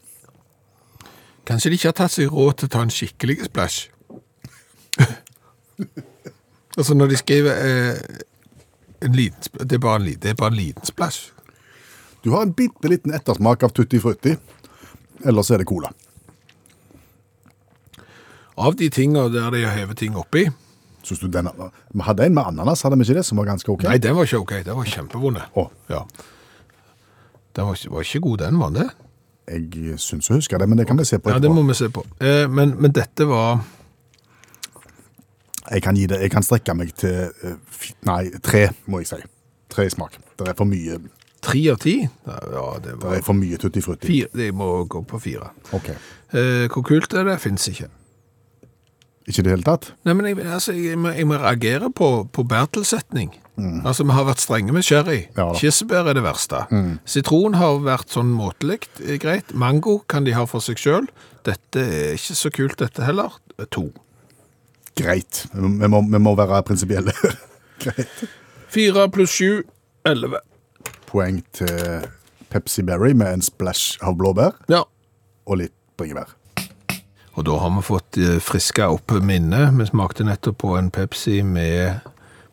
Kanskje 1.48 1.72
de 1.72 1.80
ikke 1.80 1.92
har 1.92 1.98
tatt 1.98 2.14
seg 2.14 2.32
råd 2.32 2.60
til 2.60 2.70
å 2.70 2.74
ta 2.76 2.84
en 2.86 2.94
skikkelig 2.94 3.42
splash? 3.50 3.90
altså 6.78 6.96
når 6.96 7.12
de 7.12 7.20
skriver 7.20 7.66
eh, 7.68 8.22
en 9.04 9.18
liten, 9.18 9.58
det, 9.60 9.76
er 9.76 9.84
bare 9.84 10.00
en, 10.00 10.08
det 10.22 10.32
er 10.32 10.40
bare 10.40 10.54
en 10.54 10.60
liten 10.62 10.88
splash. 10.88 11.34
Du 12.24 12.32
har 12.32 12.46
en 12.46 12.56
bitte 12.56 12.88
liten 12.88 13.12
ettersmak 13.12 13.66
av 13.68 13.74
tutti 13.76 14.00
frutti. 14.00 14.38
Ellers 15.28 15.52
er 15.52 15.60
det 15.60 15.68
cola. 15.68 15.92
Av 18.56 18.76
de 18.80 18.88
tingene 18.94 19.28
der 19.34 19.52
de 19.52 19.64
har 19.66 19.76
hevet 19.76 20.00
ting 20.00 20.16
oppi, 20.16 20.46
Synes 21.04 21.20
du 21.20 21.28
den 21.28 21.50
Vi 21.94 22.02
hadde 22.08 22.26
en 22.26 22.34
med 22.34 22.44
ananas, 22.48 22.82
hadde 22.82 22.98
vi 22.98 23.04
ikke 23.04 23.18
det, 23.20 23.26
som 23.26 23.38
var 23.38 23.46
ganske 23.46 23.70
ok? 23.72 23.84
nei, 23.84 23.98
den 24.00 24.16
var 24.16 24.24
ikke 24.24 24.40
ok, 24.40 24.54
den 24.66 24.76
var 24.78 24.84
kjempevonde. 24.88 25.42
Å. 25.60 25.66
Ja. 25.90 26.04
Den 27.56 27.66
var, 27.68 27.74
ikke- 27.76 27.92
var 27.92 28.02
ikke 28.08 28.20
god 28.24 28.38
den, 28.38 28.60
var 28.60 28.70
den 28.70 28.84
det? 28.84 28.90
Jeg 29.52 30.00
syns 30.00 30.30
jeg 30.30 30.38
husker 30.38 30.58
det, 30.58 30.70
men 30.70 30.78
det 30.78 30.88
kan 30.88 30.98
vi 30.98 31.04
se 31.04 31.18
på 31.20 31.30
Ja, 31.30 31.36
det 31.40 31.50
etterpå. 31.50 31.54
må 31.62 31.68
vi 31.68 31.74
se 31.74 31.90
på. 31.90 32.06
Eh, 32.22 32.48
men, 32.48 32.76
men 32.82 32.92
dette 32.96 33.28
var 33.28 33.60
Jeg 35.72 35.82
kan 35.84 35.96
gi 35.96 36.06
det, 36.08 36.20
jeg 36.22 36.32
kan 36.32 36.44
strekke 36.44 36.74
meg 36.76 36.94
til 37.00 37.32
eh, 37.44 37.56
Nei, 38.08 38.30
tre, 38.44 38.70
må 38.88 39.00
jeg 39.04 39.08
si. 39.08 39.20
Tre 39.70 39.86
i 39.86 39.90
smak. 39.90 40.18
Det 40.40 40.48
er 40.48 40.54
for 40.58 40.66
mye, 40.70 40.98
tre 41.42 41.62
av 41.72 41.78
ti. 41.82 41.96
Ja, 42.28 42.64
det 42.84 42.98
det 43.02 43.18
er 43.20 43.22
for 43.26 43.34
mye 43.34 43.58
tutti 43.58 43.82
frutti. 43.82 44.08
fire. 44.08 44.28
Det 44.34 44.52
må 44.54 44.86
gå 44.88 45.02
på 45.08 45.20
fire. 45.20 45.50
Ok. 45.74 45.90
Eh, 46.34 46.68
hvor 46.72 46.84
kult 46.84 47.14
er 47.14 47.24
det? 47.24 47.40
Fins 47.42 47.68
ikke. 47.68 47.88
Ikke 49.28 49.40
i 49.40 49.46
det 49.46 49.54
hele 49.54 49.64
tatt? 49.64 49.92
Nei, 50.04 50.14
men 50.20 50.26
jeg, 50.28 50.40
altså, 50.52 50.74
jeg, 50.76 50.98
må, 51.00 51.14
jeg 51.16 51.28
må 51.30 51.38
reagere 51.40 51.88
på, 51.96 52.10
på 52.36 52.44
bærtilsetning. 52.50 53.32
Altså, 53.86 54.04
vi 54.04 54.16
har 54.18 54.26
vært 54.26 54.42
strenge 54.42 54.74
med 54.74 54.84
sherry. 54.84 55.20
Mm. 55.30 55.38
Ja. 55.38 55.46
Mm. 55.52 55.58
Kirsebær 55.62 56.10
er 56.10 56.18
det 56.18 56.24
verste. 56.26 56.64
Sitron 57.08 57.56
har 57.60 57.78
vært 57.86 58.12
sånn 58.12 58.32
måtelig 58.34 58.80
eh, 59.06 59.20
greit. 59.22 59.54
Mango 59.54 60.00
kan 60.10 60.26
de 60.28 60.34
ha 60.36 60.44
for 60.50 60.64
seg 60.66 60.82
sjøl. 60.82 61.08
Dette 61.48 61.84
er 61.86 62.18
ikke 62.18 62.36
så 62.40 62.52
kult, 62.56 62.80
dette 62.82 63.06
heller. 63.06 63.36
To. 63.78 63.86
Greit. 65.00 65.46
Vi 65.54 65.88
må, 65.90 66.02
vi 66.10 66.20
må 66.22 66.34
være 66.38 66.64
prinsipielle. 66.68 67.14
Greit. 67.84 68.26
Fire 68.74 69.06
pluss 69.14 69.38
sju, 69.38 69.62
elleve. 70.10 70.42
Poeng 71.08 71.40
til 71.56 72.08
Pepsi 72.52 72.84
Berry 72.86 73.14
med 73.18 73.38
en 73.38 73.46
splash 73.46 74.02
av 74.04 74.18
blåbær 74.20 74.58
Ja. 74.74 74.84
og 75.46 75.62
litt 75.62 75.74
bringebær. 75.98 76.34
Og 77.34 77.46
da 77.48 77.58
har 77.58 77.72
vi 77.74 77.86
fått 77.86 78.18
eh, 78.22 78.38
friska 78.44 78.92
opp 78.94 79.14
minnet. 79.26 79.74
Vi 79.80 79.88
smakte 79.90 80.26
nettopp 80.28 80.60
på 80.62 80.76
en 80.78 80.92
Pepsi 80.94 81.42
med 81.42 82.04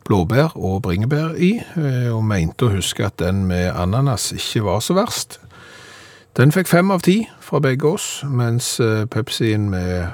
blåbær 0.08 0.56
og 0.56 0.80
bringebær 0.86 1.36
i, 1.36 1.52
eh, 1.60 2.08
og 2.10 2.24
mente 2.24 2.66
å 2.66 2.72
huske 2.72 3.04
at 3.06 3.18
den 3.20 3.44
med 3.50 3.68
ananas 3.76 4.30
ikke 4.36 4.64
var 4.66 4.80
så 4.84 4.96
verst. 4.96 5.38
Den 6.38 6.54
fikk 6.54 6.70
fem 6.70 6.90
av 6.94 7.04
ti 7.04 7.24
fra 7.42 7.60
begge 7.60 7.92
oss, 7.92 8.08
mens 8.24 8.78
eh, 8.80 9.04
Pepsien 9.10 9.68
med 9.70 10.08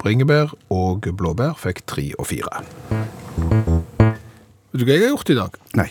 bringebær 0.00 0.50
og 0.72 1.06
blåbær 1.14 1.54
fikk 1.60 1.84
tre 1.86 2.10
og 2.18 2.26
fire. 2.32 2.64
Vet 4.70 4.82
du 4.82 4.86
hva 4.86 4.96
jeg 4.96 5.06
har 5.06 5.14
gjort 5.14 5.30
i 5.30 5.38
dag? 5.38 5.58
Nei. 5.78 5.90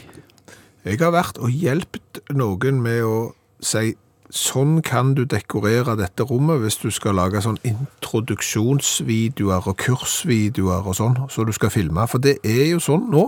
Jeg 0.88 1.00
har 1.02 1.14
vært 1.14 1.40
og 1.40 1.52
hjulpet 1.54 2.22
noen 2.34 2.80
med 2.84 3.04
å 3.06 3.18
si 3.64 3.94
sånn 4.30 4.82
kan 4.86 5.16
du 5.18 5.26
dekorere 5.26 5.96
dette 6.00 6.24
rommet 6.30 6.62
hvis 6.64 6.80
du 6.84 6.90
skal 6.94 7.18
lage 7.18 7.42
sånn 7.44 7.58
introduksjonsvideoer 7.66 9.70
og 9.72 9.78
kursvideoer 9.82 10.86
og 10.86 10.96
sånn, 10.98 11.18
så 11.34 11.46
du 11.48 11.54
skal 11.56 11.74
filme. 11.74 12.06
For 12.10 12.22
det 12.22 12.36
er 12.46 12.66
jo 12.74 12.80
sånn 12.84 13.10
nå 13.14 13.26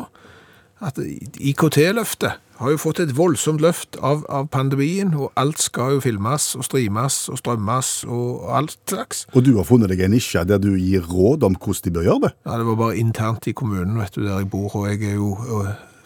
at 0.82 0.98
IKT-løftet 0.98 2.40
har 2.62 2.74
jo 2.74 2.80
fått 2.82 3.02
et 3.02 3.14
voldsomt 3.18 3.62
løft 3.62 3.98
av, 4.06 4.22
av 4.30 4.48
pandemien, 4.54 5.14
og 5.18 5.32
alt 5.40 5.62
skal 5.62 5.96
jo 5.96 6.04
filmes 6.04 6.52
og 6.58 6.66
streames 6.66 7.18
og 7.30 7.40
strømmes 7.42 7.90
og 8.06 8.50
alt 8.58 8.78
slags. 8.90 9.26
Og 9.34 9.46
du 9.46 9.56
har 9.58 9.66
funnet 9.66 9.90
deg 9.94 10.04
en 10.06 10.14
nisje 10.14 10.44
der 10.46 10.62
du 10.62 10.74
gir 10.78 11.06
råd 11.10 11.46
om 11.48 11.58
hvordan 11.58 11.86
de 11.86 11.96
bør 11.98 12.10
gjøre 12.10 12.24
det. 12.28 12.34
Ja, 12.46 12.60
det 12.62 12.68
var 12.70 12.82
bare 12.84 13.00
internt 13.02 13.50
i 13.50 13.56
kommunen, 13.58 13.98
vet 14.02 14.18
du, 14.18 14.26
der 14.26 14.42
jeg 14.42 14.52
bor, 14.54 14.70
og 14.78 14.90
jeg 14.90 15.02
er 15.10 15.18
jo 15.18 15.34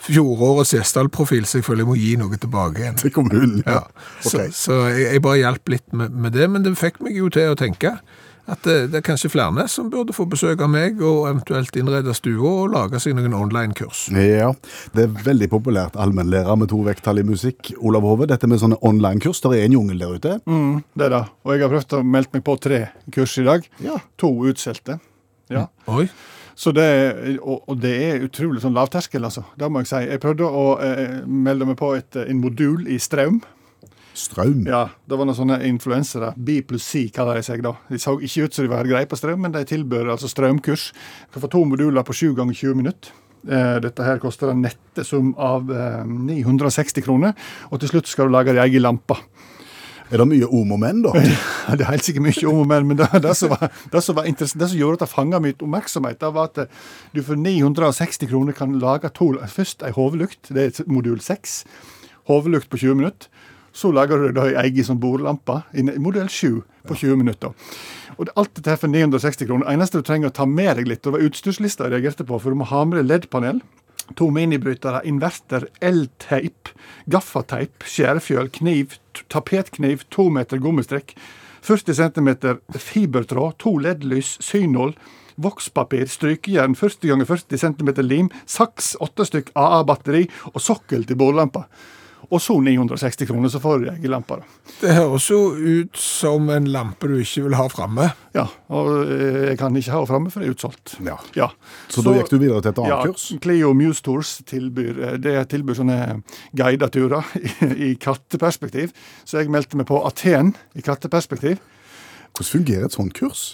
fjorårets 0.06 0.74
Gjesdal-profil, 0.76 1.46
så 1.50 1.60
jeg 1.60 1.68
føler 1.68 1.84
jeg 1.86 1.90
må 1.92 1.98
gi 2.00 2.14
noe 2.22 2.38
tilbake 2.42 2.84
igjen. 2.84 3.00
Til 3.02 3.14
kommunen. 3.16 3.62
Ja, 3.66 3.82
så, 4.22 4.38
Okay. 4.38 4.52
så 4.56 4.82
jeg, 4.94 5.10
jeg 5.16 5.22
bare 5.26 5.42
hjalp 5.42 5.70
litt 5.76 5.88
med, 5.94 6.14
med 6.14 6.34
det, 6.38 6.50
men 6.52 6.64
det 6.66 6.76
fikk 6.80 7.02
meg 7.06 7.18
jo 7.18 7.30
til 7.34 7.52
å 7.54 7.58
tenke 7.60 7.98
at 8.46 8.62
det, 8.62 8.92
det 8.94 9.00
er 9.00 9.02
kanskje 9.08 9.32
flere 9.34 9.64
som 9.74 9.88
burde 9.90 10.14
få 10.14 10.28
besøk 10.30 10.60
av 10.62 10.70
meg, 10.70 11.00
og 11.02 11.24
eventuelt 11.32 11.74
innrede 11.82 12.14
stua 12.14 12.46
og 12.62 12.76
lage 12.76 13.00
seg 13.02 13.16
noen 13.18 13.34
online-kurs. 13.34 14.04
Ja, 14.14 14.52
det 14.94 15.08
er 15.08 15.16
veldig 15.26 15.48
populært 15.50 15.98
allmennlærer 15.98 16.54
med 16.62 16.70
to 16.70 16.78
vekttall 16.86 17.24
i 17.24 17.26
musikk. 17.26 17.72
Olav 17.82 18.06
Hove, 18.06 18.28
dette 18.30 18.46
med 18.46 18.62
sånne 18.62 18.78
online-kurs, 18.86 19.42
det 19.42 19.56
er 19.58 19.66
en 19.66 19.74
jungel 19.80 19.98
der 20.04 20.14
ute. 20.20 20.36
Mm, 20.46 20.84
det 20.94 21.08
er 21.08 21.16
det. 21.16 21.24
Og 21.42 21.56
jeg 21.56 21.66
har 21.66 21.74
prøvd 21.74 21.98
å 21.98 22.04
melde 22.06 22.38
meg 22.38 22.46
på 22.46 22.58
tre 22.62 22.82
kurs 23.18 23.34
i 23.42 23.48
dag. 23.50 23.66
Ja. 23.82 23.98
To 24.22 24.30
utsolgte. 24.46 25.00
Ja. 25.50 25.66
Oi, 25.90 26.06
Så 26.56 26.72
det, 26.72 26.88
og, 27.42 27.66
og 27.68 27.80
det 27.84 27.92
er 28.06 28.24
utrolig 28.24 28.62
sånn 28.64 28.76
lavterskel, 28.78 29.26
altså. 29.28 29.44
Det 29.60 29.68
må 29.68 29.82
jeg 29.84 29.90
si. 29.92 30.00
Jeg 30.08 30.22
prøvde 30.24 30.48
å 30.48 30.66
eh, 30.80 31.18
melde 31.28 31.68
meg 31.68 31.78
på 31.82 31.92
et, 31.98 32.16
eh, 32.16 32.30
en 32.32 32.40
modul 32.40 32.88
i 32.88 32.96
strøm. 33.02 33.42
Strøm. 34.16 34.62
Ja, 34.70 34.86
det 35.04 35.18
var 35.20 35.28
noen 35.28 35.36
sånne 35.36 35.58
influensere. 35.68 36.32
B 36.40 36.62
pluss 36.64 36.86
C 36.88 37.10
kaller 37.12 37.36
de 37.36 37.44
seg 37.44 37.60
da. 37.66 37.74
De 37.92 38.00
så 38.00 38.16
ikke 38.24 38.48
ut 38.48 38.56
som 38.56 38.64
de 38.64 38.72
var 38.72 38.88
greie 38.88 39.10
på 39.12 39.20
strøm, 39.20 39.42
men 39.44 39.52
de 39.52 39.66
tilbød 39.68 40.14
altså 40.14 40.32
strømkurs. 40.32 40.88
Du 41.28 41.36
kan 41.36 41.44
få 41.44 41.52
to 41.52 41.66
moduler 41.68 42.08
på 42.08 42.16
7 42.16 42.32
ganger 42.40 42.56
20 42.56 42.80
minutter. 42.80 43.12
Eh, 43.46 43.76
Dette 43.84 44.08
her 44.08 44.24
koster 44.24 44.54
en 44.54 44.64
nettesum 44.64 45.34
av 45.36 45.68
eh, 45.70 46.08
960 46.08 47.04
kroner, 47.06 47.36
og 47.70 47.84
til 47.84 47.92
slutt 47.92 48.10
skal 48.10 48.32
du 48.32 48.38
lage 48.38 48.56
din 48.56 48.64
egen 48.64 48.88
lampe. 48.88 49.20
Er 50.14 50.22
det 50.22 50.28
mye 50.30 50.48
om 50.54 50.74
og 50.76 50.80
men, 50.82 51.02
da? 51.02 51.14
Ja, 51.18 51.76
Det 51.80 51.86
er 51.86 51.92
helt 51.96 52.06
sikkert 52.06 52.28
mye 52.28 52.50
om 52.52 52.60
og 52.62 52.68
men, 52.70 52.88
men 52.92 53.00
det, 53.00 53.08
det, 53.24 53.34
som 53.38 53.50
var, 53.50 53.72
det, 53.92 54.04
som 54.06 54.18
var 54.18 54.28
det 54.30 54.50
som 54.52 54.78
gjorde 54.78 55.00
at 55.00 55.06
det 55.06 55.10
fanga 55.10 55.40
min 55.42 55.56
oppmerksomhet, 55.56 56.20
det 56.22 56.30
var 56.36 56.52
at 56.52 56.62
eh, 56.62 56.84
du 57.16 57.24
for 57.26 57.40
960 57.42 58.30
kroner 58.30 58.54
kan 58.54 58.78
lage 58.80 59.10
to 59.18 59.32
Først 59.50 59.82
ei 59.84 59.92
hodelykt, 59.96 60.54
det 60.54 60.68
er 60.68 60.90
modul 60.92 61.18
6. 61.22 61.64
Hodelykt 62.30 62.70
på 62.70 62.78
20 62.78 63.02
minutter. 63.02 63.30
Så 63.76 63.90
lager 63.92 64.30
du 64.32 64.40
ei 64.46 64.54
egen 64.62 64.86
sånn 64.88 65.02
bordlampe 65.02 65.64
i 65.76 65.84
modell 65.84 66.30
7 66.32 66.62
på 66.88 66.96
20 66.96 67.18
minutter. 67.20 67.56
Og 68.16 68.30
det, 68.30 68.36
alt 68.40 68.54
dette 68.56 68.72
her 68.72 68.80
for 68.80 68.94
960 68.94 69.50
kroner. 69.50 69.72
Eneste 69.74 70.00
du 70.00 70.06
trenger 70.08 70.32
å 70.32 70.36
ta 70.38 70.46
med 70.48 70.78
deg 70.78 70.88
litt, 70.88 71.02
og 71.04 71.12
det 71.12 71.18
var 71.18 71.26
utstyrslista 71.28 71.90
jeg 71.90 71.98
reagerte 71.98 72.28
på, 72.28 72.40
for 72.40 72.54
du 72.54 72.62
må 72.62 72.70
ha 72.70 72.86
med 72.88 73.02
deg 73.02 73.10
LED-panel. 73.10 73.60
To 74.22 74.30
minibrytere, 74.32 75.02
inverter, 75.10 75.66
el-teip, 75.84 76.70
gaffateip, 77.12 77.84
skjærefjøl, 77.90 78.52
kniv, 78.54 79.00
tapetkniv, 79.32 80.06
to 80.10 80.30
meter 80.34 80.62
gummistrekk, 80.62 81.16
40 81.66 81.96
cm 81.98 82.30
fibertråd, 82.78 83.58
to 83.62 83.78
LED-lys, 83.82 84.36
synål, 84.44 84.94
vokspapir, 85.42 86.08
strykejern, 86.08 86.76
40 86.78 87.12
ganger 87.12 87.26
40 87.26 87.58
cm 87.64 87.92
lim, 88.06 88.32
saks, 88.46 88.94
åtte 89.04 89.26
stykk 89.28 89.52
AA-batteri 89.58 90.26
og 90.54 90.62
sokkel 90.64 91.08
til 91.08 91.20
bordlampa. 91.20 91.66
Og 92.36 92.42
så 92.44 92.58
960 92.60 93.30
kroner, 93.30 93.52
så 93.52 93.62
får 93.64 93.80
du 93.80 93.86
deg 93.88 94.04
ei 94.04 94.12
lampe. 94.12 94.36
da. 94.42 94.72
det 94.82 94.96
høres 94.98 95.28
jo 95.30 95.40
ut 95.56 96.00
som 96.00 96.50
en 96.52 96.68
lampe 96.68 97.08
du 97.08 97.16
ikke 97.22 97.46
vil 97.46 97.56
ha 97.56 97.68
framme. 97.72 98.10
Ja, 98.36 98.44
og 98.76 98.90
eh, 99.06 99.42
jeg 99.52 99.60
kan 99.62 99.76
ikke 99.80 99.94
ha 99.94 100.02
henne 100.02 100.10
framme, 100.10 100.34
for 100.34 100.44
det 100.44 100.50
er 100.50 100.56
utsolgt. 100.58 100.98
Ja. 101.06 101.16
Ja. 101.38 101.50
Så, 101.88 102.04
da 102.04 102.18
gikk 102.18 102.34
du 102.34 102.38
videre 102.42 102.60
til 102.60 102.74
et 102.74 102.82
annet 102.84 102.92
ja, 102.92 103.00
kurs? 103.08 103.30
Clio 103.46 103.72
Muse 103.78 104.04
Tours 104.04 104.34
tilbyr, 104.52 105.00
eh, 105.00 105.18
det 105.24 105.38
tilbyr 105.54 105.80
sånne 105.80 106.00
guidede 106.52 106.92
turer 106.92 107.36
i, 107.40 107.92
i 107.92 107.94
katteperspektiv. 107.96 108.92
Så 109.24 109.40
jeg 109.40 109.54
meldte 109.54 109.80
meg 109.80 109.88
på 109.88 110.02
Aten 110.04 110.56
i 110.76 110.84
katteperspektiv. 110.84 111.62
Hvordan 112.36 112.52
fungerer 112.52 112.90
et 112.90 112.98
sånt 112.98 113.16
kurs? 113.16 113.54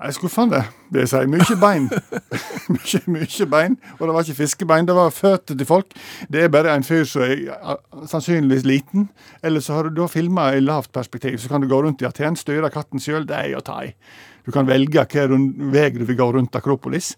Er 0.00 0.14
skuffende, 0.16 0.62
vil 0.88 1.02
jeg 1.02 1.10
si. 1.12 1.18
Mye 1.28 1.56
bein. 1.60 1.90
mye, 2.72 3.00
mye 3.12 3.46
bein. 3.52 3.74
Og 3.98 4.06
det 4.06 4.14
var 4.14 4.24
ikke 4.24 4.38
fiskebein, 4.38 4.88
det 4.88 4.96
var 4.96 5.12
føtter 5.12 5.58
til 5.58 5.68
folk. 5.68 5.92
Det 6.32 6.46
er 6.46 6.52
bare 6.52 6.72
en 6.72 6.86
fyr 6.86 7.04
som 7.04 7.26
er 7.26 7.76
sannsynligvis 8.08 8.64
liten. 8.64 9.10
Eller 9.44 9.60
så 9.60 9.76
har 9.76 9.88
du 9.88 10.00
da 10.00 10.08
filma 10.08 10.54
i 10.56 10.64
lavt 10.64 10.94
perspektiv, 10.96 11.36
så 11.38 11.52
kan 11.52 11.60
du 11.60 11.68
gå 11.68 11.82
rundt 11.84 12.00
i 12.00 12.08
Aten, 12.08 12.38
styre 12.40 12.72
katten 12.72 13.02
sjøl. 13.02 13.28
Det 13.28 13.36
er 13.36 13.58
å 13.58 13.64
ta 13.64 13.82
i. 13.84 13.92
Du 14.46 14.52
kan 14.54 14.68
velge 14.68 15.04
hvilken 15.04 15.48
vei 15.74 15.90
du 15.92 16.06
vil 16.08 16.16
gå 16.16 16.32
rundt 16.32 16.56
Akropolis. 16.56 17.12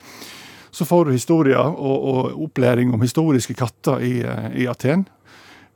Så 0.74 0.84
får 0.88 1.06
du 1.06 1.14
historier 1.14 1.62
og, 1.62 2.06
og 2.10 2.46
opplæring 2.48 2.90
om 2.94 3.02
historiske 3.04 3.54
katter 3.54 4.02
i, 4.02 4.14
eh, 4.26 4.48
i 4.64 4.66
Aten. 4.66 5.04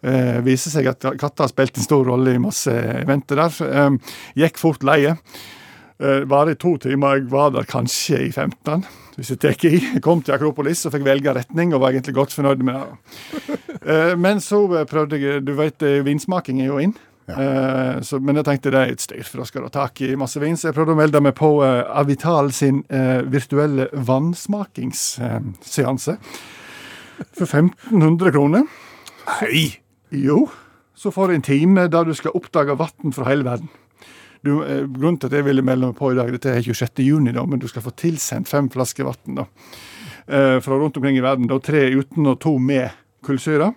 Eh, 0.03 0.41
viser 0.45 0.75
seg 0.75 0.89
at 0.91 1.07
katter 1.21 1.45
har 1.45 1.53
spilt 1.53 1.79
en 1.79 1.87
stor 1.87 2.09
rolle 2.09 2.35
i 2.35 2.41
masse 2.43 2.73
eventer 2.73 3.39
der. 3.45 3.61
Eh, 3.67 4.17
gikk 4.43 4.59
fort 4.59 4.83
leie. 4.89 5.15
Eh, 6.01 6.25
Var 6.29 6.51
i 6.51 6.55
to 6.61 6.77
timer. 6.79 7.15
Jeg 7.17 7.31
var 7.33 7.51
der 7.55 7.63
kanskje 7.69 8.19
i 8.27 8.31
15, 8.33 8.85
hvis 9.17 9.31
jeg 9.33 9.39
tar 9.41 9.51
i. 9.65 9.69
Jeg 9.95 10.03
kom 10.05 10.21
til 10.23 10.35
Akropolis 10.37 10.85
og 10.87 10.93
fikk 10.93 11.05
velge 11.07 11.33
retning, 11.39 11.73
og 11.75 11.81
var 11.81 11.91
egentlig 11.95 12.15
godt 12.19 12.33
fornøyd 12.37 12.61
med 12.67 12.75
det. 12.75 12.87
Eh, 13.87 14.17
Men 14.19 14.41
så 14.43 14.59
eh, 14.75 14.83
prøvde 14.89 15.19
jeg 15.21 15.45
Du 15.47 15.53
vet, 15.55 15.83
vinsmaking 16.03 16.61
er 16.61 16.67
jo 16.73 16.79
inn. 16.83 16.95
Eh, 17.29 18.01
så, 18.03 18.19
men 18.19 18.37
jeg 18.41 18.45
tenkte 18.49 18.71
det 18.75 18.81
er 18.81 18.87
et 18.91 19.01
styr, 19.05 19.23
for 19.23 19.39
da 19.39 19.45
skal 19.47 19.61
du 19.63 19.67
ha 19.69 19.73
tak 19.77 20.01
i 20.03 20.17
masse 20.19 20.41
vin. 20.43 20.57
Så 20.59 20.67
jeg 20.69 20.75
prøvde 20.75 20.93
å 20.97 20.99
melde 20.99 21.21
meg 21.23 21.35
på 21.39 21.51
Avital 21.63 22.51
sin 22.57 22.83
virtuelle 23.31 23.87
vannsmakingsseanse. 23.95 26.17
For 27.37 27.47
1500 27.47 28.33
kroner. 28.35 28.63
Nei! 29.29 29.79
Jo, 30.11 30.49
så 30.99 31.11
får 31.15 31.27
du 31.29 31.35
en 31.37 31.43
time 31.47 31.87
der 31.93 32.05
du 32.09 32.15
skal 32.17 32.35
oppdage 32.35 32.75
vann 32.81 33.13
fra 33.15 33.25
hele 33.31 33.45
verden. 33.47 33.69
Du, 34.45 34.65
eh, 34.65 34.85
grunnen 34.85 35.21
til 35.21 35.31
at 35.31 35.39
jeg 35.39 35.47
ville 35.47 35.65
melde 35.65 35.91
meg 35.91 35.97
på 35.99 36.13
i 36.13 36.19
dag, 36.19 36.33
dette 36.33 36.53
er 36.53 36.65
26. 36.65 37.05
juni, 37.07 37.33
da, 37.37 37.45
men 37.47 37.63
du 37.63 37.69
skal 37.71 37.85
få 37.85 37.95
tilsendt 37.97 38.51
fem 38.51 38.69
flasker 38.73 39.09
vann 39.09 39.43
eh, 39.43 40.59
fra 40.61 40.77
rundt 40.77 40.99
omkring 40.99 41.19
i 41.19 41.25
verden. 41.25 41.49
Da, 41.51 41.59
tre 41.63 41.87
uten 41.95 42.27
og 42.27 42.41
to 42.43 42.57
med 42.59 42.91
kullsyre. 43.27 43.73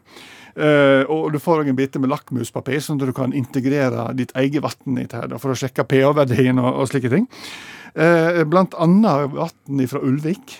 Eh, 0.60 1.04
og 1.08 1.32
du 1.34 1.40
får 1.40 1.64
en 1.64 1.78
bite 1.78 2.02
med 2.02 2.12
lakmuspapir, 2.12 2.82
sånn 2.84 3.00
at 3.00 3.10
du 3.10 3.16
kan 3.16 3.36
integrere 3.36 4.10
ditt 4.18 4.34
eget 4.38 4.66
vann 4.66 4.98
i 4.98 5.06
dette 5.06 5.28
da, 5.32 5.40
for 5.42 5.54
å 5.54 5.60
sjekke 5.60 5.88
pH-verdien 5.88 6.60
og, 6.60 6.82
og 6.82 6.90
slike 6.92 7.12
ting. 7.14 7.30
Eh, 7.96 8.42
blant 8.50 8.76
annet 8.78 9.30
vann 9.36 9.86
fra 9.90 10.02
Ulvik. 10.04 10.58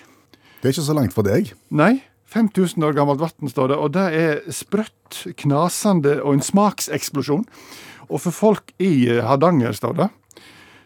Det 0.60 0.70
er 0.70 0.76
ikke 0.76 0.88
så 0.88 0.96
langt 0.98 1.16
fra 1.16 1.26
deg. 1.28 1.54
Nei. 1.72 1.98
5000 2.30 2.84
år 2.86 2.94
gammelt 2.94 3.22
vann, 3.24 3.50
står 3.50 3.72
det, 3.72 3.78
og 3.82 3.94
det 3.96 4.08
er 4.14 4.42
sprøtt, 4.54 5.24
knasende 5.42 6.20
og 6.22 6.36
en 6.36 6.44
smakseksplosjon. 6.46 7.48
Og 8.10 8.22
for 8.24 8.36
folk 8.36 8.74
i 8.82 9.08
eh, 9.10 9.24
Hardanger, 9.26 9.76
står 9.78 9.98
det, 10.00 10.10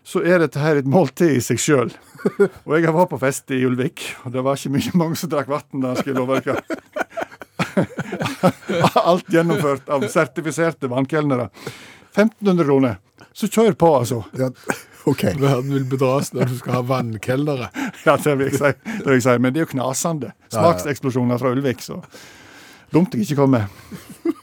så 0.03 0.19
er 0.27 0.43
dette 0.43 0.59
her 0.59 0.81
et 0.81 0.89
måltid 0.89 1.37
i 1.37 1.43
seg 1.43 1.61
sjøl. 1.61 1.93
Og 2.67 2.75
jeg 2.75 2.87
har 2.87 2.95
vært 2.95 3.13
på 3.13 3.21
fest 3.21 3.51
i 3.55 3.63
Ulvik, 3.67 4.03
og 4.23 4.31
det 4.35 4.43
var 4.43 4.59
ikke 4.59 4.73
mye 4.75 4.93
mange 5.01 5.19
som 5.19 5.31
drakk 5.31 5.49
vann 5.51 5.83
der, 5.83 5.99
skal 5.99 6.13
jeg 6.13 6.19
love 6.19 6.39
dere. 6.43 6.61
Alt 9.09 9.31
gjennomført 9.33 9.89
av 9.91 10.05
sertifiserte 10.11 10.87
vannkelnere. 10.91 11.49
1500 12.13 12.67
kroner. 12.67 12.99
Så 13.33 13.49
kjør 13.49 13.73
på, 13.79 13.89
altså. 13.97 14.21
Ja, 14.37 14.51
OK. 15.09 15.23
Verden 15.39 15.73
vil 15.73 15.87
bedras 15.89 16.31
når 16.35 16.51
du 16.51 16.59
skal 16.59 16.77
ha 16.77 16.83
vannkelnere. 16.87 17.71
Ja, 18.05 18.15
det 18.21 18.35
vil 18.39 18.53
si. 18.53 18.71
Det 18.85 19.07
vil 19.07 19.17
jeg 19.17 19.25
si. 19.25 19.35
Men 19.41 19.55
det 19.55 19.63
er 19.63 19.65
jo 19.65 19.71
knasende. 19.73 20.31
Smakseksplosjoner 20.53 21.41
fra 21.41 21.51
Ulvik, 21.55 21.81
så 21.83 21.99
dumt 22.93 23.15
jeg 23.17 23.25
ikke 23.25 23.41
kom 23.41 23.55
med. 23.57 24.33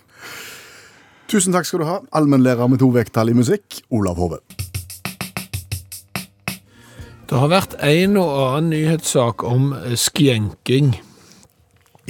Tusen 1.31 1.55
takk 1.55 1.69
skal 1.69 1.83
du 1.83 1.87
ha, 1.87 2.01
allmennlærer 2.19 2.67
med 2.67 2.81
to 2.83 2.89
vekttall 2.91 3.31
i 3.31 3.37
musikk, 3.39 3.85
Olav 3.95 4.19
Hove. 4.19 4.41
Det 7.31 7.39
har 7.39 7.51
vært 7.53 7.77
en 7.87 8.17
og 8.19 8.31
annen 8.35 8.73
nyhetssak 8.75 9.45
om 9.47 9.69
eh, 9.79 9.95
skjenking 9.95 10.91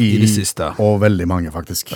i 0.00 0.14
det 0.22 0.30
siste. 0.32 0.70
Og 0.80 1.02
veldig 1.02 1.26
mange, 1.28 1.52
faktisk. 1.52 1.92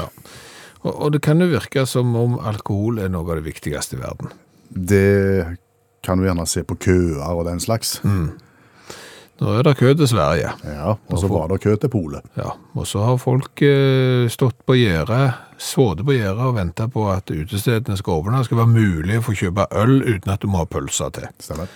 Og, 0.85 0.91
og 0.93 1.14
det 1.14 1.22
kan 1.25 1.41
jo 1.41 1.49
virke 1.49 1.87
som 1.89 2.12
om 2.20 2.37
alkohol 2.45 3.01
er 3.01 3.09
noe 3.09 3.25
av 3.25 3.41
det 3.41 3.47
viktigste 3.47 3.97
i 3.97 4.03
verden. 4.03 4.35
Det 4.68 5.57
kan 6.05 6.20
du 6.20 6.27
gjerne 6.29 6.45
se 6.51 6.61
på 6.68 6.77
køer 6.77 7.25
og 7.31 7.47
den 7.49 7.64
slags. 7.64 7.97
Nå 8.05 9.51
er 9.57 9.64
det 9.66 9.79
kø 9.81 9.95
til 9.97 10.12
Sverige. 10.12 10.53
Ja, 10.68 10.93
Og 11.09 11.18
så 11.18 11.33
var 11.33 11.49
det 11.49 11.62
kø 11.64 11.72
til 11.81 11.91
polet. 11.91 12.29
Ja, 12.37 12.53
og 12.77 12.85
så 12.87 13.01
har 13.09 13.16
folk 13.22 13.64
eh, 13.64 14.29
stått 14.29 14.61
på 14.68 14.77
gjerdet, 14.77 15.33
sittet 15.59 16.05
på 16.07 16.16
gjerdet 16.16 16.46
og 16.46 16.57
venta 16.57 16.88
på 16.90 17.07
at 17.12 17.30
utestedene 17.30 17.96
skal 18.00 18.20
åpne. 18.20 18.40
Det 18.40 18.48
skal 18.48 18.61
være 18.62 18.74
mulig 18.74 19.18
å 19.20 19.24
få 19.26 19.36
kjøpe 19.38 19.68
øl 19.82 19.96
uten 20.02 20.34
at 20.34 20.42
du 20.42 20.50
må 20.50 20.62
ha 20.62 20.68
pølser 20.70 21.12
til. 21.14 21.28
Stemmer. 21.42 21.70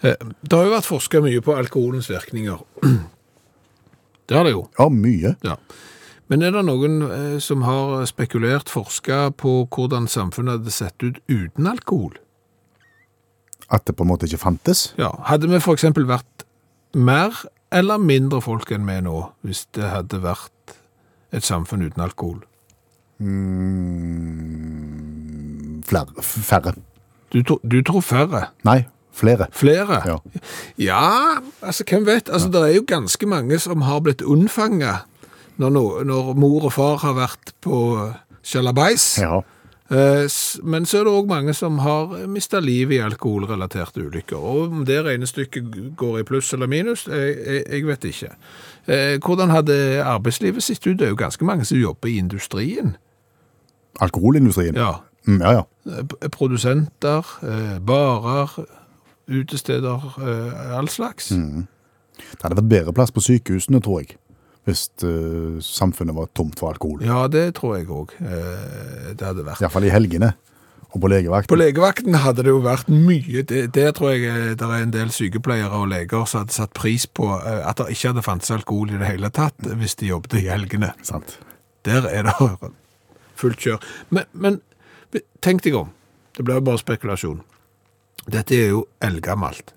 Eh, 0.00 0.16
det 0.42 0.54
har 0.54 0.66
jo 0.68 0.74
vært 0.76 0.88
forska 0.88 1.22
mye 1.24 1.42
på 1.44 1.56
alkoholens 1.58 2.10
virkninger. 2.12 2.64
Det 4.28 4.36
har 4.36 4.44
det 4.44 4.50
jo. 4.52 4.66
Ja, 4.76 4.90
mye. 4.92 5.30
Ja. 5.40 5.54
Men 6.28 6.42
er 6.44 6.52
det 6.52 6.60
noen 6.68 6.98
eh, 7.06 7.36
som 7.40 7.62
har 7.64 8.02
spekulert, 8.04 8.68
forska 8.68 9.30
på 9.40 9.62
hvordan 9.72 10.04
samfunnet 10.12 10.58
hadde 10.58 10.74
sett 10.74 11.00
ut 11.00 11.16
uten 11.32 11.70
alkohol? 11.70 12.18
At 13.72 13.86
det 13.88 13.94
på 13.96 14.04
en 14.04 14.10
måte 14.10 14.28
ikke 14.28 14.42
fantes. 14.42 14.90
Ja, 15.00 15.14
Hadde 15.30 15.48
vi 15.48 15.56
f.eks. 15.56 15.86
vært 15.96 16.44
mer 16.92 17.32
eller 17.72 18.00
mindre 18.00 18.42
folk 18.44 18.68
enn 18.72 18.84
vi 18.88 18.98
er 18.98 19.06
nå, 19.08 19.16
hvis 19.44 19.64
det 19.76 19.88
hadde 19.88 20.20
vært 20.24 20.76
et 21.32 21.48
samfunn 21.48 21.84
uten 21.88 22.04
alkohol? 22.04 22.42
Mm, 24.08 25.82
flere. 25.86 26.06
Færre. 26.22 26.72
Du, 27.32 27.42
tro- 27.42 27.60
du 27.70 27.82
tror 27.82 28.00
færre? 28.00 28.44
Nei, 28.64 28.84
flere. 29.12 29.46
Flere? 29.52 30.02
Ja. 30.06 30.16
Ja, 30.78 31.34
altså 31.62 31.84
hvem 31.88 32.06
vet? 32.06 32.28
Altså, 32.32 32.48
Det 32.48 32.62
er 32.62 32.74
jo 32.76 32.84
ganske 32.88 33.26
mange 33.26 33.58
som 33.58 33.80
har 33.82 34.00
blitt 34.00 34.22
unnfanga 34.22 34.94
når, 35.58 35.70
no, 35.70 35.84
når 36.04 36.34
mor 36.38 36.64
og 36.64 36.72
far 36.72 36.96
har 37.02 37.14
vært 37.18 37.52
på 37.60 38.12
sjalabais. 38.42 39.18
Ja. 39.20 39.40
Eh, 39.90 40.24
s- 40.28 40.60
Men 40.62 40.84
så 40.86 40.98
er 41.00 41.04
det 41.04 41.12
òg 41.12 41.26
mange 41.28 41.54
som 41.54 41.78
har 41.78 42.26
mista 42.28 42.60
livet 42.60 42.92
i 42.94 42.98
alkoholrelaterte 43.02 44.00
ulykker. 44.06 44.36
Og 44.36 44.72
om 44.72 44.84
det 44.84 45.04
regnestykket 45.04 45.96
går 45.96 46.18
i 46.20 46.22
pluss 46.22 46.52
eller 46.52 46.66
minus, 46.66 47.06
jeg, 47.06 47.36
jeg, 47.46 47.64
jeg 47.70 47.86
vet 47.86 48.04
ikke. 48.04 48.30
Eh, 48.86 49.18
Hvordan 49.18 49.50
hadde 49.50 50.02
arbeidslivet 50.04 50.62
sett 50.62 50.86
ut? 50.86 50.98
Det 50.98 51.06
er 51.06 51.08
jo 51.10 51.16
ganske 51.16 51.44
mange 51.44 51.64
som 51.64 51.78
jobber 51.78 52.08
i 52.08 52.18
industrien. 52.18 52.96
Alkoholindustrien. 54.04 54.76
Ja. 54.78 54.94
Mm, 55.28 55.40
ja, 55.40 55.52
ja. 55.52 55.64
Eh, 55.86 56.28
Produsenter, 56.28 57.26
eh, 57.42 57.78
barer, 57.78 58.50
utesteder, 59.26 60.14
eh, 60.20 60.76
all 60.76 60.88
slags. 60.88 61.28
Det 61.28 62.42
hadde 62.42 62.56
vært 62.56 62.68
bedre 62.68 62.92
plass 62.92 63.12
på 63.12 63.20
sykehusene, 63.20 63.80
tror 63.84 64.00
jeg. 64.00 64.16
Hvis 64.68 64.90
samfunnet 65.64 66.12
var 66.14 66.26
tomt 66.36 66.58
for 66.60 66.68
alkohol. 66.68 67.00
Ja, 67.00 67.26
det 67.26 67.54
tror 67.56 67.78
jeg 67.78 67.86
òg 67.88 68.10
det 68.20 69.24
hadde 69.24 69.44
vært. 69.46 69.62
Iallfall 69.62 69.86
i 69.88 69.92
helgene. 69.94 70.34
Og 70.92 71.00
på 71.00 71.08
legevakten. 71.08 71.48
På 71.48 71.56
legevakten 71.56 72.18
hadde 72.20 72.44
det 72.44 72.52
jo 72.52 72.60
vært 72.60 72.90
mye. 72.92 73.42
Det, 73.48 73.62
der 73.72 73.92
tror 73.96 74.12
jeg 74.12 74.58
det 74.60 74.66
er 74.68 74.82
en 74.82 74.92
del 74.92 75.08
sykepleiere 75.08 75.72
og 75.72 75.88
leger 75.88 76.28
som 76.28 76.42
hadde 76.42 76.52
satt 76.52 76.74
pris 76.76 77.06
på 77.06 77.30
at 77.32 77.80
det 77.80 77.88
ikke 77.96 78.12
hadde 78.12 78.26
fantes 78.26 78.50
alkohol 78.50 78.92
i 78.92 79.00
det 79.00 79.08
hele 79.08 79.30
tatt 79.32 79.56
hvis 79.64 79.96
de 80.00 80.12
jobbet 80.12 80.36
i 80.42 80.44
helgene. 80.50 80.92
Sant. 81.00 81.38
Der 81.88 82.04
er 82.04 82.28
det 82.28 82.36
fullt 83.38 83.62
kjør. 83.62 83.88
Men, 84.14 84.28
men 84.32 84.60
tenk 85.44 85.64
deg 85.66 85.78
om. 85.78 85.92
Det 86.36 86.44
blir 86.46 86.60
jo 86.60 86.66
bare 86.68 86.82
spekulasjon. 86.82 87.42
Dette 88.28 88.54
er 88.54 88.72
jo 88.74 88.84
eldgammelt. 89.04 89.72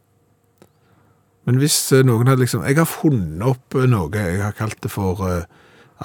Men 1.49 1.57
hvis 1.61 1.77
eh, 1.95 2.03
noen 2.05 2.29
hadde 2.29 2.43
liksom 2.43 2.65
Jeg 2.67 2.77
har 2.77 2.89
funnet 2.89 3.41
opp 3.47 3.77
eh, 3.79 3.87
noe 3.89 4.11
jeg 4.13 4.41
har 4.43 4.53
kalt 4.57 4.77
det 4.83 4.91
for 4.93 5.23
uh, 5.25 5.47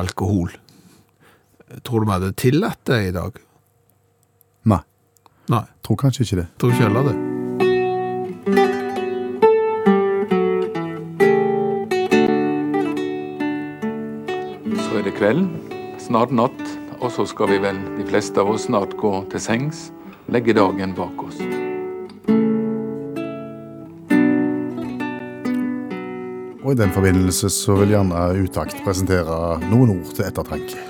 alkohol. 0.00 0.54
Tror 1.84 2.00
du 2.00 2.06
vi 2.08 2.14
hadde 2.14 2.36
tillatt 2.40 2.80
det 2.88 3.00
i 3.08 3.14
dag? 3.16 3.36
Nei, 4.70 4.80
Nei, 5.52 5.64
tror 5.84 5.98
kanskje 6.00 6.24
ikke 6.24 6.40
det. 6.40 6.46
tror 6.56 6.72
ikke 6.72 6.86
heller 6.88 7.10
det. 7.10 7.16
Så 14.86 14.98
er 14.98 15.06
det 15.06 15.14
kvelden. 15.18 15.50
snart 16.06 16.30
natt, 16.30 16.62
og 17.00 17.12
så 17.12 17.26
skal 17.28 17.50
vi 17.52 17.60
vel, 17.62 17.78
de 17.98 18.06
fleste 18.08 18.40
av 18.40 18.50
oss, 18.52 18.66
snart 18.68 18.96
gå 19.00 19.12
til 19.32 19.42
sengs, 19.42 19.90
legge 20.32 20.56
dagen 20.56 20.94
bak 20.96 21.22
oss. 21.26 21.38
Og 26.66 26.72
i 26.72 26.78
den 26.80 26.90
forbindelse 26.90 27.50
så 27.54 27.76
vil 27.78 27.94
gjerne 27.94 28.24
Utakt 28.42 28.80
presentere 28.82 29.60
noen 29.68 30.00
ord 30.00 30.10
til 30.16 30.26
ettertanke. 30.26 30.80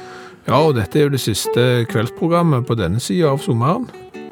Ja, 0.47 0.63
og 0.63 0.77
dette 0.79 0.97
er 0.97 1.09
jo 1.09 1.13
det 1.13 1.21
siste 1.21 1.63
kveldsprogrammet 1.91 2.65
på 2.69 2.77
denne 2.79 3.03
sida 3.03 3.35
av 3.35 3.43
sommeren. 3.45 3.85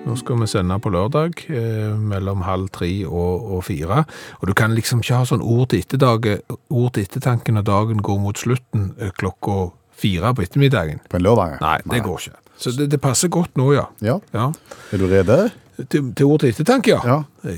Nå 0.05 0.15
skal 0.21 0.39
vi 0.41 0.49
sende 0.49 0.77
på 0.81 0.93
lørdag 0.93 1.47
eh, 1.49 1.93
mellom 1.97 2.45
halv 2.45 2.69
tre 2.73 2.91
og, 3.09 3.47
og 3.57 3.65
fire. 3.67 4.05
Og 4.41 4.49
du 4.49 4.55
kan 4.57 4.77
liksom 4.77 5.01
ikke 5.03 5.21
ha 5.21 5.29
sånn 5.29 5.45
ord 5.45 5.73
til, 5.73 5.85
ettertanke 5.85 7.53
når 7.53 7.65
dagen 7.67 8.05
går 8.05 8.21
mot 8.21 8.41
slutten 8.41 8.93
eh, 9.01 9.13
klokka 9.17 9.73
fire 10.01 10.35
på 10.35 10.43
ettermiddagen. 10.45 11.01
På 11.11 11.17
en 11.19 11.27
lørdag? 11.27 11.59
Nei, 11.63 11.79
det 11.93 12.03
går 12.05 12.19
ikke. 12.25 12.41
Så 12.61 12.71
det, 12.77 12.91
det 12.93 13.01
passer 13.03 13.29
godt 13.33 13.57
nå, 13.59 13.73
ja. 13.75 13.89
Ja. 14.05 14.19
ja. 14.35 14.51
Er 14.95 15.03
du 15.03 15.07
rede? 15.11 15.39
Til, 15.91 16.13
til 16.15 16.27
ord 16.27 16.45
til 16.45 16.53
ettertanke, 16.55 16.95
ja. 16.95 17.01
Ja. 17.43 17.55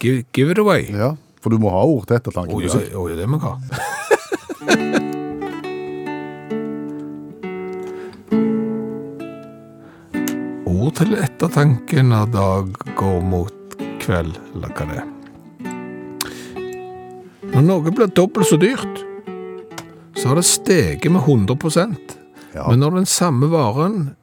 Give, 0.00 0.24
give 0.34 0.50
it 0.52 0.58
away. 0.58 0.88
ja. 0.90 1.14
For 1.46 1.54
du 1.54 1.60
må 1.62 1.70
ha 1.70 1.84
ord 1.86 2.08
til 2.08 2.16
ettertanke. 2.18 2.56
Å 2.58 2.60
ja, 2.64 2.80
ja, 2.90 3.16
det 3.20 3.28
må 3.30 3.38
jeg 3.38 3.46
ha. 3.46 3.54
Ord 10.66 10.96
til 10.98 11.14
ettertanke 11.22 12.02
når 12.02 12.32
dag 12.34 12.74
går 12.98 13.20
mot 13.30 13.76
kveld, 14.02 14.34
eller 14.56 14.74
hva 14.74 14.88
det 14.90 14.98
er. 15.04 15.08
Når 17.54 17.62
noe 17.70 17.94
blir 17.94 18.10
dobbelt 18.10 18.50
så 18.50 18.58
dyrt, 18.60 19.05
så 20.16 20.28
har 20.28 20.36
det 20.40 20.44
steget 20.44 21.12
med 21.12 21.20
100 21.20 21.56
Ja. 22.54 22.68
Men 22.70 22.80
når 22.80 22.90
den 22.90 23.06
samme 23.06 23.50
varen 23.50 24.16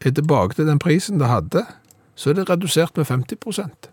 er 0.00 0.10
tilbake 0.10 0.54
til 0.54 0.66
den 0.66 0.78
prisen 0.78 1.18
det 1.18 1.28
hadde, 1.28 1.64
så 2.14 2.30
er 2.30 2.34
det 2.34 2.50
redusert 2.50 2.96
med 2.96 3.06
50% 3.06 3.88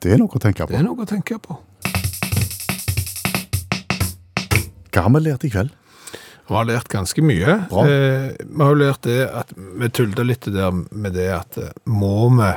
Det 0.00 0.14
er 0.14 0.16
noe 0.16 0.32
å 0.32 0.40
tenke 0.40 0.64
på. 0.64 0.72
Det 0.72 0.78
er 0.78 0.86
noe 0.86 1.04
å 1.04 1.08
tenke 1.08 1.36
på. 1.44 1.58
Hva 4.90 5.02
har 5.04 5.12
vi 5.12 5.20
lært 5.26 5.44
i 5.44 5.50
kveld? 5.52 5.74
Vi 6.48 6.56
har 6.56 6.64
lært 6.66 6.88
ganske 6.90 7.22
mye. 7.22 7.58
Bra. 7.68 7.84
Eh, 7.84 8.30
vi 8.40 8.64
har 8.64 8.78
lært 8.80 9.04
det 9.04 9.18
at 9.28 9.52
vi 9.54 9.90
tullet 9.92 10.24
litt 10.26 10.48
der 10.50 10.72
med 10.72 11.12
det 11.14 11.28
at 11.36 11.58
eh, 11.60 11.68
må 11.84 12.30
vi 12.38 12.48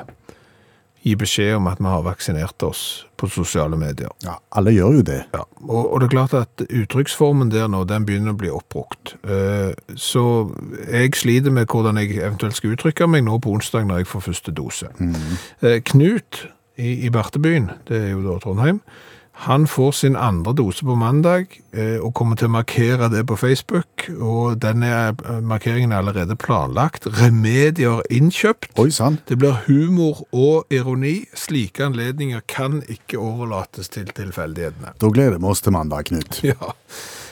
gi 1.03 1.15
beskjed 1.19 1.57
om 1.57 1.67
at 1.67 1.81
vi 1.81 1.89
har 1.91 2.03
vaksinert 2.05 2.63
oss 2.63 2.83
på 3.19 3.27
sosiale 3.31 3.77
medier. 3.79 4.11
Ja, 4.23 4.37
alle 4.55 4.71
gjør 4.75 4.97
jo 4.99 5.03
det. 5.07 5.19
Ja, 5.35 5.43
og, 5.67 5.81
og 5.81 5.99
det 5.99 6.07
er 6.07 6.13
klart 6.13 6.35
at 6.37 6.63
uttrykksformen 6.67 7.51
der 7.51 7.69
nå, 7.71 7.83
den 7.89 8.07
begynner 8.07 8.35
å 8.35 8.39
bli 8.39 8.51
oppbrukt. 8.53 9.15
Uh, 9.27 9.75
så 9.99 10.23
jeg 10.87 11.15
sliter 11.19 11.53
med 11.55 11.67
hvordan 11.71 11.99
jeg 12.01 12.17
eventuelt 12.21 12.57
skal 12.59 12.77
uttrykke 12.77 13.09
meg 13.11 13.25
nå 13.27 13.39
på 13.43 13.55
onsdag 13.55 13.87
når 13.89 14.03
jeg 14.03 14.11
får 14.13 14.27
første 14.29 14.55
dose. 14.55 14.91
Eh, 15.63 15.79
Knut 15.91 16.45
i, 16.79 17.05
i 17.05 17.11
Bartebyen, 17.13 17.69
det 17.89 17.99
er 17.99 18.13
jo 18.15 18.23
da 18.25 18.39
Trondheim, 18.41 18.79
han 19.35 19.65
får 19.67 19.91
sin 19.97 20.15
andre 20.15 20.53
dose 20.53 20.85
på 20.85 20.93
mandag 20.95 21.47
eh, 21.73 21.97
og 21.97 22.13
kommer 22.13 22.37
til 22.37 22.47
å 22.51 22.53
markere 22.53 23.07
det 23.09 23.23
på 23.27 23.35
Facebook, 23.35 24.05
og 24.21 24.59
denne 24.61 24.91
eh, 25.09 25.39
markeringen 25.41 25.91
er 25.91 26.03
allerede 26.03 26.37
planlagt. 26.39 27.07
Remedier 27.17 28.03
innkjøpt. 28.13 28.69
Oi 28.79 28.91
sann. 28.93 29.17
Det 29.27 29.39
blir 29.41 29.57
humor 29.65 30.21
og 30.31 30.69
ironi. 30.71 31.23
Slike 31.33 31.87
anledninger 31.89 32.45
kan 32.47 32.83
ikke 32.85 33.17
overlates 33.19 33.89
til 33.89 34.05
tilfeldighetene. 34.13 34.93
Da 35.01 35.09
gleder 35.09 35.41
vi 35.41 35.49
oss 35.49 35.65
til 35.65 35.73
mandag, 35.75 36.05
Knut. 36.11 36.39
Ja. 36.53 36.73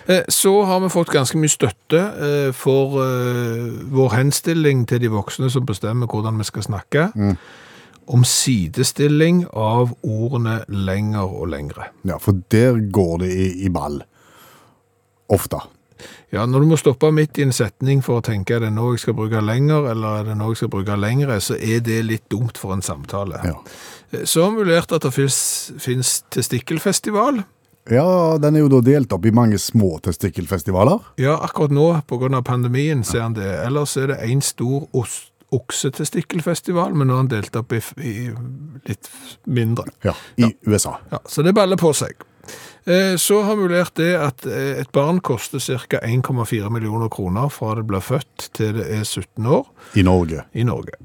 Eh, 0.10 0.26
Så 0.34 0.64
har 0.66 0.82
vi 0.82 0.90
fått 0.90 1.14
ganske 1.14 1.38
mye 1.38 1.54
støtte 1.54 2.02
for 2.58 2.98
vår 3.94 4.16
henstilling 4.18 4.88
til 4.90 5.04
de 5.04 5.12
voksne 5.14 5.52
som 5.54 5.66
bestemmer 5.70 6.10
hvordan 6.10 6.42
vi 6.42 6.48
skal 6.50 6.66
snakke, 6.66 7.12
om 8.12 8.24
sidestilling 8.28 9.46
av 9.56 9.94
ordene 10.04 10.60
lenger 10.68 11.24
og 11.32 11.48
lengre. 11.54 11.90
Ja, 12.08 12.18
for 12.20 12.42
der 12.52 12.80
går 12.92 13.22
det 13.24 13.30
i, 13.32 13.46
i 13.66 13.70
ball. 13.72 14.02
Ofte. 15.32 15.62
Ja, 16.34 16.46
når 16.50 16.64
du 16.64 16.68
må 16.72 16.78
stoppe 16.80 17.12
midt 17.14 17.38
i 17.40 17.44
en 17.46 17.54
setning 17.54 18.00
for 18.04 18.20
å 18.20 18.26
tenke 18.26 18.56
er 18.58 18.64
det 18.66 18.72
nå 18.74 18.90
jeg 18.96 19.04
skal 19.04 19.16
bruke 19.18 19.42
lenger, 19.46 19.86
eller 19.92 20.22
er 20.22 20.30
det 20.32 20.36
nå 20.40 20.48
jeg 20.52 20.62
skal 20.64 20.72
bruke 20.74 20.96
lengre, 20.98 21.38
så 21.44 21.56
er 21.60 21.80
det 21.86 22.00
litt 22.08 22.26
dumt 22.32 22.58
for 22.60 22.74
en 22.76 22.82
samtale. 22.84 23.42
Ja. 23.46 23.58
Eh, 24.12 24.24
Så 24.26 24.44
har 24.48 24.56
vi 24.58 24.66
lært 24.72 24.92
at 24.96 25.04
det 25.06 25.14
finnes 25.14 26.12
testikkelfestival. 26.34 27.44
ja, 27.92 28.38
den 28.38 28.56
er 28.56 28.60
jo 28.66 28.70
da 28.70 28.82
delt 28.82 29.14
opp 29.14 29.26
i 29.26 29.32
mange 29.32 29.58
små 29.60 30.00
testikkelfestivaler. 30.02 31.00
Ja, 31.18 31.38
akkurat 31.42 31.72
nå, 31.72 31.88
av 32.02 32.44
pandemien, 32.44 33.04
ser 33.04 33.22
han 33.22 33.34
det. 33.34 33.48
Ellers 33.66 33.96
er 33.98 34.08
det 34.08 34.20
en 34.22 34.42
stor 34.42 34.88
os- 34.94 35.31
oksetestikkelfestival, 35.52 36.94
men 36.96 37.08
nå 37.08 37.14
har 37.14 37.24
han 37.26 37.32
delt 37.32 37.56
opp 37.60 37.74
i, 37.74 37.82
i 38.02 38.14
litt 38.88 39.10
mindre. 39.46 39.86
Ja, 40.06 40.14
i 40.38 40.52
USA. 40.68 40.98
Ja, 41.12 41.20
så 41.26 41.44
det 41.46 41.54
baller 41.58 41.78
på 41.82 41.94
seg. 41.98 42.16
Eh, 42.86 43.16
Så 43.22 43.42
har 43.46 43.56
vi 43.60 43.68
lært 43.70 43.94
det 44.00 44.16
at 44.18 44.46
eh, 44.50 44.80
et 44.82 44.92
barn 44.92 45.20
koster 45.22 45.60
ca. 45.62 46.00
1,4 46.02 46.72
millioner 46.74 47.10
kroner 47.14 47.50
fra 47.54 47.76
det 47.78 47.86
blir 47.86 48.02
født 48.02 48.50
til 48.58 48.74
det 48.80 48.88
er 48.90 49.04
17 49.06 49.46
år 49.46 49.68
I 49.96 50.04
Norge. 50.08 50.46
i 50.54 50.64
Norge. 50.66 50.98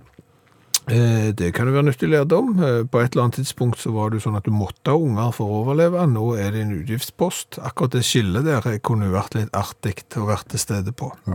Eh, 0.88 1.32
Det 1.36 1.52
kan 1.54 1.66
jo 1.68 1.74
være 1.74 1.88
nyttig 1.90 2.08
lærdom. 2.08 2.54
Eh, 2.62 2.84
På 2.88 3.00
et 3.02 3.12
eller 3.12 3.26
annet 3.26 3.40
tidspunkt 3.42 3.78
så 3.82 3.92
var 3.92 4.10
det 4.10 4.20
jo 4.22 4.30
sånn 4.30 4.38
at 4.38 4.44
du 4.48 4.52
måtte 4.54 4.94
ha 4.94 4.96
unger 4.96 5.32
for 5.36 5.50
å 5.50 5.60
overleve. 5.64 6.06
Nå 6.08 6.32
er 6.38 6.52
det 6.54 6.62
en 6.64 6.76
utgiftspost. 6.80 7.58
Akkurat 7.60 7.90
det 7.98 8.04
skillet 8.06 8.44
der 8.46 8.78
kunne 8.78 9.10
jo 9.10 9.16
vært 9.18 9.34
litt 9.36 9.52
artig 9.52 9.98
å 10.16 10.26
være 10.30 10.48
til 10.54 10.62
stede 10.62 10.92
på. 10.96 11.12
Eh, 11.28 11.34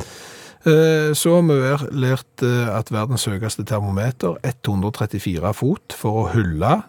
Eh, 0.64 1.14
så 1.18 1.36
har 1.36 1.45
vi 1.47 2.01
lært 2.03 2.43
eh, 2.45 2.70
at 2.70 2.91
verdens 2.93 3.26
høyeste 3.26 3.66
termometer, 3.66 4.38
134 4.45 5.53
fot, 5.57 5.95
for 5.97 6.24
å 6.24 6.26
hylle 6.36 6.82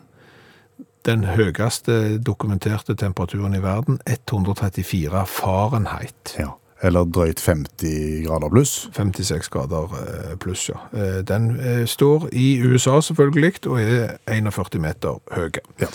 den 1.09 1.25
høyeste 1.27 2.19
dokumenterte 2.23 2.95
temperaturen 2.95 3.57
i 3.57 3.63
verden, 3.65 3.99
134 4.07 5.25
Fahrenheit. 5.27 6.35
Ja. 6.39 6.53
Eller 6.83 7.07
drøyt 7.07 7.39
50 7.39 8.25
grader 8.27 8.51
pluss? 8.51 8.75
56 8.93 9.49
grader 9.55 9.97
eh, 10.03 10.35
pluss, 10.43 10.67
ja. 10.69 10.83
Den 11.25 11.55
står 11.87 12.27
i 12.35 12.57
USA, 12.61 12.99
selvfølgelig, 13.01 13.63
og 13.71 13.81
er 13.81 14.17
41 14.27 14.83
meter 14.83 15.23
høy. 15.33 15.63
Ja. 15.81 15.89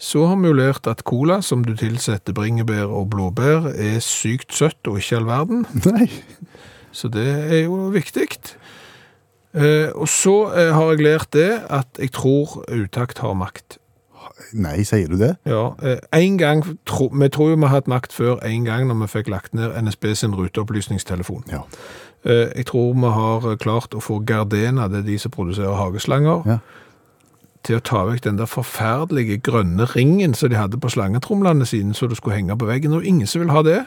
Så 0.00 0.22
har 0.28 0.38
vi 0.40 0.48
jo 0.48 0.56
lært 0.56 0.86
at 0.88 1.02
cola, 1.04 1.42
som 1.44 1.64
du 1.64 1.74
tilsetter 1.76 2.36
bringebær 2.36 2.88
og 2.88 3.10
blåbær, 3.12 3.72
er 3.74 3.98
sykt 4.04 4.54
søtt 4.56 4.88
og 4.88 5.00
ikke 5.00 5.18
all 5.18 5.28
verden. 5.28 5.66
Nei. 5.90 6.06
Så 6.92 7.08
det 7.08 7.28
er 7.28 7.64
jo 7.64 7.88
viktig. 7.94 8.28
Eh, 9.54 9.90
og 9.94 10.08
så 10.08 10.52
eh, 10.54 10.74
har 10.74 10.92
jeg 10.92 11.02
lært 11.02 11.32
det 11.34 11.50
at 11.70 11.98
jeg 11.98 12.12
tror 12.14 12.62
utakt 12.70 13.18
har 13.18 13.34
makt. 13.34 13.78
Nei, 14.54 14.82
sier 14.86 15.10
du 15.10 15.18
det? 15.18 15.34
Ja. 15.46 15.74
Eh, 15.82 15.98
en 16.16 16.38
gang, 16.38 16.62
tro, 16.86 17.10
Vi 17.12 17.28
tror 17.28 17.50
jo 17.50 17.56
vi 17.56 17.66
har 17.66 17.74
hatt 17.74 17.88
makt 17.88 18.12
før 18.12 18.38
en 18.46 18.64
gang 18.64 18.86
når 18.86 19.02
vi 19.02 19.06
fikk 19.06 19.28
lagt 19.28 19.54
ned 19.54 19.74
NSB 19.82 20.14
sin 20.14 20.34
ruteopplysningstelefon. 20.34 21.44
Ja. 21.50 21.66
Jeg 22.24 22.66
tror 22.66 22.92
vi 22.94 23.10
har 23.16 23.56
klart 23.56 23.94
å 23.96 24.00
få 24.00 24.18
Gardena, 24.20 24.88
det 24.88 24.98
er 24.98 25.06
de 25.06 25.18
som 25.18 25.32
produserer 25.32 25.72
hageslanger, 25.72 26.42
ja. 26.44 26.58
til 27.64 27.78
å 27.78 27.80
ta 27.80 28.04
vekk 28.04 28.26
den 28.26 28.36
der 28.36 28.50
forferdelige 28.50 29.38
grønne 29.40 29.88
ringen 29.96 30.36
som 30.36 30.52
de 30.52 30.60
hadde 30.60 30.76
på 30.76 30.92
slangetromlene 30.92 31.64
sine, 31.64 31.96
så 31.96 32.06
det 32.06 32.20
skulle 32.20 32.36
henge 32.36 32.58
på 32.60 32.68
veggen. 32.68 32.92
Og 32.92 33.08
ingen 33.08 33.26
som 33.26 33.40
vil 33.40 33.56
ha 33.56 33.64
det. 33.64 33.80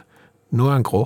Nå 0.50 0.66
er 0.66 0.80
han 0.80 0.90
grå. 0.90 1.06